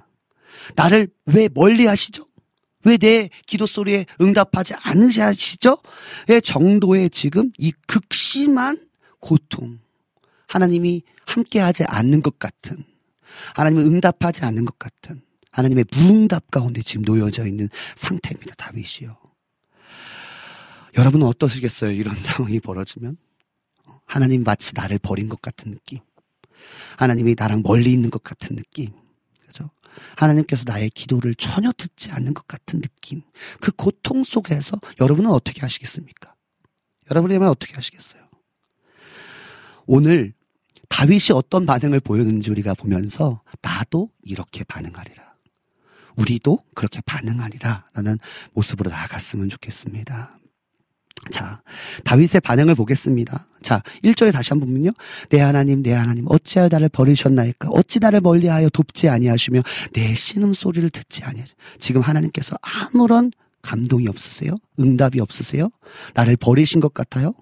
[0.75, 2.25] 나를 왜 멀리 하시죠?
[2.85, 5.77] 왜 내 기도 소리에 응답하지 않으시죠?
[6.27, 8.87] 의 정도의 지금 이 극심한
[9.19, 9.79] 고통.
[10.47, 12.83] 하나님이 함께하지 않는 것 같은,
[13.53, 15.21] 하나님이 응답하지 않는 것 같은,
[15.51, 18.55] 하나님의 무응답 가운데 지금 놓여져 있는 상태입니다.
[18.55, 19.17] 다윗이요.
[20.97, 21.91] 여러분은 어떠시겠어요?
[21.91, 23.17] 이런 상황이 벌어지면?
[24.05, 25.99] 하나님 마치 나를 버린 것 같은 느낌.
[26.97, 28.91] 하나님이 나랑 멀리 있는 것 같은 느낌.
[30.15, 33.21] 하나님께서 나의 기도를 전혀 듣지 않는 것 같은 느낌.
[33.59, 36.33] 그 고통 속에서 여러분은 어떻게 하시겠습니까?
[37.11, 38.23] 여러분이면 어떻게 하시겠어요?
[39.85, 40.33] 오늘
[40.89, 45.29] 다윗이 어떤 반응을 보였는지 우리가 보면서 나도 이렇게 반응하리라.
[46.15, 47.85] 우리도 그렇게 반응하리라.
[47.93, 48.17] 라는
[48.53, 50.38] 모습으로 나아갔으면 좋겠습니다.
[51.31, 51.61] 자,
[52.05, 53.47] 다윗의 반응을 보겠습니다.
[53.61, 54.91] 자, 1절에 다시 한번 보면요.
[55.29, 57.69] 내 하나님, 내 하나님, 어찌하여 나를 버리셨나이까?
[57.69, 59.61] 어찌 나를 멀리하여 돕지 아니하시며
[59.93, 61.53] 내 신음 소리를 듣지 아니하시.
[61.77, 63.31] 지금 하나님께서 아무런
[63.61, 64.55] 감동이 없으세요?
[64.79, 65.69] 응답이 없으세요?
[66.13, 67.33] 나를 버리신 것 같아요?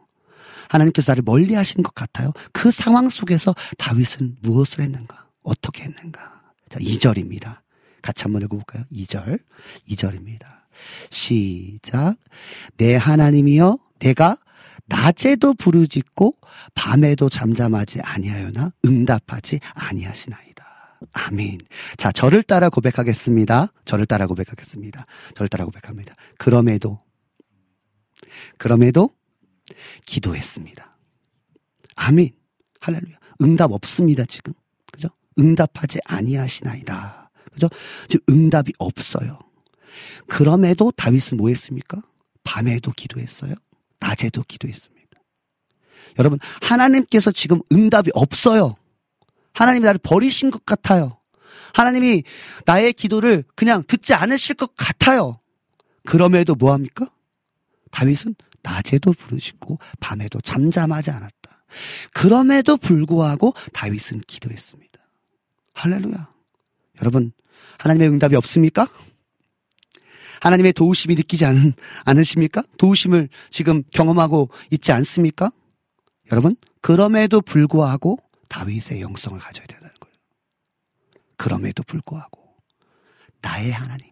[0.70, 2.32] 하나님께서 나를 멀리 하신 것 같아요?
[2.52, 5.28] 그 상황 속에서 다윗은 무엇을 했는가?
[5.44, 6.42] 어떻게 했는가?
[6.70, 7.60] 자, 2절입니다.
[8.02, 8.84] 같이 한번 읽어볼까요?
[8.92, 9.40] 2절.
[9.90, 10.57] 2절입니다.
[11.10, 12.16] 시작.
[12.78, 14.38] 내 하나님이여 내가
[14.86, 16.38] 낮에도 부르짖고
[16.74, 20.48] 밤에도 잠잠하지 아니하여나 응답하지 아니하시나이다.
[21.12, 21.60] 아멘.
[21.98, 23.68] 자, 저를 따라 고백하겠습니다.
[23.86, 25.06] 저를 따라 고백하겠습니다.
[25.36, 26.16] 저를 따라 고백합니다.
[26.38, 27.02] 그럼에도
[28.58, 29.12] 그럼에도
[30.06, 30.98] 기도했습니다.
[31.96, 32.32] 아멘.
[32.80, 33.18] 할렐루야.
[33.42, 34.54] 응답 없습니다, 지금.
[34.92, 35.10] 그죠?
[35.38, 37.32] 응답하지 아니하시나이다.
[37.52, 37.70] 그죠?
[38.08, 39.40] 지금 응답이 없어요.
[40.28, 42.02] 그럼에도 다윗은 뭐 했습니까?
[42.44, 43.54] 밤에도 기도했어요.
[44.00, 44.98] 낮에도 기도했습니다.
[46.20, 48.76] 여러분, 하나님께서 지금 응답이 없어요.
[49.54, 51.18] 하나님이 나를 버리신 것 같아요.
[51.74, 52.24] 하나님이
[52.66, 55.40] 나의 기도를 그냥 듣지 않으실 것 같아요.
[56.06, 57.10] 그럼에도 뭐 합니까?
[57.92, 61.64] 다윗은 낮에도 부르시고 밤에도 잠잠하지 않았다.
[62.14, 65.00] 그럼에도 불구하고 다윗은 기도했습니다.
[65.74, 66.32] 할렐루야.
[67.02, 67.32] 여러분,
[67.80, 68.88] 하나님의 응답이 없습니까?
[70.42, 71.74] 하나님의 도우심이 느끼지 않,
[72.06, 72.64] 않으십니까?
[72.78, 75.52] 도우심을 지금 경험하고 있지 않습니까?
[76.32, 78.20] 여러분, 그럼에도 불구하고
[78.50, 80.16] 다윗의 영성을 가져야 된다는 거예요.
[81.38, 82.56] 그럼에도 불구하고
[83.42, 84.12] 나의 하나님.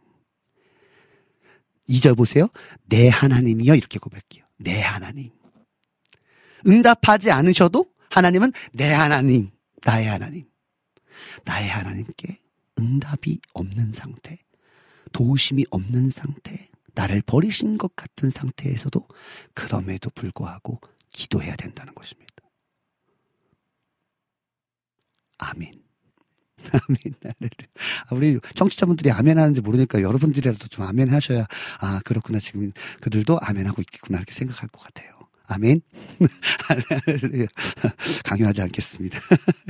[1.89, 2.47] 2절 보세요.
[2.85, 4.45] 내 하나님이여 이렇게 고백해요.
[4.57, 5.31] 내 하나님.
[6.67, 9.51] 응답하지 않으셔도 하나님은 내 하나님,
[9.83, 10.45] 나의 하나님.
[11.43, 12.39] 나의 하나님께
[12.79, 14.39] 응답이 없는 상태,
[15.15, 19.07] 도우심이 없는 상태, 나를 버리신 것 같은 상태에서도
[19.53, 22.33] 그럼에도 불구하고 기도해야 된다는 것입니다.
[25.37, 25.71] 아멘.
[26.57, 27.15] 아멘.
[28.07, 31.45] 아, 우리 청취자분들이 아멘 하는지 모르니까 여러분들이라도 좀 아멘 하셔야,
[31.79, 32.39] 아, 그렇구나.
[32.39, 34.17] 지금 그들도 아멘 하고 있겠구나.
[34.17, 35.13] 이렇게 생각할 것 같아요.
[35.47, 35.79] 아멘.
[38.25, 39.17] 강요하지 않겠습니다.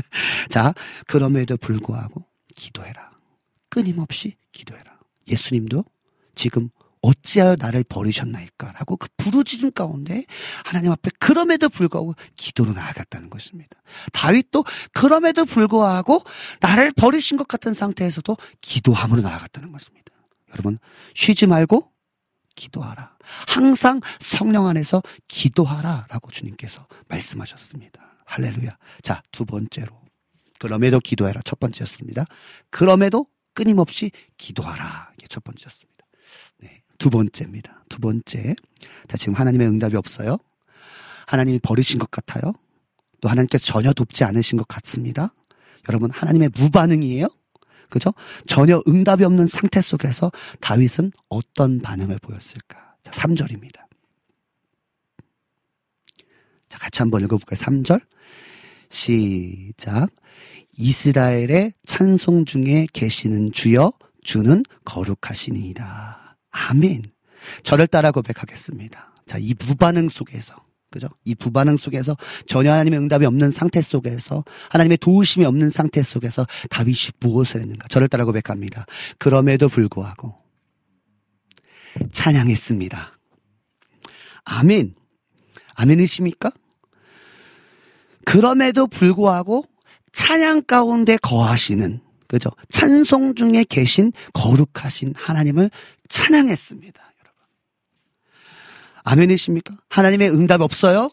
[0.50, 0.74] 자,
[1.06, 3.12] 그럼에도 불구하고 기도해라.
[3.70, 4.95] 끊임없이 기도해라.
[5.28, 5.84] 예수님도
[6.36, 6.70] 지금
[7.02, 10.26] 어찌하여 나를 버리셨나이까라고 그 부르짖음 가운데
[10.66, 13.78] 하나님 앞에 그럼에도 불구하고 기도로 나아갔다는 것입니다.
[14.12, 16.24] 다윗도 그럼에도 불구하고
[16.62, 20.12] 나를 버리신 것 같은 상태에서도 기도함으로 나아갔다는 것입니다.
[20.54, 20.80] 여러분
[21.14, 21.92] 쉬지 말고
[22.56, 23.16] 기도하라.
[23.48, 28.02] 항상 성령 안에서 기도하라라고 주님께서 말씀하셨습니다.
[28.26, 28.78] 할렐루야.
[29.04, 30.02] 자, 두 번째로
[30.58, 31.42] 그럼에도 기도해라.
[31.44, 32.26] 첫 번째였습니다.
[32.70, 35.14] 그럼에도 끊임없이 기도하라.
[35.18, 36.06] 이게 첫 번째였습니다.
[36.60, 36.84] 네.
[37.00, 37.84] 두 번째입니다.
[37.90, 38.56] 두 번째.
[39.08, 40.38] 자, 지금 하나님의 응답이 없어요.
[41.26, 42.54] 하나님이 버리신 것 같아요.
[43.22, 45.34] 또 하나님께서 전혀 돕지 않으신 것 같습니다.
[45.90, 47.28] 여러분, 하나님의 무반응이에요?
[47.90, 48.14] 그죠?
[48.46, 52.96] 전혀 응답이 없는 상태 속에서 다윗은 어떤 반응을 보였을까?
[53.04, 53.86] 자, 3절입니다.
[56.70, 57.60] 자, 같이 한번 읽어볼까요?
[57.60, 58.02] 3절.
[58.90, 60.10] 시작.
[60.78, 63.94] 이스라엘의 찬송 중에 계시는 주여,
[64.24, 66.38] 주는 거룩하시니이다.
[66.52, 67.04] 아멘.
[67.64, 69.14] 저를 따라 고백하겠습니다.
[69.26, 70.56] 자, 이 무반응 속에서,
[70.90, 71.10] 그죠?
[71.24, 72.16] 이 무반응 속에서
[72.48, 77.88] 전혀 하나님의 응답이 없는 상태 속에서 하나님의 도우심이 없는 상태 속에서 다윗이 무엇을 했는가?
[77.88, 78.86] 저를 따라 고백합니다.
[79.18, 80.36] 그럼에도 불구하고
[82.12, 83.20] 찬양했습니다.
[84.46, 84.94] 아멘.
[85.76, 86.52] 아멘이십니까?
[88.26, 89.66] 그럼에도 불구하고
[90.16, 92.50] 찬양 가운데 거하시는 그죠?
[92.72, 95.70] 찬송 중에 계신 거룩하신 하나님을
[96.10, 97.42] 찬양했습니다, 여러분.
[99.04, 99.76] 아멘이십니까?
[99.90, 101.10] 하나님의 응답이 없어요?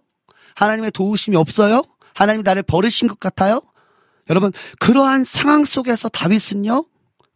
[0.54, 1.82] 하나님의 도우심이 없어요?
[2.14, 3.60] 하나님이 나를 버리신 것 같아요?
[4.30, 6.86] 여러분, 그러한 상황 속에서 다윗은요,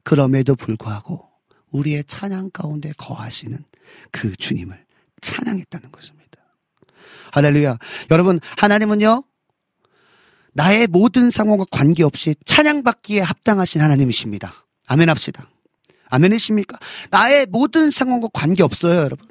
[0.05, 1.29] 그럼에도 불구하고
[1.73, 3.59] 우리의 찬양 가운데 거하시는
[4.13, 4.87] 그 주님을
[5.21, 6.39] 찬양했다는 것입니다.
[7.33, 7.79] 할렐루야.
[8.13, 9.25] 여러분, 하나님은요,
[10.57, 14.53] 나의 모든 상황과 관계없이 찬양받기에 합당하신 하나님이십니다.
[14.87, 15.51] 아멘 합시다.
[16.09, 16.79] 아멘이십니까?
[17.11, 19.29] 나의 모든 상황과 관계없어요, 여러분.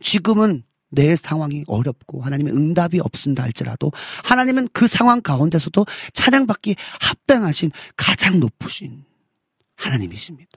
[0.00, 3.90] 지금은 내 상황이 어렵고 하나님의 응답이 없습니다 할지라도
[4.24, 5.84] 하나님은 그 상황 가운데서도
[6.14, 9.04] 찬양받기 합당하신 가장 높으신
[9.74, 10.52] 하나님이십니다.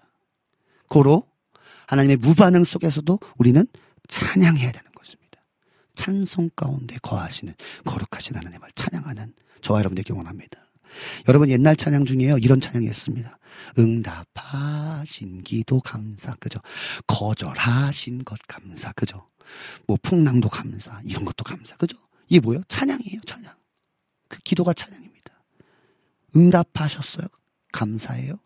[0.90, 1.24] 고로
[1.88, 3.66] 하나님의 무반응 속에서도 우리는
[4.08, 4.91] 찬양해야 되는.
[6.02, 7.54] 찬송 가운데 거하시는
[7.86, 10.58] 거룩하신 하나님을 찬양하는 저와 여러분 되기 원합니다.
[11.28, 13.38] 여러분 옛날 찬양 중에요 이런 찬양이 있습니다.
[13.78, 16.60] 응답하신 기도 감사 그죠?
[17.06, 19.30] 거절하신 것 감사 그죠?
[19.86, 21.98] 뭐 풍랑도 감사 이런 것도 감사 그죠?
[22.28, 22.64] 이게 뭐예요?
[22.68, 23.54] 찬양이에요 찬양.
[24.28, 25.32] 그 기도가 찬양입니다.
[26.36, 27.28] 응답하셨어요?
[27.74, 28.40] 감사해요.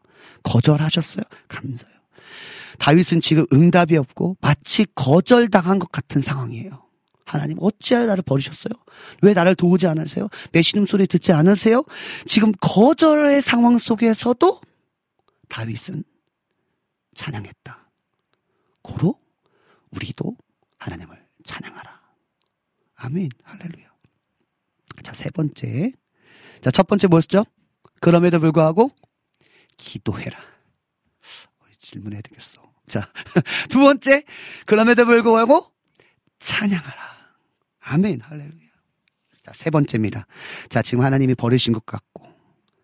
[0.44, 1.23] 거절하셨어요?
[1.48, 1.95] 감사해요.
[2.80, 6.85] 다윗은 지금 응답이 없고 마치 거절당한 것 같은 상황이에요.
[7.26, 8.73] 하나님 어찌하여 나를 버리셨어요?
[9.22, 10.30] 왜 나를 도우지 않으세요?
[10.52, 11.84] 내 신음 소리 듣지 않으세요?
[12.26, 14.61] 지금 거절의 상황 속에서도
[15.49, 16.03] 다윗은
[17.15, 17.89] 찬양했다.
[18.84, 19.19] 고로
[19.91, 20.38] 우리도
[20.77, 22.02] 하나님을 찬양하라.
[22.95, 23.30] 아멘.
[23.43, 23.85] 할렐루야.
[25.03, 25.91] 자, 세 번째.
[26.61, 27.45] 자, 첫 번째 뭐였죠?
[28.02, 28.91] 그럼에도 불구하고
[29.77, 30.38] 기도해라.
[30.38, 32.61] 어, 질문해야 되겠어.
[32.88, 33.10] 자,
[33.69, 34.23] 두 번째.
[34.65, 35.72] 그럼에도 불구하고
[36.39, 37.15] 찬양하라.
[37.86, 38.22] 아멘.
[38.22, 38.70] 할렐루야.
[39.45, 40.26] 자, 세 번째입니다.
[40.70, 42.28] 자, 지금 하나님이 버리신 것 같고,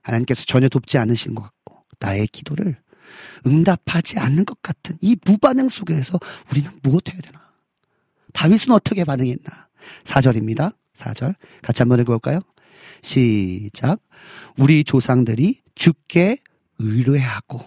[0.04, 2.78] 하나님께서 전혀 돕지 않으신 것 같고, 나의 기도를
[3.46, 6.20] 응답하지 않는 것 같은 이 무반응 속에서
[6.52, 7.40] 우리는 무엇 해야 되나?
[8.34, 9.70] 다윗은 어떻게 반응했나?
[10.04, 10.76] 4절입니다.
[10.96, 11.36] 4절.
[11.62, 12.42] 같이 한번 읽어볼까요?
[13.02, 14.00] 시작.
[14.58, 16.38] 우리 조상들이 주께
[16.78, 17.60] 의뢰하고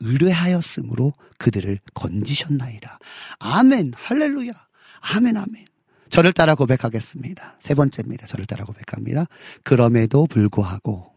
[0.00, 2.98] 의뢰하였으므로 그들을 건지셨나이다.
[3.38, 3.92] 아멘.
[3.96, 4.52] 할렐루야.
[5.00, 5.66] 아멘, 아멘.
[6.10, 7.56] 저를 따라 고백하겠습니다.
[7.60, 8.26] 세 번째입니다.
[8.26, 9.26] 저를 따라 고백합니다.
[9.64, 11.12] 그럼에도 불구하고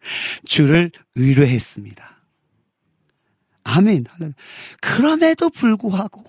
[0.44, 2.22] 주를 의뢰했습니다.
[3.64, 4.04] 아멘.
[4.80, 6.24] 그럼에도 불구하고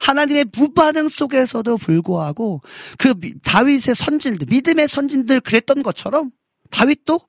[0.00, 2.60] 하나님의 무반응 속에서도 불구하고
[2.98, 6.30] 그 미- 다윗의 선진들, 믿음의 선진들 그랬던 것처럼
[6.70, 7.20] 다윗도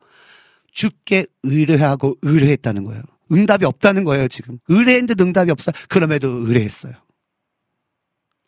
[0.72, 3.02] 주께 의뢰하고 의뢰했다는 거예요.
[3.32, 4.60] 응답이 없다는 거예요, 지금.
[4.68, 5.72] 의뢰했는데 응답이 없어.
[5.90, 6.94] 그럼에도 의뢰했어요.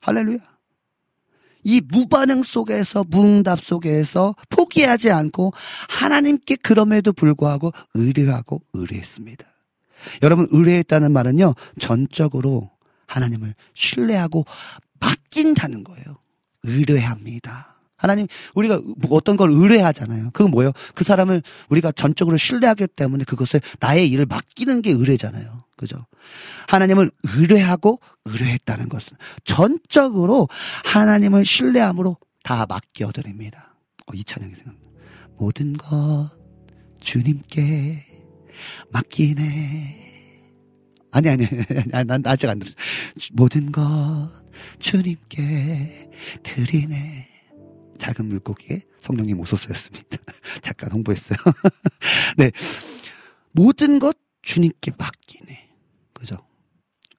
[0.01, 0.39] 할렐루야.
[1.63, 5.51] 이 무반응 속에서, 무응답 속에서 포기하지 않고
[5.89, 9.45] 하나님께 그럼에도 불구하고 의뢰하고 의뢰했습니다.
[10.23, 12.71] 여러분, 의뢰했다는 말은요, 전적으로
[13.07, 14.45] 하나님을 신뢰하고
[14.99, 16.17] 맡긴다는 거예요.
[16.63, 17.78] 의뢰합니다.
[17.99, 20.31] 하나님, 우리가 뭐 어떤 걸 의뢰하잖아요.
[20.31, 20.71] 그건 뭐예요?
[20.95, 25.65] 그 사람을 우리가 전적으로 신뢰하기 때문에 그것을 나의 일을 맡기는 게 의뢰잖아요.
[25.77, 26.05] 그죠?
[26.67, 30.47] 하나님은 의뢰하고 의뢰했다는 것은 전적으로
[30.85, 33.75] 하나님을 신뢰함으로 다 맡겨드립니다.
[34.07, 34.89] 어, 이 찬양이 생각납니다.
[35.37, 36.29] 모든 것
[36.99, 38.05] 주님께
[38.91, 40.09] 맡기네.
[41.11, 41.47] 아니, 아니,
[41.91, 42.75] 아니, 난 아직 안 들었어.
[43.33, 44.29] 모든 것
[44.79, 46.09] 주님께
[46.43, 47.28] 드리네.
[47.99, 50.17] 작은 물고기에 성령님 오소서였습니다.
[50.61, 51.37] 잠깐 홍보했어요.
[52.37, 52.51] 네.
[53.51, 55.69] 모든 것 주님께 맡기네.
[56.13, 56.37] 그죠?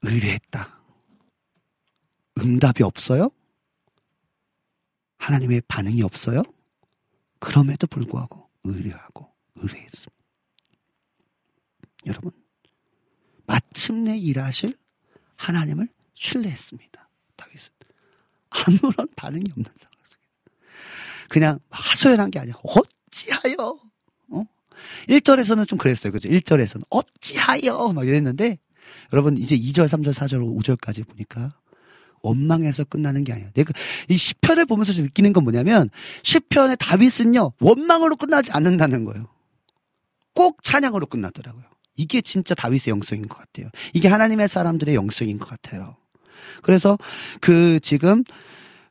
[0.03, 0.81] 의뢰했다.
[2.39, 3.31] 응답이 없어요?
[5.19, 6.43] 하나님의 반응이 없어요?
[7.39, 10.21] 그럼에도 불구하고 의뢰하고 의뢰했습니다.
[12.07, 12.33] 여러분,
[13.47, 14.79] 마침내 일하실
[15.37, 17.09] 하나님을 신뢰했습니다.
[17.37, 17.73] 다윗은
[18.51, 20.00] 아무런 반응이 없는 상황
[21.29, 23.79] 그냥 하소연한 게 아니라 어찌하여
[24.31, 24.45] 어?
[25.09, 26.13] 1절에서는 좀 그랬어요.
[26.13, 26.29] 그죠?
[26.29, 28.59] 1절에서는 어찌하여 막 이랬는데
[29.13, 31.55] 여러분 이제 2절, 3절, 4절, 5절까지 보니까
[32.23, 33.51] 원망해서 끝나는 게 아니에요.
[33.53, 33.73] 내가
[34.09, 35.89] 이 시편을 보면서 느끼는 건 뭐냐면
[36.23, 39.29] 시편의 다윗은요 원망으로 끝나지 않는다는 거예요.
[40.35, 41.65] 꼭 찬양으로 끝나더라고요.
[41.97, 43.71] 이게 진짜 다윗의 영성인 것 같아요.
[43.93, 45.97] 이게 하나님의 사람들의 영성인 것 같아요.
[46.63, 46.99] 그래서
[47.41, 48.25] 그 지금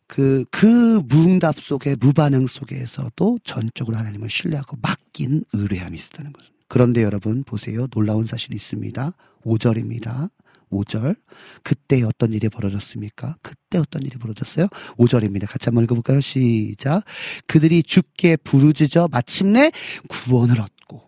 [0.10, 6.50] 그, 그 무응답 속에, 무반응 속에서도 전적으로 하나님을 신뢰하고 맡긴 의뢰함이 있었다는 거죠.
[6.68, 7.86] 그런데 여러분, 보세요.
[7.88, 9.14] 놀라운 사실이 있습니다.
[9.46, 10.32] 5절입니다.
[10.72, 11.16] 5절.
[11.64, 13.36] 그때 어떤 일이 벌어졌습니까?
[13.44, 14.68] 그때 어떤 일이 벌어졌어요?
[14.98, 15.48] 5절입니다.
[15.48, 16.22] 같이 한번 읽어볼까요?
[16.22, 17.04] 시작.
[17.46, 19.72] 그들이 죽게 부르짖어 마침내
[20.08, 21.04] 구원을 얻고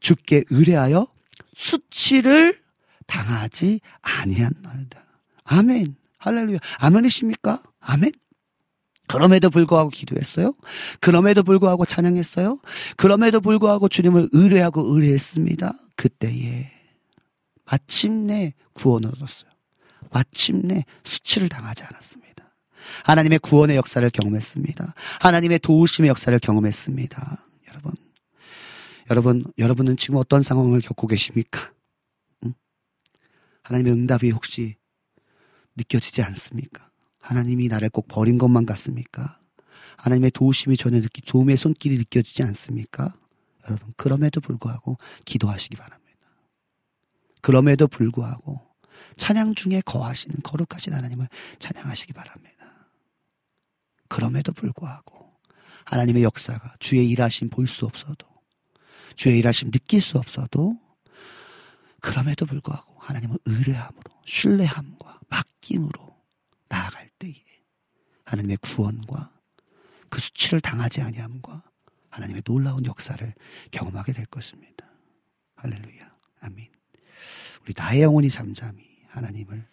[0.00, 1.06] 죽게 의뢰하여
[1.52, 2.62] 수치를
[3.06, 5.04] 당하지 아니한나이다.
[5.44, 5.96] 아멘.
[6.18, 6.58] 할렐루야.
[6.78, 7.62] 아멘이십니까?
[7.86, 8.10] 아멘.
[9.06, 10.54] 그럼에도 불구하고 기도했어요.
[11.00, 12.58] 그럼에도 불구하고 찬양했어요.
[12.96, 15.72] 그럼에도 불구하고 주님을 의뢰하고 의뢰했습니다.
[15.96, 16.70] 그때에
[17.66, 19.50] 마침내 구원을 얻었어요.
[20.10, 22.34] 마침내 수치를 당하지 않았습니다.
[23.04, 24.94] 하나님의 구원의 역사를 경험했습니다.
[25.20, 27.46] 하나님의 도우심의 역사를 경험했습니다.
[27.68, 27.92] 여러분,
[29.10, 31.72] 여러분, 여러분은 지금 어떤 상황을 겪고 계십니까?
[32.44, 32.54] 응?
[33.62, 34.76] 하나님의 응답이 혹시
[35.76, 36.90] 느껴지지 않습니까?
[37.24, 39.40] 하나님이 나를 꼭 버린 것만 같습니까?
[39.96, 43.14] 하나님의 도우심이 전혀 느끼, 도움의 손길이 느껴지지 않습니까?
[43.66, 46.04] 여러분, 그럼에도 불구하고 기도하시기 바랍니다.
[47.40, 48.60] 그럼에도 불구하고
[49.16, 51.28] 찬양 중에 거하시는 거룩하신 하나님을
[51.60, 52.90] 찬양하시기 바랍니다.
[54.08, 55.32] 그럼에도 불구하고
[55.86, 58.26] 하나님의 역사가 주의 일하심 볼 수 없어도
[59.16, 60.78] 주의 일하심 느낄 수 없어도
[62.00, 66.14] 그럼에도 불구하고 하나님을 의뢰함으로 신뢰함과 맡김으로
[66.68, 67.08] 나아갈
[68.24, 69.32] 하나님의 구원과
[70.08, 71.62] 그 수치를 당하지 아니함과
[72.10, 73.34] 하나님의 놀라운 역사를
[73.70, 74.88] 경험하게 될 것입니다.
[75.56, 76.16] 할렐루야.
[76.40, 76.70] 아멘.
[77.62, 79.66] 우리 나의 영혼이 잠잠히 하나님을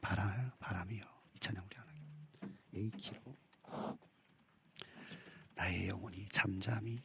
[0.00, 0.96] 바라, 바라며
[1.34, 2.02] 이 찬양 우리 하나님
[2.74, 3.36] 에이키로
[5.54, 7.00] 나의 영혼이 잠잠히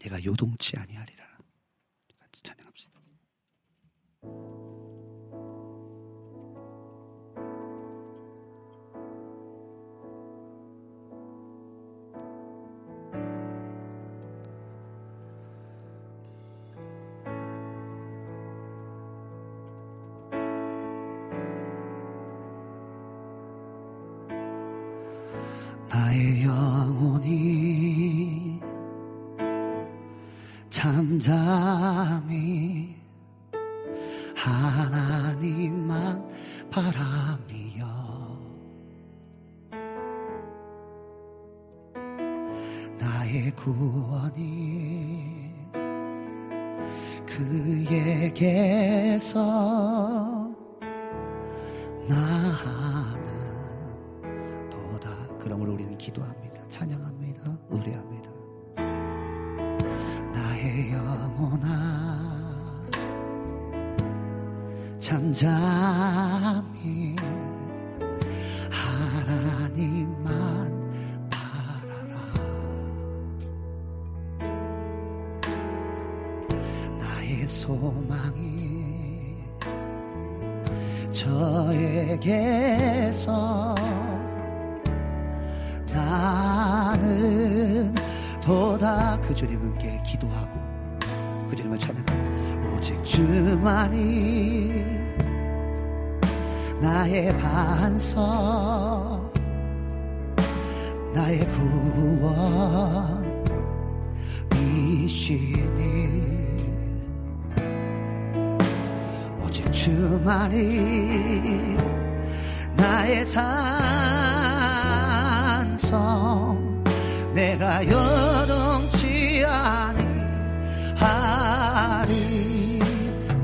[0.00, 1.38] 내가 요동치 아니하리라
[2.18, 3.00] 같이 찬양합시다.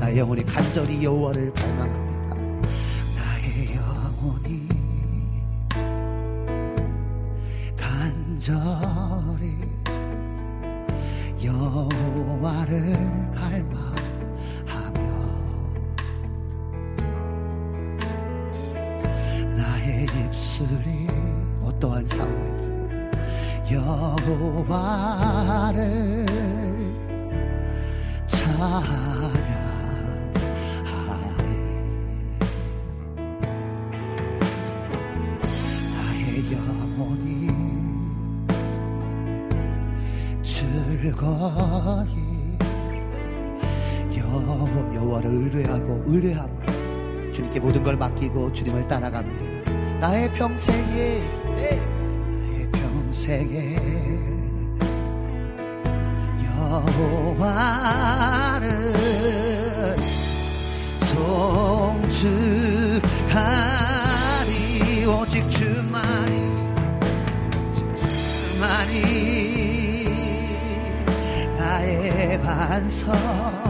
[0.07, 2.35] 나의 영혼이 간절히 여호와를 갈망합니다.
[3.13, 4.69] 나의 영혼이
[7.75, 9.57] 간절히
[11.43, 12.93] 여호와를
[13.35, 13.75] 갈망하며
[19.57, 21.07] 나의 입술이
[21.63, 22.65] 어떠한 상황에도
[24.69, 25.05] 여호와를
[28.27, 29.16] 찬
[46.17, 49.99] 의뢰함으로 주님께 모든 걸 맡기고 주님을 따라갑니다.
[49.99, 53.75] 나의 평생에 나의 평생에
[56.57, 57.77] 여호와를
[61.05, 62.25] 송주하리.
[65.05, 66.51] 오직 주만이
[68.57, 68.95] 주만이
[71.57, 73.66] 나의 반석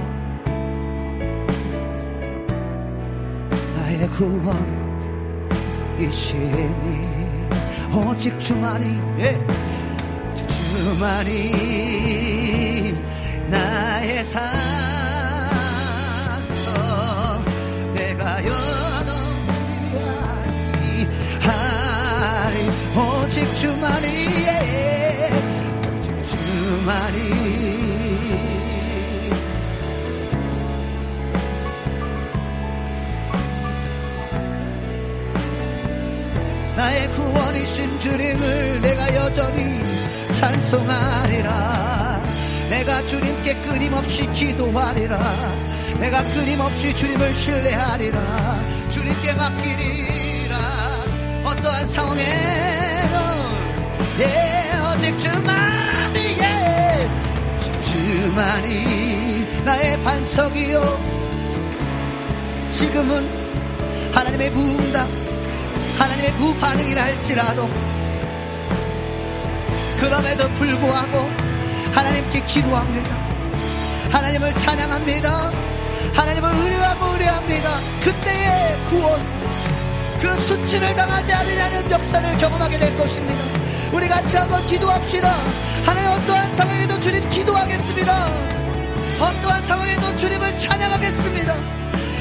[5.98, 6.58] 구원이시니
[7.94, 8.86] 오직 주만이
[9.20, 9.40] 예.
[10.32, 11.34] 오직 주만이
[13.48, 14.44] 나의 산성
[17.94, 19.96] 내가 여동이
[21.40, 22.68] 하리
[22.98, 24.08] 오직 주만이
[24.48, 25.30] 예.
[25.96, 27.47] 오직 주만이
[36.78, 39.80] 나의 구원이신 주님을 내가 여전히
[40.32, 42.22] 찬송하리라.
[42.70, 45.20] 내가 주님께 끊임없이 기도하리라.
[46.00, 48.62] 내가 끊임없이 주님을 신뢰하리라.
[48.92, 50.56] 주님께 맡기리라.
[51.46, 52.28] 어떠한 상황에는
[54.20, 57.10] 예 오직 주만이 예.
[57.58, 61.18] 오직 주만이 나의 반석이요.
[62.70, 63.28] 지금은
[64.14, 65.27] 하나님의 부응답
[65.98, 67.70] 하나님의 부반응이라 할지라도
[70.00, 71.30] 그럼에도 불구하고
[71.92, 73.18] 하나님께 기도합니다.
[74.12, 75.52] 하나님을 찬양합니다.
[76.14, 77.80] 하나님을 의뢰하고 의뢰합니다.
[78.04, 79.20] 그때의 구원,
[80.22, 83.42] 그 수치를 당하지 않으려는 역사를 경험하게 될 것입니다.
[83.92, 85.36] 우리 같이 한번 기도합시다.
[85.86, 88.28] 하나님 어떠한 상황에도 주님 기도하겠습니다.
[89.20, 91.56] 어떠한 상황에도 주님을 찬양하겠습니다.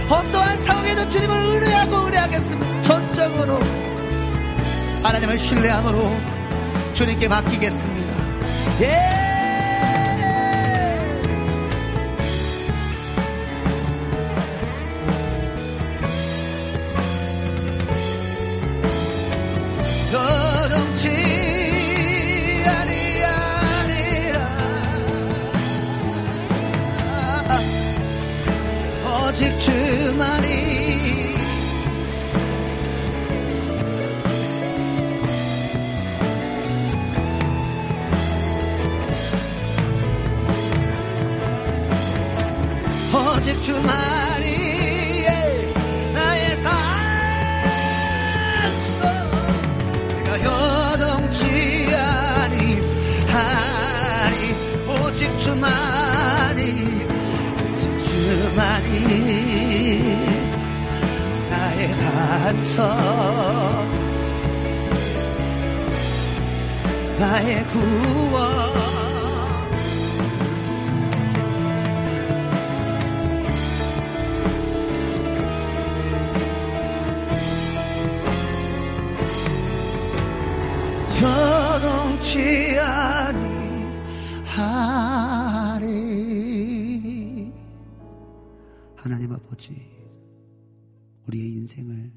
[0.08, 2.75] 어떠한 상황에도 주님을 의뢰하고 의뢰하겠습니다.
[2.86, 3.58] 전적으로
[5.02, 6.08] 하나님을 신뢰함으로
[6.94, 8.16] 주님께 맡기겠습니다.
[8.82, 9.15] 예!
[68.16, 68.76] 구원
[81.22, 84.72] 여동치 아니하리
[88.96, 89.74] 하나님 아버지
[91.26, 92.10] 우리의 인생을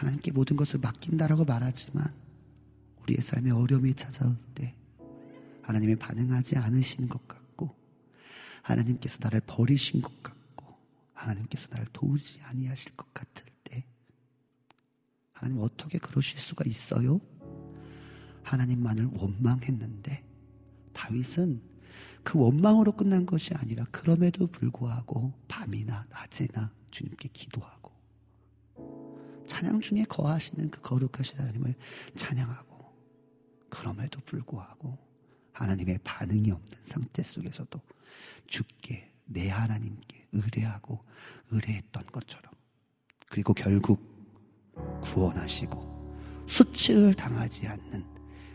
[0.00, 2.10] 하나님께 모든 것을 맡긴다라고 말하지만
[3.02, 4.74] 우리의 삶에 어려움이 찾아올 때
[5.60, 7.76] 하나님이 반응하지 않으시는 것 같고
[8.62, 10.74] 하나님께서 나를 버리신 것 같고
[11.12, 13.84] 하나님께서 나를 도우지 아니하실 것 같을 때
[15.32, 17.20] 하나님 어떻게 그러실 수가 있어요?
[18.42, 20.24] 하나님만을 원망했는데
[20.94, 21.60] 다윗은
[22.24, 27.89] 그 원망으로 끝난 것이 아니라 그럼에도 불구하고 밤이나 낮이나 주님께 기도하고
[29.50, 31.74] 찬양 중에 거하시는 그 거룩하신 하나님을
[32.14, 32.94] 찬양하고
[33.68, 34.96] 그럼에도 불구하고
[35.52, 37.80] 하나님의 반응이 없는 상태 속에서도
[38.46, 41.04] 주께 내 하나님께 의뢰하고
[41.50, 42.52] 의뢰했던 것처럼
[43.28, 44.00] 그리고 결국
[45.02, 48.04] 구원하시고 수치를 당하지 않는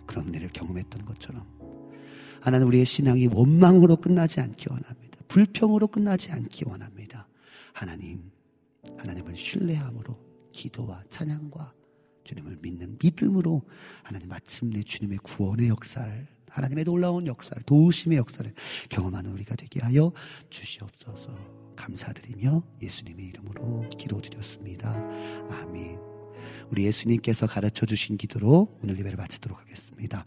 [0.06, 1.46] 그런 일을 경험했던 것처럼
[2.40, 5.20] 하나님 우리의 신앙이 원망으로 끝나지 않기 원합니다.
[5.28, 7.28] 불평으로 끝나지 않기 원합니다.
[7.74, 8.32] 하나님,
[8.98, 10.25] 하나님은 신뢰함으로
[10.56, 11.74] 기도와 찬양과
[12.24, 13.62] 주님을 믿는 믿음으로
[14.04, 18.52] 하나님 마침내 주님의 구원의 역사를 하나님의 놀라운 역사를 도우심의 역사를
[18.90, 20.14] 경험하는 우리가 되게 하여
[20.50, 21.38] 주시옵소서
[21.76, 24.96] 감사드리며 예수님의 이름으로 기도드렸습니다.
[25.52, 26.00] 아멘.
[26.72, 30.24] 우리 예수님께서 가르쳐 주신 기도로 오늘 예배를 마치도록 하겠습니다.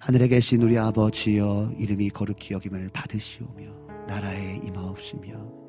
[0.00, 5.65] 하늘에 계신 우리 아버지여 이름이 거룩히 여김을 받으시오며 나라에 임하옵시며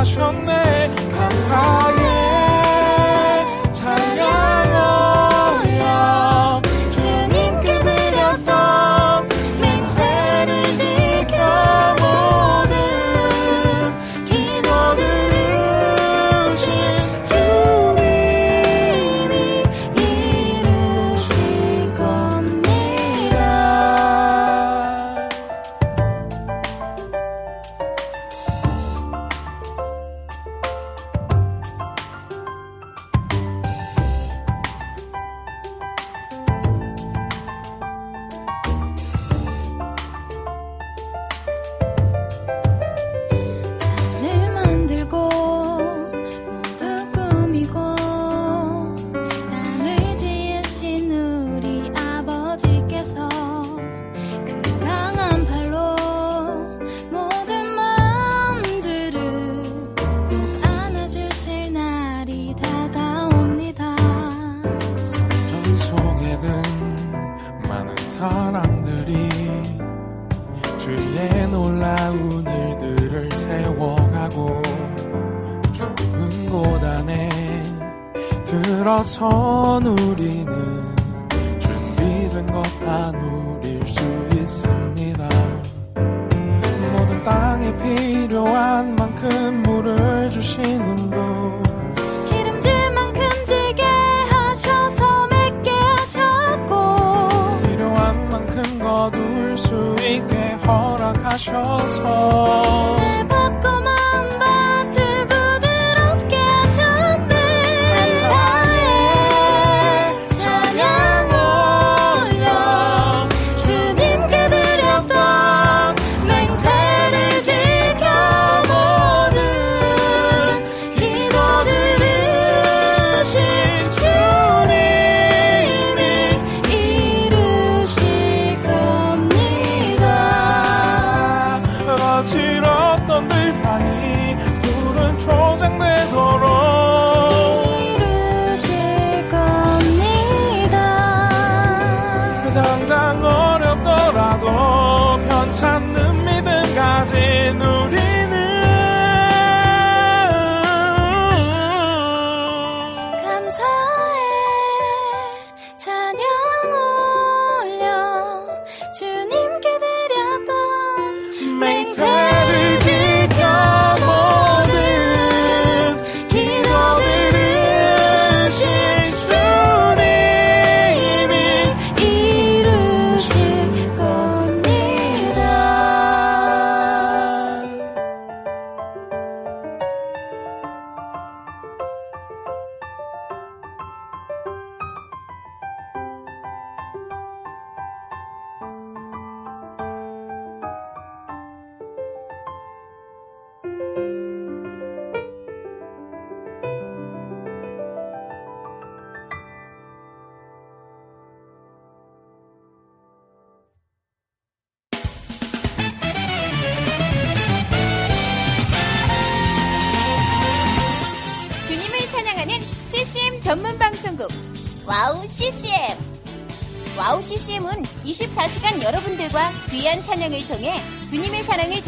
[0.00, 0.90] 하셨네.
[1.12, 1.99] 감사해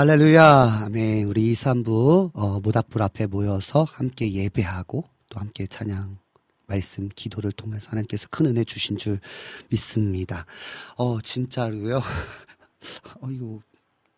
[0.00, 0.84] 할렐루야.
[0.86, 1.26] 아멘.
[1.26, 6.16] 우리 2, 3부, 어, 모닥불 앞에 모여서 함께 예배하고 또 함께 찬양,
[6.66, 9.20] 말씀, 기도를 통해서 하나님께서 큰 은혜 주신 줄
[9.68, 10.46] 믿습니다.
[10.96, 12.00] 어, 진짜로요.
[13.20, 13.60] 어이구,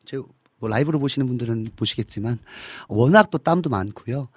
[0.07, 0.19] 제,
[0.61, 2.39] 뭐 라이브로 보시는 분들은 보시겠지만,
[2.87, 4.29] 워낙 또 땀도 많고요.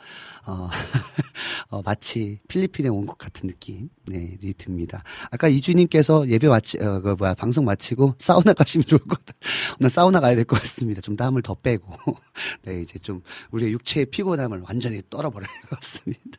[0.48, 0.70] 어,
[1.70, 5.04] 어, 마치 필리핀에 온 것 같은 느낌, 네, 네, 듭니다.
[5.32, 9.40] 아까 이주님께서 예배 마치, 어, 그 뭐야, 방송 마치고 사우나 가시면 좋을 것 같아요.
[9.80, 11.02] 오늘 사우나 가야 될 것 같습니다.
[11.02, 11.94] 좀 땀을 더 빼고.
[12.64, 16.38] 네, 이제 좀 우리의 육체의 피곤함을 완전히 떨어버려야 할 것 같습니다.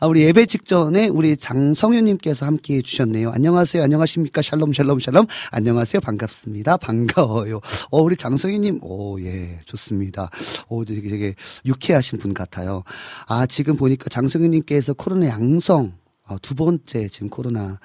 [0.00, 3.30] 아, 우리 예배 직전에 우리 장성윤님께서 함께 해주셨네요.
[3.30, 3.82] 안녕하세요.
[3.82, 4.42] 안녕하십니까.
[4.42, 5.26] 샬롬, 샬롬, 샬롬.
[5.50, 6.00] 안녕하세요.
[6.00, 6.76] 반갑습니다.
[6.78, 7.60] 반가워요.
[7.90, 10.30] 어, 우리 장성윤님, 오, 예, 좋습니다.
[10.68, 11.34] 오, 되게, 되게
[11.66, 12.82] 유쾌하신 분 같아요.
[13.26, 15.92] 아, 지금 보니까 장성윤님께서 코로나 양성,
[16.26, 17.78] 어, 두 번째 지금 코로나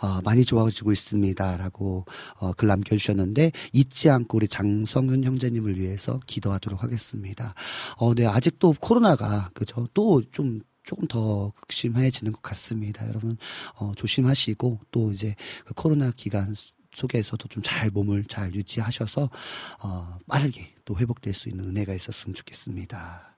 [0.00, 2.04] 어, 많이 좋아지고 있습니다라고
[2.40, 7.54] 어, 글 남겨주셨는데 잊지 않고 우리 장성윤 형제님을 위해서 기도하도록 하겠습니다.
[7.98, 13.06] 어, 네 아직도 코로나가 그죠 또 좀 조금 더 극심해지는 것 같습니다.
[13.08, 13.36] 여러분
[13.76, 15.34] 어, 조심하시고 또 이제
[15.64, 16.54] 그 코로나 기간
[16.94, 19.30] 속에서도 좀 잘 몸을 잘 유지하셔서
[19.82, 23.36] 어, 빠르게 또 회복될 수 있는 은혜가 있었으면 좋겠습니다.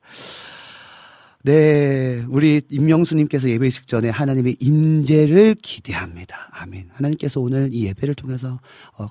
[1.43, 6.49] 네, 우리 임명수님께서 예배 직전에 하나님의 임재를 기대합니다.
[6.53, 6.89] 아멘.
[6.91, 8.61] 하나님께서 오늘 이 예배를 통해서
[8.99, 9.09] 어,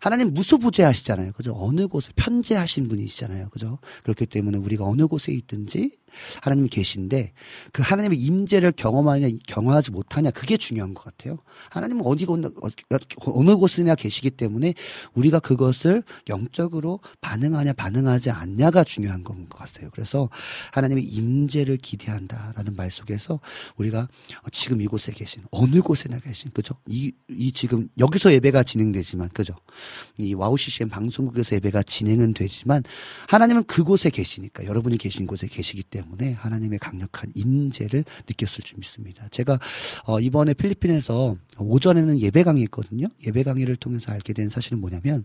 [0.00, 1.32] 하나님 무소부재하시잖아요.
[1.32, 1.54] 그죠?
[1.56, 3.50] 어느 곳에 편재하신 분이시잖아요.
[3.50, 3.78] 그죠?
[4.02, 5.92] 그렇기 때문에 우리가 어느 곳에 있든지
[6.42, 7.32] 하나님이 계신데
[7.72, 11.38] 그 하나님의 임재를 경험하냐 경험하지 못하냐 그게 중요한 것 같아요.
[11.70, 14.74] 하나님은 어디 어느, 곳이나 계시기 때문에
[15.14, 19.90] 우리가 그것을 영적으로 반응하냐 반응하지 않냐가 중요한 것 같아요.
[19.92, 20.28] 그래서
[20.72, 23.40] 하나님의 임재를 기대한다라는 말 속에서
[23.76, 24.08] 우리가
[24.52, 26.74] 지금 이곳에 계신 어느 곳에나 계신 그죠?
[26.86, 29.54] 이, 이 지금 여기서 예배가 진행되지만 그죠?
[30.18, 32.82] 이 와우 CCM 방송국에서 예배가 진행은 되지만
[33.28, 39.28] 하나님은 그곳에 계시니까 여러분이 계신 곳에 계시기 때문에 하나님의 강력한 임재를 느꼈을 줄 믿습니다.
[39.30, 39.58] 제가
[40.06, 43.08] 어, 이번에 필리핀에서 오전에는 예배 강의했거든요.
[43.26, 45.24] 예배 강의를 통해서 알게 된 사실은 뭐냐면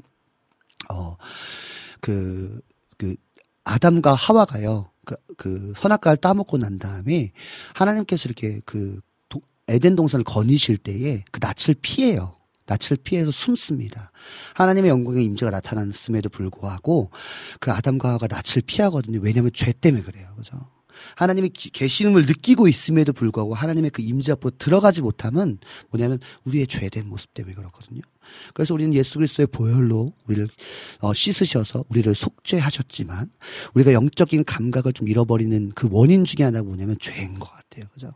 [0.89, 2.61] 어그
[2.97, 3.15] 그
[3.63, 4.89] 아담과 하와가요.
[5.05, 7.31] 그, 그 선악과를 따먹고 난 다음에
[7.73, 8.99] 하나님께서 이렇게 그
[9.29, 12.37] 도- 에덴 동산을 거니실 때에 그 낯을 피해요.
[12.65, 14.11] 낯을 피해서 숨습니다.
[14.55, 17.11] 하나님의 영광의 임재가 나타났음에도 불구하고
[17.59, 19.19] 그 아담과 하와가 낯을 피하거든요.
[19.21, 20.27] 왜냐하면 죄 때문에 그래요.
[20.37, 20.57] 그죠?
[21.15, 25.57] 하나님이 기- 계시음을 느끼고 있음에도 불구하고 하나님의 그 임재 앞으로 들어가지 못함은
[25.89, 28.01] 뭐냐면 우리의 죄된 모습 때문에 그렇거든요.
[28.53, 30.47] 그래서 우리는 예수 그리스도의 보혈로 우리를
[30.99, 33.31] 어, 씻으셔서 우리를 속죄하셨지만
[33.73, 37.85] 우리가 영적인 감각을 좀 잃어버리는 그 원인 중에 하나가 뭐냐면 죄인 것 같아요.
[37.93, 38.13] 그죠?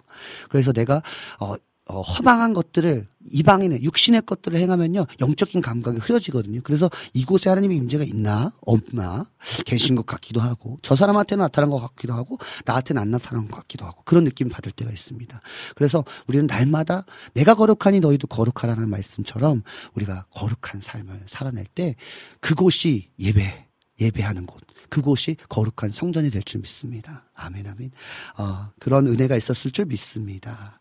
[0.49, 1.01] 그래서 내가
[1.39, 1.55] 어,
[1.87, 6.61] 어, 허망한 것들을 이방인의 육신의 것들을 행하면요 영적인 감각이 흐려지거든요.
[6.63, 9.29] 그래서 이곳에 하나님의 임재가 있나 없나
[9.65, 13.85] 계신 것 같기도 하고 저 사람한테는 나타난 것 같기도 하고 나한테는 안 나타난 것 같기도
[13.85, 15.39] 하고 그런 느낌 을 받을 때가 있습니다.
[15.75, 19.61] 그래서 우리는 날마다 내가 거룩하니 너희도 거룩하라는 말씀처럼
[19.93, 21.95] 우리가 거룩한 삶을 살아낼 때
[22.39, 23.65] 그곳이 예배
[24.01, 27.24] 예배하는 곳 그곳이 거룩한 성전이 될 줄 믿습니다.
[27.35, 27.91] 아멘, 아멘.
[28.37, 30.79] 어, 그런 은혜가 있었을 줄 믿습니다.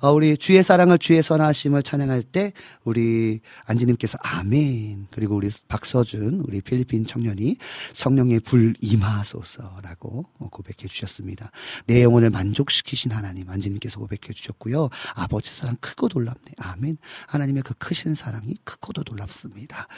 [0.00, 2.52] 어, 우리 주의 사랑을 주의 선하심을 찬양할 때
[2.84, 5.08] 우리 안지님께서 아멘.
[5.10, 7.56] 그리고 우리 박서준, 우리 필리핀 청년이
[7.94, 11.50] 성령의 불 임하소서라고 고백해 주셨습니다.
[11.86, 14.90] 내 영혼을 만족시키신 하나님 안지님께서 고백해 주셨고요.
[15.16, 16.52] 아버지 사랑 크고 놀랍네.
[16.58, 16.98] 아멘.
[17.26, 19.88] 하나님의 그 크신 사랑이 크고도 놀랍습니다.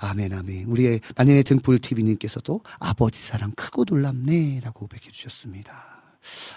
[0.00, 0.66] 아멘, 아멘.
[0.66, 4.60] 우리의 난연의 등불 TV님께서도 아버지 사랑 크고 놀랍네.
[4.62, 5.29] 라고 고백해 주셨습니다.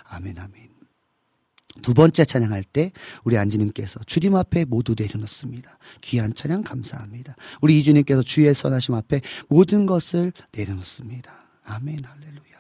[0.09, 0.73] 아멘, 아멘.
[1.81, 2.91] 두 번째 찬양할 때
[3.23, 5.77] 우리 안지님께서 주님 앞에 모두 내려놓습니다.
[6.01, 7.35] 귀한 찬양 감사합니다.
[7.61, 11.31] 우리 이주님께서 주의 선하심 앞에 모든 것을 내려놓습니다.
[11.63, 12.52] 아멘 할렐루야.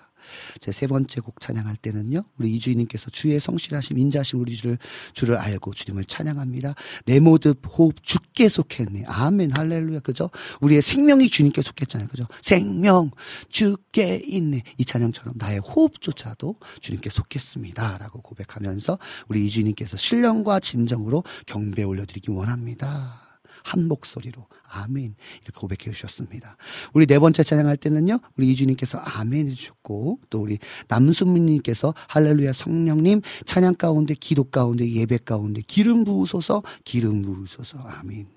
[0.59, 2.23] 제 세 번째 곡 찬양할 때는요.
[2.37, 4.77] 우리 이주인님께서 주의 성실하심 인자심 우리 주를
[5.13, 6.75] 주를 알고 주님을 찬양합니다.
[7.05, 9.03] 내 모든 호흡 주께 속했네.
[9.07, 10.01] 아멘 할렐루야.
[10.01, 10.29] 그죠?
[10.59, 12.09] 우리의 생명이 주님께 속했잖아요.
[12.09, 12.25] 그죠?
[12.41, 13.11] 생명
[13.47, 14.63] 주께 있네.
[14.77, 18.99] 이 찬양처럼 나의 호흡조차도 주님께 속했습니다라고 고백하면서
[19.29, 23.22] 우리 이주인님께서 신령과 진정으로 경배 올려드리기 원합니다.
[23.63, 26.57] 한 목소리로 아멘 이렇게 고백해 주셨습니다.
[26.93, 28.19] 우리 네 번째 찬양할 때는요.
[28.37, 35.61] 우리 이주님께서 아멘 해주셨고 또 우리 남순민님께서 할렐루야 성령님 찬양 가운데 기도 가운데 예배 가운데
[35.65, 38.27] 기름 부으소서 기름 부으소서 아멘.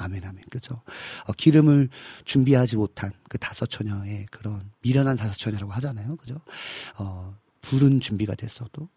[0.00, 0.44] 아멘, 아멘.
[0.48, 0.80] 그죠?
[1.26, 1.88] 어, 기름을
[2.24, 6.14] 준비하지 못한 그 다섯 처녀의 그런 미련한 다섯 처녀라고 하잖아요.
[6.16, 6.40] 그죠?
[6.98, 8.88] 어, 불은 준비가 됐어도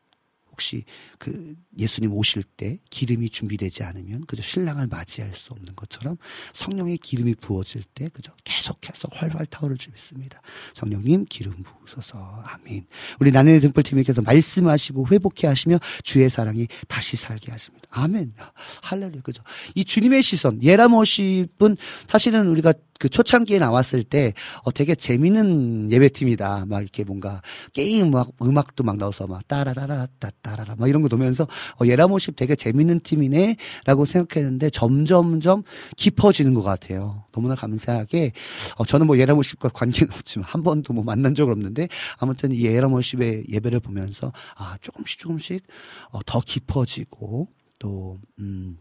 [0.62, 0.84] 혹시
[1.18, 6.18] 그 예수님 오실 때 기름이 준비되지 않으면 그저 신랑을 맞이할 수 없는 것처럼
[6.54, 10.40] 성령의 기름이 부어질 때 그저 계속해서 활활 타오를 주겠습니다.
[10.76, 12.86] 성령님 기름 부으소서 아멘.
[13.20, 17.88] 우리 나는 등불팀님께서 말씀하시고 회복해 하시며 주의 사랑이 다시 살게 하십니다.
[17.90, 18.36] 아멘.
[18.84, 19.22] 할렐루야.
[19.24, 19.42] 그죠?
[19.74, 21.76] 이 주님의 시선 예라모십은
[22.08, 26.66] 사실은 우리가 그 초창기에 나왔을 때 어, 되게 재밌는 예배팀이다.
[26.68, 27.42] 막 이렇게 뭔가
[27.74, 31.48] 게임 막 음악도 막 넣어서 막 따라라라 따따라라 막 이런 거 넣으면서
[31.82, 35.64] 어, 예라모십 되게 재밌는 팀이네라고 생각했는데 점점점
[35.98, 37.26] 깊어지는 것 같아요.
[37.32, 38.34] 너무나 감사하게
[38.78, 41.88] 어, 저는 뭐 예라모십과 관계는 없지만 한 번도 뭐 만난 적은 없는데
[42.20, 45.64] 아무튼 이 예라모십의 예배를 보면서 아 조금씩 조금씩
[46.12, 47.48] 어, 더 깊어지고
[47.80, 48.78] 또 음.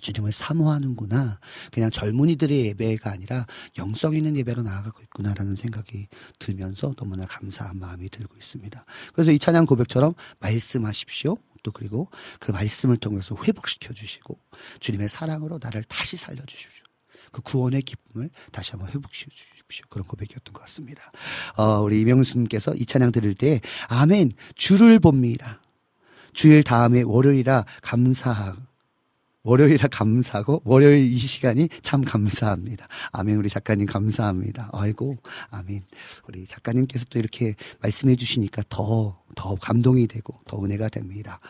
[0.00, 1.38] 주님을 사모하는구나.
[1.72, 3.46] 그냥 젊은이들의 예배가 아니라
[3.78, 6.08] 영성 있는 예배로 나아가고 있구나라는 생각이
[6.38, 8.84] 들면서 너무나 감사한 마음이 들고 있습니다.
[9.12, 11.36] 그래서 이 찬양 고백처럼 말씀하십시오.
[11.62, 12.08] 또 그리고
[12.38, 14.38] 그 말씀을 통해서 회복시켜 주시고
[14.80, 16.84] 주님의 사랑으로 나를 다시 살려 주십시오.
[17.32, 19.86] 그 구원의 기쁨을 다시 한번 회복시켜 주십시오.
[19.88, 21.10] 그런 고백이었던 것 같습니다.
[21.56, 25.60] 어, 우리 이명수님께서 이 찬양 들을 때 아멘 주를 봅니다.
[26.32, 28.73] 주일 다음에 월요일이라 감사하고
[29.44, 32.88] 월요일이라 감사하고 월요일 이 시간이 참 감사합니다.
[33.12, 34.70] 아멘 우리 작가님 감사합니다.
[34.72, 35.16] 아이고
[35.50, 35.84] 아멘
[36.26, 41.40] 우리 작가님께서 또 이렇게 말씀해 주시니까 더더 감동이 되고 더 은혜가 됩니다.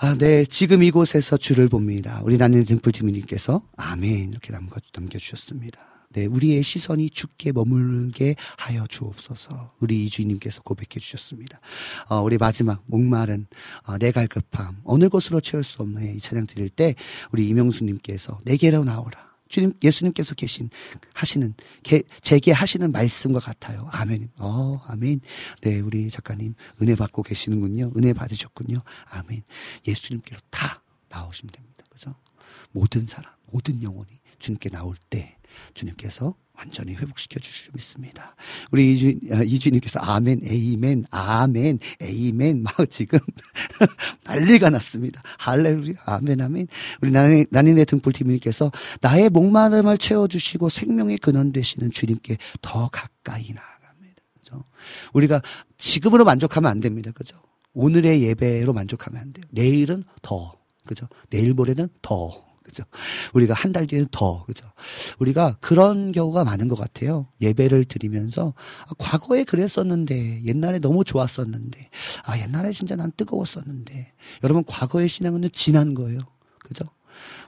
[0.00, 0.44] 아, 네.
[0.44, 2.20] 지금 이곳에서 주를 봅니다.
[2.22, 5.97] 우리 나는 등불 팀님께서 아멘 이렇게 남겨, 남겨주셨습니다.
[6.10, 9.74] 네, 우리의 시선이 죽게 머물게 하여 주옵소서.
[9.80, 11.60] 우리 이주님께서 고백해 주셨습니다.
[12.08, 13.46] 어, 우리 마지막 목마른
[13.86, 16.94] 어, 내 갈급함 어느 곳으로 채울 수 없네 이 찬양 드릴 때
[17.30, 19.28] 우리 이명수님께서 내게로 나오라.
[19.48, 20.68] 주님 예수님께서 계신
[21.14, 23.88] 하시는 게, 제게 하시는 말씀과 같아요.
[23.92, 24.30] 아멘.
[24.36, 25.20] 어, 아멘.
[25.62, 27.92] 네, 우리 작가님 은혜 받고 계시는군요.
[27.96, 28.82] 은혜 받으셨군요.
[29.10, 29.42] 아멘.
[29.86, 31.84] 예수님께로 다 나오시면 됩니다.
[31.90, 32.14] 그죠?
[32.72, 34.08] 모든 사람, 모든 영혼이
[34.38, 35.36] 주님께 나올 때
[35.74, 38.34] 주님께서 완전히 회복시켜 주실 믿습니다.
[38.72, 43.20] 우리 이주, 아, 이주님께서 아멘, 에이멘, 아멘, 에이멘, 막 지금
[44.24, 45.22] 난리가 났습니다.
[45.38, 46.66] 할렐루야, 아멘, 아멘.
[47.00, 54.22] 우리 나니네 등불팀님께서 나의 목마름을 채워주시고 생명의 근원 되시는 주님께 더 가까이 나아갑니다.
[54.34, 54.64] 그죠?
[55.12, 55.40] 우리가
[55.76, 57.12] 지금으로 만족하면 안 됩니다.
[57.12, 57.36] 그죠?
[57.72, 59.44] 오늘의 예배로 만족하면 안 돼요.
[59.50, 60.58] 내일은 더.
[60.84, 61.06] 그죠?
[61.30, 62.47] 내일 모레는 더.
[62.68, 62.84] 그죠?
[63.32, 64.66] 우리가 한 달 뒤에는 더, 그죠?
[65.18, 67.28] 우리가 그런 경우가 많은 것 같아요.
[67.40, 68.52] 예배를 드리면서,
[68.86, 71.90] 아, 과거에 그랬었는데, 옛날에 너무 좋았었는데,
[72.24, 74.12] 아, 옛날에 진짜 난 뜨거웠었는데.
[74.44, 76.20] 여러분, 과거의 신앙은 지난 거예요.
[76.60, 76.84] 그죠?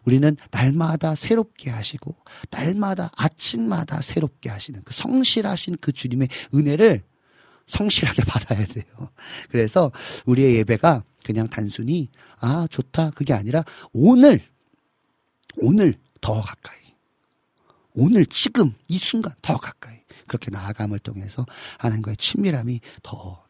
[0.04, 2.16] 우리는 날마다 새롭게 하시고,
[2.50, 7.02] 날마다 아침마다 새롭게 하시는 그 성실하신 그 주님의 은혜를
[7.66, 8.84] 성실하게 받아야 돼요.
[9.50, 9.92] 그래서
[10.26, 12.08] 우리의 예배가 그냥 단순히,
[12.40, 13.10] 아, 좋다.
[13.10, 14.40] 그게 아니라, 오늘,
[15.56, 16.78] 오늘 더 가까이.
[17.94, 20.00] 오늘 지금 이 순간 더 가까이.
[20.26, 21.44] 그렇게 나아감을 통해서
[21.78, 23.44] 하나님과의 친밀함이 더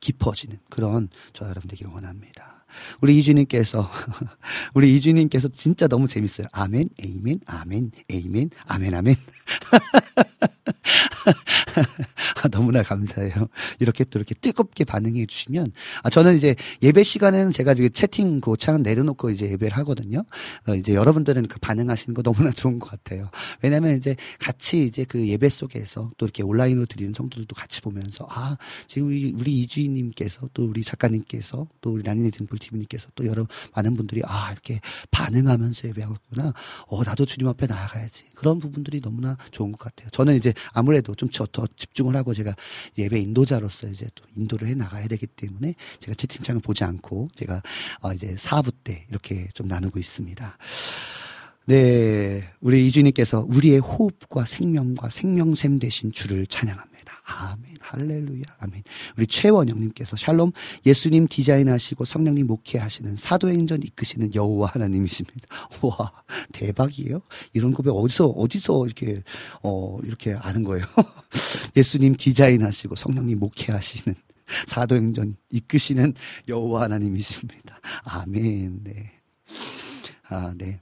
[0.00, 2.64] 깊어지는 그런 저 여러분 되기를 원합니다.
[3.00, 3.88] 우리 이주님께서
[4.74, 6.48] 우리 이주님께서 진짜 너무 재밌어요.
[6.52, 9.14] 아멘, 에이멘, 아멘, 에이멘, 아멘, 아멘.
[12.50, 13.48] 너무나 감사해요.
[13.80, 15.72] 이렇게 또 이렇게 뜨겁게 반응해 주시면,
[16.02, 20.24] 아, 저는 이제 예배 시간에는 제가 지금 채팅 그창 내려놓고 이제 예배를 하거든요.
[20.68, 23.30] 어, 이제 여러분들은 그 반응하시는 거 너무나 좋은 것 같아요.
[23.62, 28.56] 왜냐면 이제 같이 이제 그 예배 속에서 또 이렇게 온라인으로 드리는 성도들도 같이 보면서, 아,
[28.86, 34.22] 지금 우리, 우리 이주인님께서 또 우리 작가님께서 또 우리 나니네 등불TV님께서 또 여러 많은 분들이
[34.24, 34.80] 아, 이렇게
[35.10, 36.52] 반응하면서 예배하고 있구나.
[36.86, 38.24] 어, 나도 주님 앞에 나아가야지.
[38.34, 40.10] 그런 부분들이 너무나 좋은 것 같아요.
[40.10, 42.54] 저는 이제 아무래도 좀 더 집중을 하고 제가
[42.96, 47.62] 예배 인도자로서 이제 또 인도를 해 나가야 되기 때문에 제가 채팅창을 보지 않고 제가
[48.02, 50.58] 어 이제 사부 때 이렇게 좀 나누고 있습니다.
[51.66, 56.97] 네, 우리 이주님께서 우리의 호흡과 생명과 생명샘 되신 주를 찬양합니다.
[57.30, 58.82] 아멘, 할렐루야, 아멘.
[59.18, 60.52] 우리 최원영님께서 샬롬
[60.86, 65.46] 예수님 디자인하시고 성령님 목회하시는 사도행전 이끄시는 여호와 하나님이십니다.
[65.82, 66.12] 와,
[66.52, 67.20] 대박이에요.
[67.52, 69.22] 이런 고백 어디서 어디서 이렇게
[69.62, 70.86] 어 이렇게 아는 거예요?
[71.76, 74.16] 예수님 디자인하시고 성령님 목회하시는
[74.66, 76.14] 사도행전 이끄시는
[76.48, 77.80] 여호와 하나님이십니다.
[78.04, 78.84] 아멘.
[78.84, 79.12] 네.
[80.30, 80.80] 아, 네.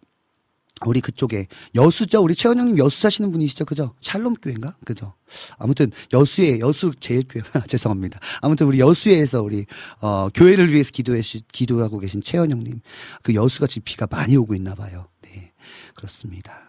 [0.84, 2.22] 우리 그쪽에 여수죠.
[2.22, 3.94] 우리 최원영님 여수 사시는 분이시죠, 그죠?
[4.02, 5.14] 샬롬 교회인가, 그죠?
[5.58, 8.20] 아무튼 여수에 여수 제일교회 죄송합니다.
[8.42, 9.64] 아무튼 우리 여수에서 우리
[10.00, 12.80] 어 교회를 위해서 기도해 기도하고 계신 최원영님
[13.22, 15.08] 그 여수가 지금 비가 많이 오고 있나 봐요.
[15.22, 15.52] 네,
[15.94, 16.66] 그렇습니다.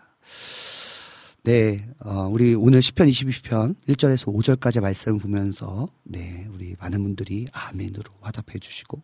[1.43, 8.11] 네, 어, 우리 오늘 10편 22편 1절에서 5절까지 말씀을 보면서, 네, 우리 많은 분들이 아멘으로
[8.19, 9.01] 화답해 주시고,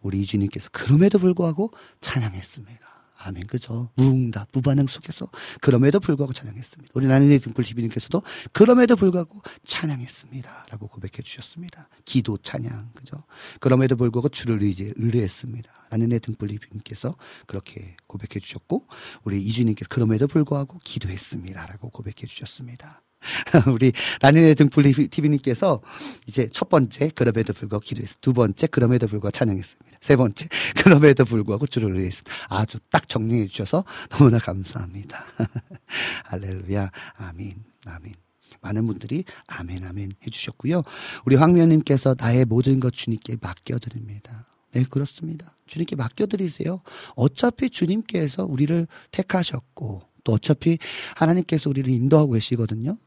[0.00, 2.95] 우리 이주님께서 그럼에도 불구하고 찬양했습니다.
[3.18, 3.90] 아멘, 그죠?
[3.94, 5.28] 무응답, 무반응 속에서
[5.60, 6.92] 그럼에도 불구하고 찬양했습니다.
[6.94, 8.22] 우리 나는의 등불 TV님께서도
[8.52, 10.66] 그럼에도 불구하고 찬양했습니다.
[10.70, 11.88] 라고 고백해 주셨습니다.
[12.04, 13.24] 기도 찬양, 그죠?
[13.60, 15.70] 그럼에도 불구하고 주를 의지, 의뢰했습니다.
[15.90, 17.16] 나는의 등불 TV님께서
[17.46, 18.86] 그렇게 고백해 주셨고,
[19.24, 21.66] 우리 이주님께서 그럼에도 불구하고 기도했습니다.
[21.66, 23.02] 라고 고백해 주셨습니다.
[23.72, 25.80] 우리 라니네 등불 TV님께서
[26.26, 28.20] 이제 첫 번째 그럼에도 불구하고 기도했습니다.
[28.20, 29.98] 두 번째 그럼에도 불구하고 찬양했습니다.
[30.00, 30.48] 세 번째
[30.82, 32.30] 그럼에도 불구하고 주를 의했습니다.
[32.48, 35.24] 아주 딱 정리해 주셔서 너무나 감사합니다.
[36.26, 38.14] 할렐루야 아멘 아멘.
[38.60, 40.82] 많은 분들이 아멘 아멘 해주셨고요.
[41.24, 44.46] 우리 황미연님께서 나의 모든 것 주님께 맡겨드립니다.
[44.72, 45.56] 네 그렇습니다.
[45.66, 46.82] 주님께 맡겨드리세요.
[47.14, 50.78] 어차피 주님께서 우리를 택하셨고 또 어차피
[51.14, 52.98] 하나님께서 우리를 인도하고 계시거든요.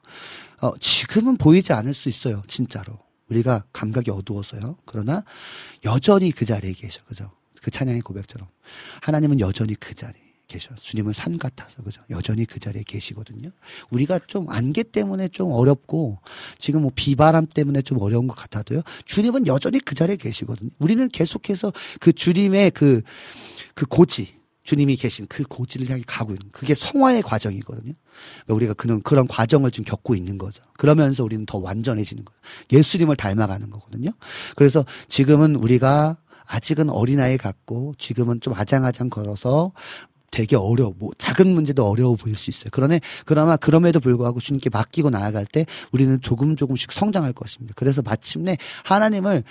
[0.62, 2.42] 어, 지금은 보이지 않을 수 있어요.
[2.48, 2.98] 진짜로.
[3.28, 4.78] 우리가 감각이 어두워서요.
[4.86, 5.24] 그러나
[5.86, 7.04] 여전히 그 자리에 계셔.
[7.04, 7.30] 그죠?
[7.62, 8.48] 그 찬양의 고백처럼.
[9.02, 10.74] 하나님은 여전히 그 자리에 계셔.
[10.76, 11.84] 주님은 산 같아서.
[11.84, 12.02] 그죠?
[12.10, 13.52] 여전히 그 자리에 계시거든요.
[13.92, 16.20] 우리가 좀 안개 때문에 좀 어렵고
[16.58, 18.82] 지금 뭐 비바람 때문에 좀 어려운 것 같아도요.
[19.06, 20.72] 주님은 여전히 그 자리에 계시거든요.
[20.80, 23.02] 우리는 계속해서 그 주님의 그,
[23.76, 24.39] 그 고지,
[24.70, 27.92] 주님이 계신 그 고지를 향해 가고 있는 그게 성화의 과정이거든요.
[28.46, 30.62] 그러니까 우리가 그런 그런 과정을 지금 겪고 있는 거죠.
[30.78, 32.40] 그러면서 우리는 더 완전해지는 거예요.
[32.72, 34.12] 예수님을 닮아가는 거거든요.
[34.56, 39.72] 그래서 지금은 우리가 아직은 어린아이 같고 지금은 좀 아장아장 걸어서
[40.32, 40.94] 되게 어려워.
[40.98, 42.70] 뭐 작은 문제도 어려워 보일 수 있어요.
[42.72, 47.74] 그러네 그나마 그럼에도 불구하고 주님께 맡기고 나아갈 때 우리는 조금 조금씩 성장할 것입니다.
[47.76, 49.44] 그래서 마침내 하나님을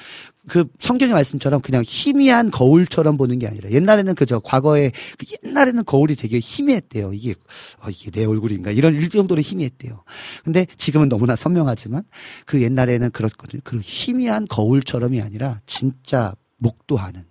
[0.48, 6.16] 그 성경의 말씀처럼 그냥 희미한 거울처럼 보는 게 아니라 옛날에는 그저 과거에 그 옛날에는 거울이
[6.16, 7.12] 되게 희미했대요.
[7.12, 7.34] 이게
[7.82, 10.02] 어, 이게 내 얼굴인가 이런 일 정도로 희미했대요.
[10.44, 12.02] 근데 지금은 너무나 선명하지만
[12.46, 13.60] 그 옛날에는 그렇거든요.
[13.62, 17.24] 그 희미한 거울처럼이 아니라 진짜 목도하는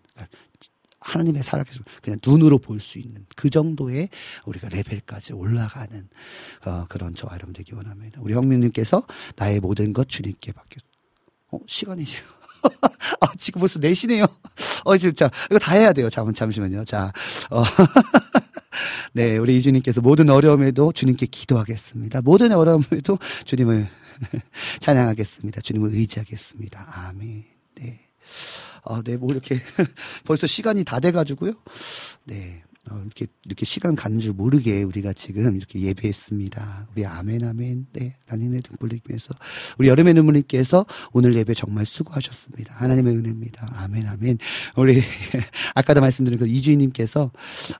[1.07, 4.09] 하나님의 살아계신 그냥 눈으로 볼 수 있는 그 정도의
[4.45, 6.07] 우리가 레벨까지 올라가는
[6.65, 8.19] 어, 그런 저와 여러분 되기 원합니다.
[8.21, 9.03] 우리 형민님께서
[9.35, 10.79] 나의 모든 것 주님께 맡겨.
[11.51, 12.05] 어 시간이
[13.21, 14.29] 아, 지금 벌써 4시네요.
[14.83, 16.09] 어, 지금, 자, 이거 다 해야 돼요.
[16.09, 16.85] 잠, 잠시만요.
[16.85, 17.11] 자,
[17.49, 17.63] 어.
[19.13, 22.21] 네, 우리 이주님께서 모든 어려움에도 주님께 기도하겠습니다.
[22.21, 23.87] 모든 어려움에도 주님을
[24.79, 25.61] 찬양하겠습니다.
[25.61, 26.85] 주님을 의지하겠습니다.
[27.07, 27.45] 아멘.
[27.75, 27.99] 네.
[28.83, 29.61] 아, 네, 뭐 이렇게
[30.25, 31.53] 벌써 시간이 다 돼가지고요.
[32.25, 32.63] 네.
[32.89, 36.87] 어, 이렇게, 이렇게 시간 가는 줄 모르게 우리가 지금 이렇게 예배했습니다.
[36.93, 37.87] 우리 아멘, 아멘.
[37.93, 38.15] 네.
[38.27, 39.33] 라니네 등불님께서,
[39.77, 42.75] 우리 여름의 눈물님께서 오늘 예배 정말 수고하셨습니다.
[42.75, 43.73] 하나님의 은혜입니다.
[43.77, 44.37] 아멘, 아멘.
[44.77, 45.03] 우리,
[45.75, 47.31] 아까도 말씀드린 그 이주인님께서,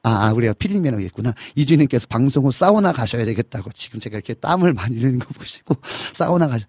[0.04, 1.34] 아, 아 우리가 피디님이라고 했구나.
[1.56, 5.76] 이주인님께서 방송 후 사우나 가셔야 되겠다고 지금 제가 이렇게 땀을 많이 흘리는 거 보시고,
[6.14, 6.66] 사우나 가서,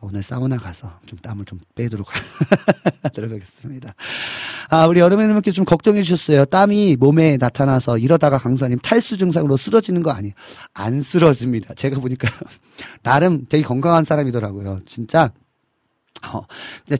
[0.00, 2.08] 오늘 사우나 가서 좀 땀을 좀 빼도록
[3.12, 3.94] 들어가겠습니다.
[4.70, 6.46] 아, 우리 여름의 눈물께 좀 걱정해 주셨어요.
[6.46, 10.34] 땀이 몸에 나타나 나서 이러다가 강사님 탈수 증상으로 쓰러지는 거 아니에요.
[10.72, 11.74] 안 쓰러집니다.
[11.74, 12.28] 제가 보니까
[13.02, 14.80] 나름 되게 건강한 사람이더라고요.
[14.86, 15.32] 진짜
[16.32, 16.42] 어,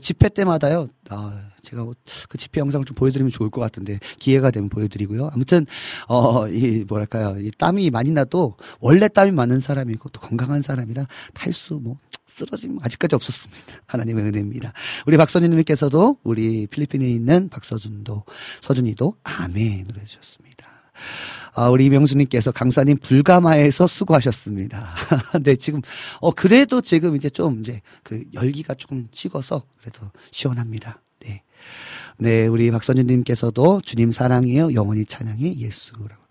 [0.01, 0.87] 집회 때마다요.
[1.09, 1.85] 아, 제가
[2.27, 5.29] 그 집회 영상을 좀 보여드리면 좋을 것 같은데 기회가 되면 보여드리고요.
[5.33, 5.65] 아무튼
[6.09, 11.79] 어 이 뭐랄까요, 이 땀이 많이 나도 원래 땀이 많은 사람이고 또 건강한 사람이라 탈수
[11.81, 11.97] 뭐
[12.27, 13.63] 쓰러짐 아직까지 없었습니다.
[13.87, 14.73] 하나님의 은혜입니다.
[15.07, 18.25] 우리 박선희님께서도 우리 필리핀에 있는 박서준도
[18.61, 20.52] 서준이도 아멘으로 해주셨습니다.
[21.55, 24.87] 아, 우리 이명수님께서 강사님 불가마에서 수고하셨습니다.
[25.43, 25.81] 네, 지금,
[26.19, 31.01] 어, 그래도 지금 이제 좀 이제 그 열기가 조금 식어서 그래도 시원합니다.
[32.17, 32.43] 네.
[32.43, 34.73] 네, 우리 박선진님께서도 주님 사랑해요.
[34.73, 36.23] 영원히 찬양해 예수라고.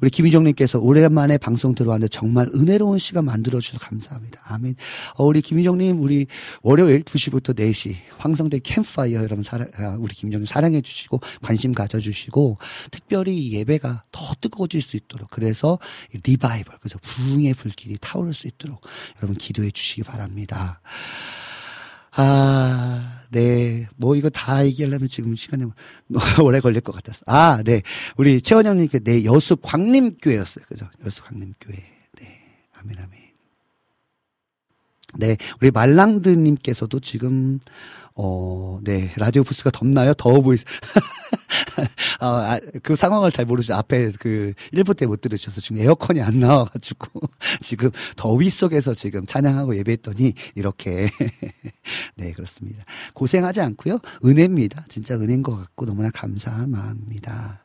[0.00, 4.40] 우리 김희정님께서 오랜만에 방송 들어왔는데 정말 은혜로운 시간 만들어주셔서 감사합니다.
[4.44, 4.76] 아멘.
[5.16, 6.26] 어, 우리 김희정님, 우리
[6.62, 12.58] 월요일 2시부터 4시 황성대 캠파이어 여러분 사랑, 아, 우리 김희정님 사랑해 주시고 관심 가져주시고
[12.90, 15.78] 특별히 예배가 더 뜨거워질 수 있도록 그래서
[16.24, 16.98] 리바이벌, 그죠?
[17.02, 18.80] 부흥의 불길이 타오를 수 있도록
[19.18, 20.80] 여러분 기도해 주시기 바랍니다.
[22.20, 23.86] 아, 네.
[23.96, 25.64] 뭐 이거 다 얘기하려면 지금 시간이
[26.42, 27.22] 오래 걸릴 것 같았어.
[27.26, 27.82] 아, 네.
[28.16, 30.64] 우리 최원영님께 네, 여수 광림교회였어요.
[30.66, 30.88] 그죠?
[31.06, 31.76] 여수 광림교회.
[31.76, 32.40] 네.
[32.74, 33.10] 아멘, 아멘.
[35.16, 35.36] 네.
[35.62, 37.60] 우리 말랑드님께서도 지금,
[38.20, 39.12] 어, 네.
[39.16, 40.12] 라디오 부스가 덥나요?
[40.14, 40.56] 더워 보이,
[42.20, 43.74] 어, 아, 그 상황을 잘 모르죠.
[43.74, 47.20] 앞에 그 1부 때 못 들으셔서 지금 에어컨이 안 나와가지고
[47.62, 51.08] 지금 더위 속에서 지금 찬양하고 예배했더니 이렇게
[52.16, 52.84] 네 그렇습니다.
[53.14, 54.00] 고생하지 않고요.
[54.24, 54.86] 은혜입니다.
[54.88, 57.64] 진짜 은혜인 것 같고 너무나 감사한 마음입니다.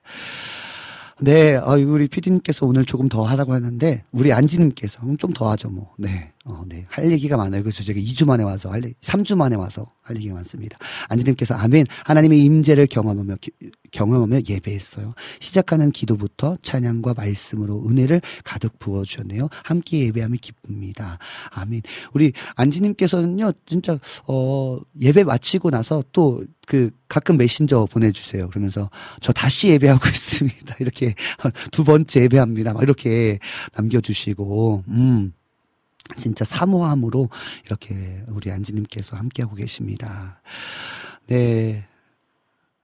[1.21, 5.93] 네, 어, 우리 피디님께서 오늘 조금 더 하라고 하는데, 우리 안지님께서, 좀 더 하죠, 뭐.
[5.97, 6.85] 네, 어, 네.
[6.89, 7.63] 할 얘기가 많아요.
[7.63, 10.77] 그래서 제가 2주 만에 와서, 할, 얘기, 3주 만에 와서 할 얘기가 많습니다.
[11.07, 11.85] 안지님께서, 아멘.
[12.03, 13.51] 하나님의 임재를 경험하며, 기-
[13.91, 15.13] 경험하며 예배했어요.
[15.39, 19.47] 시작하는 기도부터 찬양과 말씀으로 은혜를 가득 부어주셨네요.
[19.63, 21.17] 함께 예배함이 기쁩니다.
[21.51, 21.81] 아멘.
[22.13, 23.97] 우리 안지님께서는요, 진짜,
[24.27, 28.47] 어, 예배 마치고 나서 또 그 가끔 메신저 보내주세요.
[28.47, 28.89] 그러면서
[29.19, 30.77] 저 다시 예배하고 있습니다.
[30.79, 31.13] 이렇게
[31.73, 32.71] 두 번째 예배합니다.
[32.71, 33.37] 막 이렇게
[33.75, 35.33] 남겨주시고, 음.
[36.17, 37.29] 진짜 사모함으로
[37.65, 40.41] 이렇게 우리 안지님께서 함께하고 계십니다.
[41.27, 41.87] 네.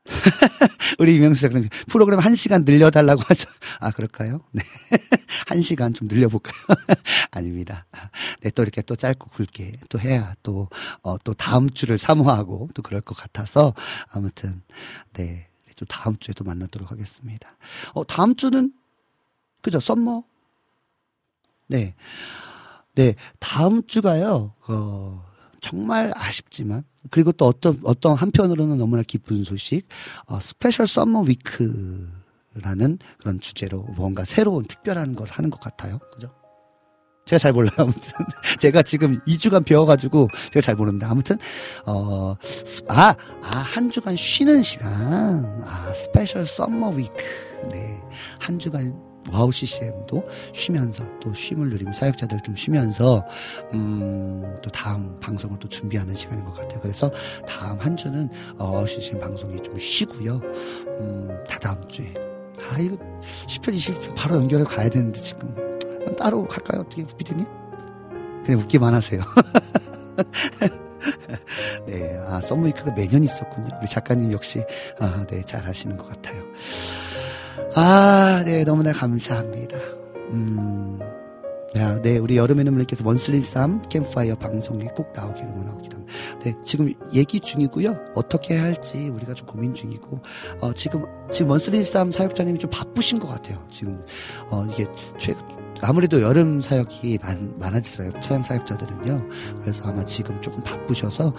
[0.98, 3.48] 우리 이명수 작가님, 프로그램 한 시간 늘려달라고 하죠.
[3.80, 4.42] 아, 그럴까요?
[4.52, 4.64] 네.
[5.48, 6.56] 한 시간 좀 늘려볼까요?
[7.32, 7.86] 아닙니다.
[8.42, 10.70] 네, 또 이렇게 또 짧고 굵게 또 해야 또,
[11.04, 13.74] 어, 또 다음 주를 사모하고 또 그럴 것 같아서
[14.12, 14.62] 아무튼,
[15.14, 15.48] 네.
[15.76, 17.56] 좀 다음 주에 또 만나도록 하겠습니다.
[17.94, 18.74] 어, 다음 주는,
[19.62, 19.80] 그죠?
[19.80, 20.24] summer?
[21.68, 21.96] 네.
[23.00, 23.16] 네.
[23.40, 25.24] 다음 주가요, 어,
[25.62, 29.88] 정말 아쉽지만, 그리고 또 어떤, 어떤 한편으로는 너무나 기쁜 소식,
[30.26, 36.00] 어, special summer week라는 그런 주제로 뭔가 새로운 특별한 걸 하는 것 같아요.
[36.12, 36.30] 그죠?
[37.26, 37.72] 제가 잘 몰라요.
[37.78, 38.12] 아무튼.
[38.60, 41.10] 제가 지금 2주간 배워가지고 제가 잘 모릅니다.
[41.10, 41.38] 아무튼,
[41.86, 45.62] 어, 스- 아, 아, 한 주간 쉬는 시간.
[45.64, 47.14] 아, special summer week.
[47.72, 47.98] 네.
[48.42, 48.94] 한 주간
[49.32, 53.26] 와우 CCM도 쉬면서 또 쉼을 누리면 사역자들 좀 쉬면서
[53.74, 56.80] 음, 또 다음 방송을 또 준비하는 시간인 것 같아요.
[56.82, 57.12] 그래서
[57.48, 60.42] 다음 한 주는 어, CCM 방송이 좀 쉬고요.
[61.00, 62.14] 음, 다 다음 주에.
[62.72, 62.98] 아, 이거
[63.48, 65.56] 10편, 20편 바로 연결을 가야 되는데 지금
[66.18, 66.82] 따로 할까요?
[66.82, 67.46] 어떻게, 피디님?
[68.44, 69.22] 그냥 웃기만 하세요.
[71.86, 73.70] 네, 아, summer week가 매년 있었군요.
[73.80, 74.64] 우리 작가님 역시,
[75.00, 76.44] 아, 네, 잘 하시는 것 같아요.
[77.76, 79.78] 아, 네, 너무나 감사합니다.
[80.32, 81.00] 음,
[81.74, 86.14] 네, 네, 우리 여름의 눈물님께서 원슬린 쌈 캠파이어 방송에 꼭 나오기를 원하고 기도 합니다.
[86.44, 88.14] 네, 지금 얘기 중이고요.
[88.16, 90.20] 어떻게 해야 할지 우리가 좀 고민 중이고,
[90.62, 93.64] 어, 지금, 지금 원슬린 쌈 사역자님이 좀 바쁘신 것 같아요.
[93.72, 94.04] 지금,
[94.50, 94.88] 어, 이게
[95.20, 95.36] 최,
[95.82, 98.20] 아무래도 여름 사역이 많, 많아지어요.
[98.22, 99.28] 차양 사역자들은요.
[99.62, 101.34] 그래서 아마 지금 조금 바쁘셔서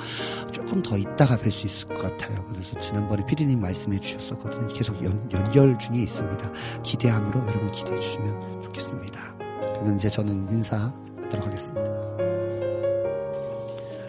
[0.51, 2.45] 조금 더 있다가 뵐 수 있을 것 같아요.
[2.49, 4.69] 그래서 지난번에 피디님 말씀해 주셨었거든요.
[4.69, 6.51] 계속 연, 연결 중에 있습니다.
[6.83, 9.21] 기대함으로 여러분 기대해 주시면 좋겠습니다.
[9.59, 11.91] 그러면 이제 저는 인사하도록 하겠습니다.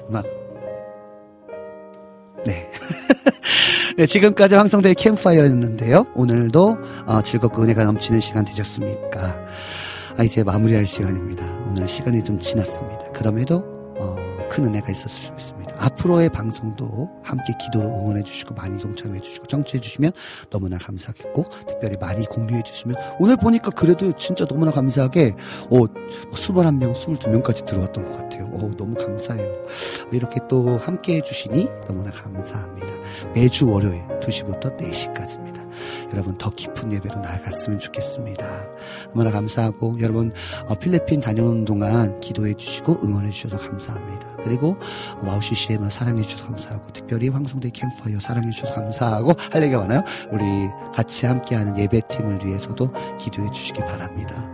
[0.09, 0.25] 음악.
[2.45, 2.69] 네.
[3.97, 6.07] 네, 지금까지 황성대의 캠파이어였는데요.
[6.15, 9.45] 오늘도 어, 즐겁고 은혜가 넘치는 시간 되셨습니까?
[10.17, 11.45] 아, 이제 마무리할 시간입니다.
[11.67, 13.11] 오늘 시간이 좀 지났습니다.
[13.11, 13.63] 그럼에도
[13.99, 14.15] 어,
[14.49, 15.73] 큰 은혜가 있었을 수 있습니다.
[15.79, 20.11] 앞으로의 방송도 함께 기도로 응원해 주시고 많이 동참해 주시고 청취해 주시면
[20.49, 25.35] 너무나 감사하겠고 특별히 많이 공유해 주시면 오늘 보니까 그래도 진짜 너무나 감사하게
[25.69, 25.85] 어,
[26.35, 28.45] 스물 한 명, 스물두 명까지 들어왔던 것 같아요.
[28.53, 29.49] 어, 너무 감사해요.
[30.11, 32.87] 이렇게 또 함께 해 주시니 너무나 감사합니다.
[33.33, 35.60] 매주 월요일 2시부터 4시까지입니다.
[36.13, 38.67] 여러분 더 깊은 예배로 나아갔으면 좋겠습니다.
[39.07, 40.31] 너무나 감사하고 여러분
[40.67, 44.31] 어, 필리핀 다녀오는 동안 기도해 주시고 응원해 주셔서 감사합니다.
[44.43, 44.75] 그리고
[45.23, 50.03] 와우 CCM을 사랑해 주셔서 감사하고 특별히 황성대 캠프파이어 사랑해 주셔서 감사하고 할 얘기가 많아요.
[50.31, 50.43] 우리
[50.93, 54.51] 같이 함께하는 예배팀을 위해서도 기도해 주시기 바랍니다.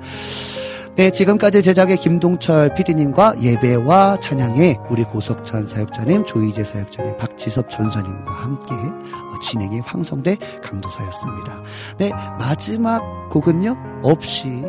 [0.98, 8.74] 네, 지금까지 제작의 김동철 PD님과 예배와 찬양의 우리 고석찬 사역자님, 조희재 사역자님, 박지섭 전도사님과 함께
[8.74, 11.62] 어, 진행의 황성대 강도사였습니다.
[12.00, 12.10] 네,
[12.40, 14.64] 마지막 곡은요, 없이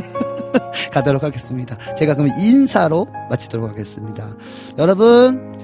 [0.92, 1.78] 가도록 하겠습니다.
[1.96, 4.28] 제가 그럼 인사로 마치도록 하겠습니다.
[4.76, 5.54] 여러분,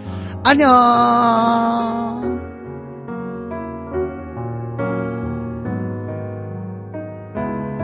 [0.43, 1.43] 안녕!